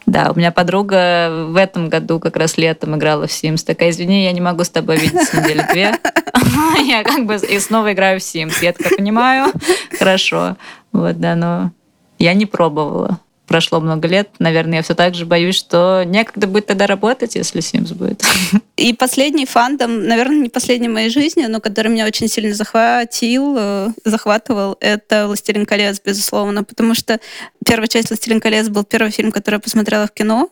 да, 0.05 0.33
у 0.33 0.37
меня 0.37 0.51
подруга 0.51 1.47
в 1.47 1.55
этом 1.55 1.89
году 1.89 2.19
как 2.19 2.37
раз 2.37 2.57
летом 2.57 2.97
играла 2.97 3.29
в 3.29 3.31
Sims. 3.31 3.65
Такая, 3.65 3.91
извини, 3.91 4.25
я 4.25 4.33
не 4.33 4.41
могу 4.41 4.65
с 4.65 4.69
тобой 4.69 4.97
видеться 4.97 5.41
недели 5.41 5.65
две. 5.73 5.95
Я 6.85 7.05
как 7.05 7.25
бы 7.25 7.37
и 7.37 7.59
снова 7.61 7.93
играю 7.93 8.19
в 8.19 8.23
Sims. 8.23 8.55
Я 8.63 8.73
такая 8.73 8.97
понимаю, 8.97 9.53
хорошо. 9.97 10.57
Вот, 10.91 11.21
да, 11.21 11.37
но 11.37 11.71
я 12.19 12.35
не 12.35 12.47
пробовала 12.47 13.21
прошло 13.53 13.81
много 13.81 14.09
лет, 14.09 14.31
наверное, 14.39 14.79
я 14.79 14.83
все 14.83 14.95
так 14.95 15.15
же 15.15 15.27
боюсь, 15.27 15.57
что 15.57 16.05
некогда 16.07 16.47
будет 16.47 16.65
тогда 16.65 16.87
работать, 16.87 17.35
если 17.35 17.61
Sims 17.61 17.95
будет. 17.95 18.25
И 18.79 18.95
последний 18.95 19.45
фандом, 19.45 20.07
наверное, 20.07 20.39
не 20.39 20.49
последний 20.49 20.89
в 20.89 20.93
моей 20.93 21.11
жизни, 21.11 21.45
но 21.45 21.61
который 21.61 21.89
меня 21.89 22.07
очень 22.07 22.29
сильно 22.29 22.55
захватил, 22.55 23.55
э, 23.59 23.89
захватывал, 24.07 24.79
это 24.81 25.27
«Властелин 25.27 25.67
колец», 25.67 26.01
безусловно, 26.03 26.65
потому 26.65 26.95
что 26.95 27.21
первая 27.67 27.89
часть 27.89 28.09
«Властелин 28.09 28.41
колец» 28.41 28.71
был 28.71 28.85
первый 28.85 29.11
фильм, 29.11 29.33
который 29.33 29.57
я 29.57 29.61
посмотрела 29.61 30.07
в 30.07 30.13
кино. 30.13 30.49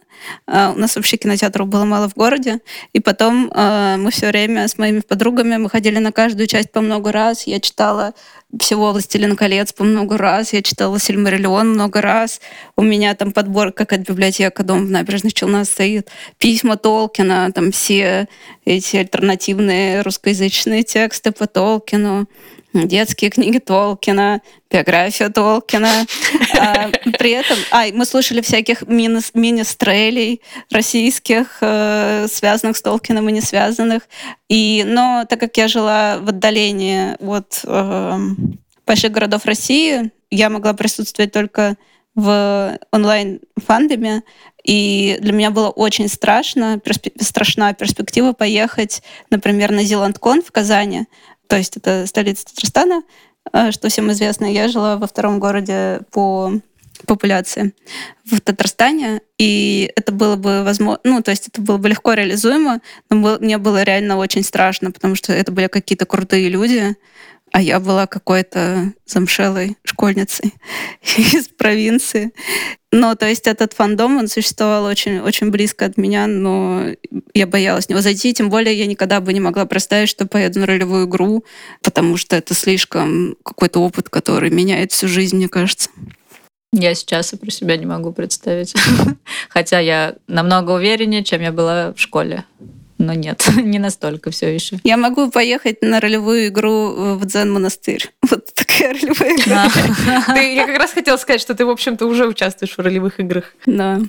Э, 0.47 0.73
у 0.75 0.79
нас 0.79 0.97
вообще 0.97 1.17
кинотеатров 1.17 1.69
было 1.69 1.87
мало 1.87 2.11
в 2.11 2.15
городе. 2.15 2.61
И 2.93 3.01
потом 3.01 3.51
э, 3.51 3.97
мы 3.97 4.11
все 4.11 4.29
время 4.29 4.69
с 4.69 4.77
моими 4.77 5.01
подругами, 5.01 5.57
мы 5.57 5.71
ходили 5.71 5.99
на 5.99 6.13
каждую 6.13 6.47
часть 6.47 6.71
по 6.71 6.83
много 6.83 7.13
раз. 7.13 7.47
Я 7.47 7.61
читала 7.61 8.13
всего 8.59 8.93
«Властелин 8.93 9.37
колец» 9.37 9.73
по 9.73 9.85
много 9.85 10.19
раз. 10.19 10.53
Я 10.53 10.63
читала 10.63 10.99
«Сильмариллион» 10.99 11.71
много 11.71 12.01
раз. 12.01 12.41
У 12.77 12.83
меня 12.83 13.15
там 13.15 13.33
подбор, 13.33 13.73
как 13.73 13.93
от 13.93 14.01
библиотека 14.01 14.65
«Дом 14.65 14.87
в 14.87 14.91
набережных 14.91 15.35
Челнах» 15.35 15.67
стоит. 15.67 16.09
Письма 16.39 16.77
Толкина, 16.77 17.53
там 17.53 17.71
все 17.71 18.29
эти 18.65 18.97
альтернативные 18.97 20.03
русскоязычные 20.03 20.83
тексты 20.83 21.33
по 21.33 21.47
Толкину 21.47 22.29
детские 22.73 23.31
книги 23.31 23.59
Толкина, 23.59 24.41
биография 24.71 25.29
Толкина. 25.29 25.91
А, 26.63 26.91
при 27.19 27.31
этом 27.31 27.57
а, 27.71 27.87
мы 27.93 28.05
слушали 28.05 28.43
всяких 28.43 28.87
мини 28.87 29.21
министрелей 29.35 30.43
российских, 30.71 31.59
э, 31.63 32.27
связанных 32.31 32.77
с 32.77 32.83
Толкином 32.83 33.29
и 33.29 33.33
не 33.33 33.41
связанных. 33.41 34.03
И, 34.49 34.85
но 34.87 35.25
так 35.29 35.41
как 35.41 35.57
я 35.57 35.69
жила 35.69 36.19
в 36.19 36.29
отдалении 36.29 37.17
от 37.25 37.63
э, 37.65 38.19
больших 38.87 39.13
городов 39.13 39.47
России, 39.47 40.11
я 40.31 40.51
могла 40.51 40.75
присутствовать 40.75 41.33
только 41.33 41.77
в 42.15 42.79
онлайн-фандоме, 42.93 44.23
и 44.65 45.17
для 45.21 45.33
меня 45.33 45.51
было 45.51 45.71
очень 45.71 46.09
страшно, 46.09 46.79
перспе- 46.85 47.13
страшна 47.23 47.73
перспектива 47.73 48.33
поехать, 48.33 49.03
например, 49.31 49.71
на 49.71 49.85
Зеландкон 49.85 50.43
в 50.43 50.51
Казани, 50.53 51.07
то 51.51 51.57
есть 51.57 51.77
это 51.77 52.07
столица 52.07 52.47
Татарстана, 52.47 53.03
э, 53.53 53.73
что 53.73 53.89
всем 53.89 54.13
известно. 54.13 54.45
Я 54.45 54.69
жила 54.69 54.97
во 54.97 55.09
втором 55.09 55.41
городе 55.41 56.01
по 56.13 56.53
популяции 57.07 57.75
в 58.25 58.41
Татарстане, 58.41 59.21
и 59.37 59.91
это 59.97 60.13
было 60.13 60.37
бы 60.37 60.63
возможно, 60.63 61.01
ну, 61.03 61.23
то 61.23 61.33
есть 61.33 61.49
это 61.49 61.61
было 61.61 61.79
бы 61.79 61.89
легко 61.89 62.13
реализуемо, 62.13 62.81
но 63.09 63.39
мне 63.41 63.59
было 63.59 63.83
реально 63.83 64.17
очень 64.17 64.45
страшно, 64.45 64.93
потому 64.93 65.17
что 65.17 65.33
это 65.33 65.51
были 65.51 65.67
какие-то 65.67 66.07
крутые 66.07 66.51
люди, 66.51 66.95
а 67.53 67.61
я 67.61 67.81
была 67.81 68.07
какой-то 68.07 68.93
замшелой 69.07 69.77
школьницей 69.85 70.55
из 71.17 71.49
провинции. 71.49 72.33
Но, 72.93 73.15
то 73.15 73.29
есть, 73.29 73.47
этот 73.47 73.73
фандом, 73.73 74.19
он 74.19 74.29
существовал 74.29 74.85
очень, 74.85 75.21
очень 75.21 75.51
близко 75.51 75.87
от 75.87 75.97
меня, 75.97 76.27
но 76.27 76.87
я 77.35 77.47
боялась 77.47 77.89
него 77.89 78.01
зайти, 78.01 78.33
тем 78.35 78.51
более 78.51 78.77
я 78.77 78.87
никогда 78.87 79.21
бы 79.21 79.33
не 79.33 79.41
могла 79.41 79.65
представить, 79.65 80.09
что 80.09 80.27
поеду 80.27 80.61
на 80.61 80.67
ролевую 80.67 81.07
игру, 81.07 81.45
потому 81.83 82.17
что 82.17 82.37
это 82.37 82.55
слишком 82.55 83.37
какой-то 83.45 83.81
опыт, 83.81 84.09
который 84.09 84.51
меняет 84.51 84.93
всю 84.93 85.07
жизнь, 85.07 85.37
мне 85.37 85.49
кажется. 85.49 85.91
Я 86.73 86.95
сейчас 86.95 87.33
и 87.33 87.37
про 87.37 87.51
себя 87.51 87.77
не 87.77 87.87
могу 87.87 88.13
представить. 88.13 88.75
Хотя 89.49 89.81
я 89.81 90.15
намного 90.29 90.73
увереннее, 90.73 91.25
чем 91.25 91.43
я 91.43 91.53
была 91.53 91.93
в 91.93 91.99
школе 91.99 92.45
но 93.01 93.15
нет, 93.15 93.43
не 93.57 93.79
настолько 93.79 94.31
все 94.31 94.55
еще. 94.55 94.79
Я 94.85 94.97
могу 94.97 95.31
поехать 95.31 95.83
на 95.83 96.01
ролевую 96.01 96.49
игру 96.49 97.17
в 97.17 97.25
Дзен-монастырь. 97.25 98.11
Вот 98.31 98.55
такая 98.55 98.93
ролевая 98.93 99.37
игра. 99.37 100.37
Я 100.41 100.67
как 100.67 100.79
раз 100.79 100.93
хотела 100.93 101.17
сказать, 101.17 101.41
что 101.41 101.55
ты, 101.55 101.65
в 101.65 101.71
общем-то, 101.71 102.07
уже 102.07 102.29
участвуешь 102.29 102.77
в 102.77 102.81
ролевых 102.81 103.19
играх. 103.19 103.55
Да. 103.67 104.01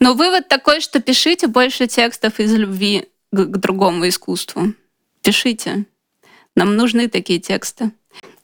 Но 0.00 0.12
вывод 0.12 0.48
такой, 0.48 0.80
что 0.80 1.00
пишите 1.00 1.46
больше 1.46 1.86
текстов 1.86 2.40
из 2.40 2.52
любви 2.52 3.06
к 3.30 3.56
другому 3.56 4.06
искусству. 4.06 4.74
Пишите. 5.22 5.86
Нам 6.54 6.76
нужны 6.76 7.08
такие 7.08 7.38
тексты. 7.38 7.92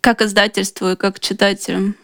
Как 0.00 0.22
издательству 0.22 0.90
и 0.90 0.96
как 0.96 1.20
читателям. 1.20 1.96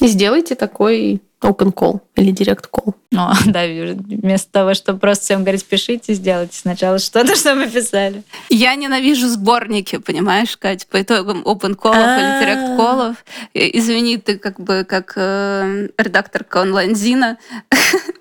Сделайте 0.00 0.54
такой 0.56 1.22
open 1.44 1.72
call 1.72 2.00
или 2.16 2.32
direct 2.32 2.68
call. 2.72 2.94
О, 3.16 3.32
да, 3.46 3.64
вместо 3.64 4.50
того, 4.50 4.74
чтобы 4.74 4.98
просто 4.98 5.24
всем 5.24 5.42
говорить, 5.42 5.64
пишите, 5.64 6.14
сделайте 6.14 6.56
сначала 6.56 6.98
что-то, 6.98 7.36
что 7.36 7.54
мы 7.54 7.68
писали. 7.68 8.22
Я 8.48 8.74
ненавижу 8.74 9.28
сборники, 9.28 9.98
понимаешь, 9.98 10.56
Кать, 10.56 10.86
по 10.86 11.00
итогам 11.00 11.42
open 11.42 11.76
call 11.76 11.94
или 11.94 12.42
direct 12.42 12.76
call. 12.76 13.16
Извини, 13.52 14.18
ты 14.18 14.38
как 14.38 14.58
бы 14.58 14.84
как 14.84 15.12
э, 15.16 15.88
редакторка 15.98 16.58
онлайн-зина 16.62 17.38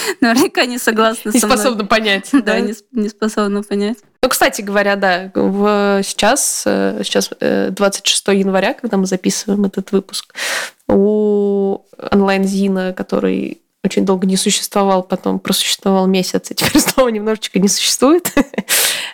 наверняка 0.20 0.66
не 0.66 0.78
согласна 0.78 1.30
не 1.30 1.38
со 1.38 1.46
мной. 1.46 1.56
Не 1.56 1.62
способна 1.62 1.86
понять. 1.86 2.28
Да, 2.32 2.40
да? 2.40 2.60
Не, 2.60 2.74
не 2.92 3.08
способна 3.08 3.62
понять. 3.62 3.98
Ну, 4.22 4.28
кстати 4.28 4.62
говоря, 4.62 4.96
да, 4.96 5.30
в, 5.34 6.02
сейчас, 6.04 6.62
э, 6.66 7.02
сейчас 7.04 7.30
26 7.40 8.28
э, 8.28 8.34
января, 8.36 8.74
когда 8.74 8.96
мы 8.96 9.06
записываем 9.06 9.64
этот 9.64 9.92
выпуск, 9.92 10.34
у 10.88 11.80
онлайн-зина, 12.10 12.92
который 12.92 13.60
очень 13.82 14.04
долго 14.04 14.26
не 14.26 14.36
существовал, 14.36 15.02
потом 15.02 15.38
просуществовал 15.38 16.06
месяц, 16.06 16.50
и 16.50 16.54
теперь 16.54 16.80
снова 16.80 17.08
немножечко 17.08 17.58
не 17.58 17.68
существует 17.68 18.32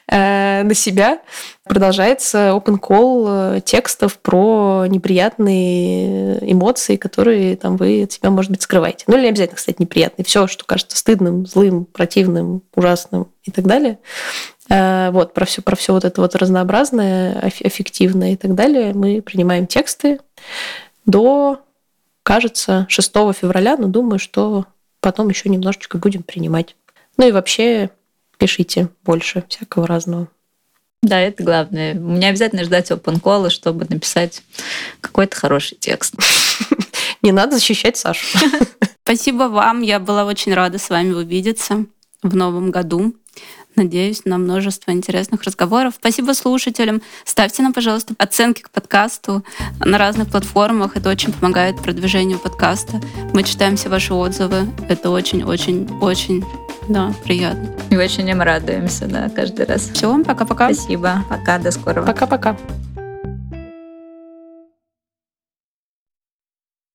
э, 0.08 0.62
на 0.62 0.74
себя. 0.74 1.20
Продолжается 1.64 2.50
open 2.50 2.78
call 2.80 3.60
текстов 3.60 4.18
про 4.18 4.86
неприятные 4.88 6.38
эмоции, 6.52 6.96
которые 6.96 7.56
там 7.56 7.76
вы 7.76 8.04
от 8.04 8.12
себя, 8.12 8.30
может 8.30 8.50
быть, 8.50 8.62
скрываете. 8.62 9.04
Ну, 9.08 9.16
или 9.16 9.24
не 9.24 9.28
обязательно, 9.30 9.56
кстати, 9.56 9.76
неприятные. 9.80 10.24
Все, 10.24 10.46
что 10.46 10.64
кажется 10.64 10.96
стыдным, 10.96 11.46
злым, 11.46 11.84
противным, 11.84 12.62
ужасным 12.74 13.28
и 13.44 13.50
так 13.50 13.66
далее. 13.66 13.98
Э, 14.68 15.10
вот, 15.10 15.34
про 15.34 15.44
все, 15.44 15.62
про 15.62 15.76
все 15.76 15.92
вот 15.92 16.04
это 16.04 16.20
вот 16.20 16.34
разнообразное, 16.34 17.38
аффективное 17.40 18.32
и 18.32 18.36
так 18.36 18.54
далее. 18.54 18.92
Мы 18.94 19.22
принимаем 19.22 19.66
тексты 19.66 20.20
до, 21.04 21.60
кажется, 22.22 22.86
6 22.88 23.12
февраля, 23.34 23.76
но 23.76 23.86
думаю, 23.86 24.18
что 24.18 24.66
потом 25.00 25.28
еще 25.28 25.48
немножечко 25.48 25.98
будем 25.98 26.22
принимать. 26.22 26.74
Ну 27.16 27.28
и 27.28 27.32
вообще 27.32 27.90
пишите 28.38 28.88
больше 29.04 29.44
всякого 29.48 29.86
разного. 29.86 30.28
Да, 31.02 31.20
это 31.20 31.42
главное. 31.42 31.94
Не 31.94 32.26
обязательно 32.26 32.64
ждать 32.64 32.90
open 32.90 33.20
call, 33.20 33.50
чтобы 33.50 33.86
написать 33.88 34.42
какой-то 35.00 35.36
хороший 35.36 35.76
текст. 35.78 36.14
Не 37.22 37.32
надо 37.32 37.56
защищать 37.56 37.96
Сашу. 37.96 38.26
Спасибо 39.04 39.44
вам. 39.44 39.82
Я 39.82 40.00
была 40.00 40.24
очень 40.24 40.54
рада 40.54 40.78
с 40.78 40.90
вами 40.90 41.12
увидеться 41.12 41.84
в 42.22 42.34
новом 42.34 42.70
году 42.70 43.14
надеюсь, 43.76 44.24
на 44.24 44.38
множество 44.38 44.90
интересных 44.90 45.42
разговоров. 45.42 45.94
Спасибо 45.98 46.32
слушателям. 46.32 47.02
Ставьте 47.24 47.62
нам, 47.62 47.72
пожалуйста, 47.72 48.14
оценки 48.18 48.62
к 48.62 48.70
подкасту 48.70 49.44
на 49.84 49.98
разных 49.98 50.28
платформах. 50.28 50.96
Это 50.96 51.10
очень 51.10 51.32
помогает 51.32 51.76
продвижению 51.82 52.38
подкаста. 52.38 53.00
Мы 53.32 53.42
читаем 53.42 53.76
все 53.76 53.88
ваши 53.88 54.14
отзывы. 54.14 54.66
Это 54.88 55.10
очень-очень-очень 55.10 56.65
да, 56.88 57.12
приятно. 57.24 57.68
И 57.90 57.96
очень 57.96 58.28
им 58.28 58.42
радуемся, 58.42 59.06
да, 59.06 59.28
каждый 59.28 59.66
раз. 59.66 59.90
Все, 59.92 60.22
пока-пока. 60.22 60.72
Спасибо. 60.72 61.24
Пока, 61.28 61.58
до 61.58 61.70
скорого. 61.70 62.06
Пока-пока. 62.06 62.56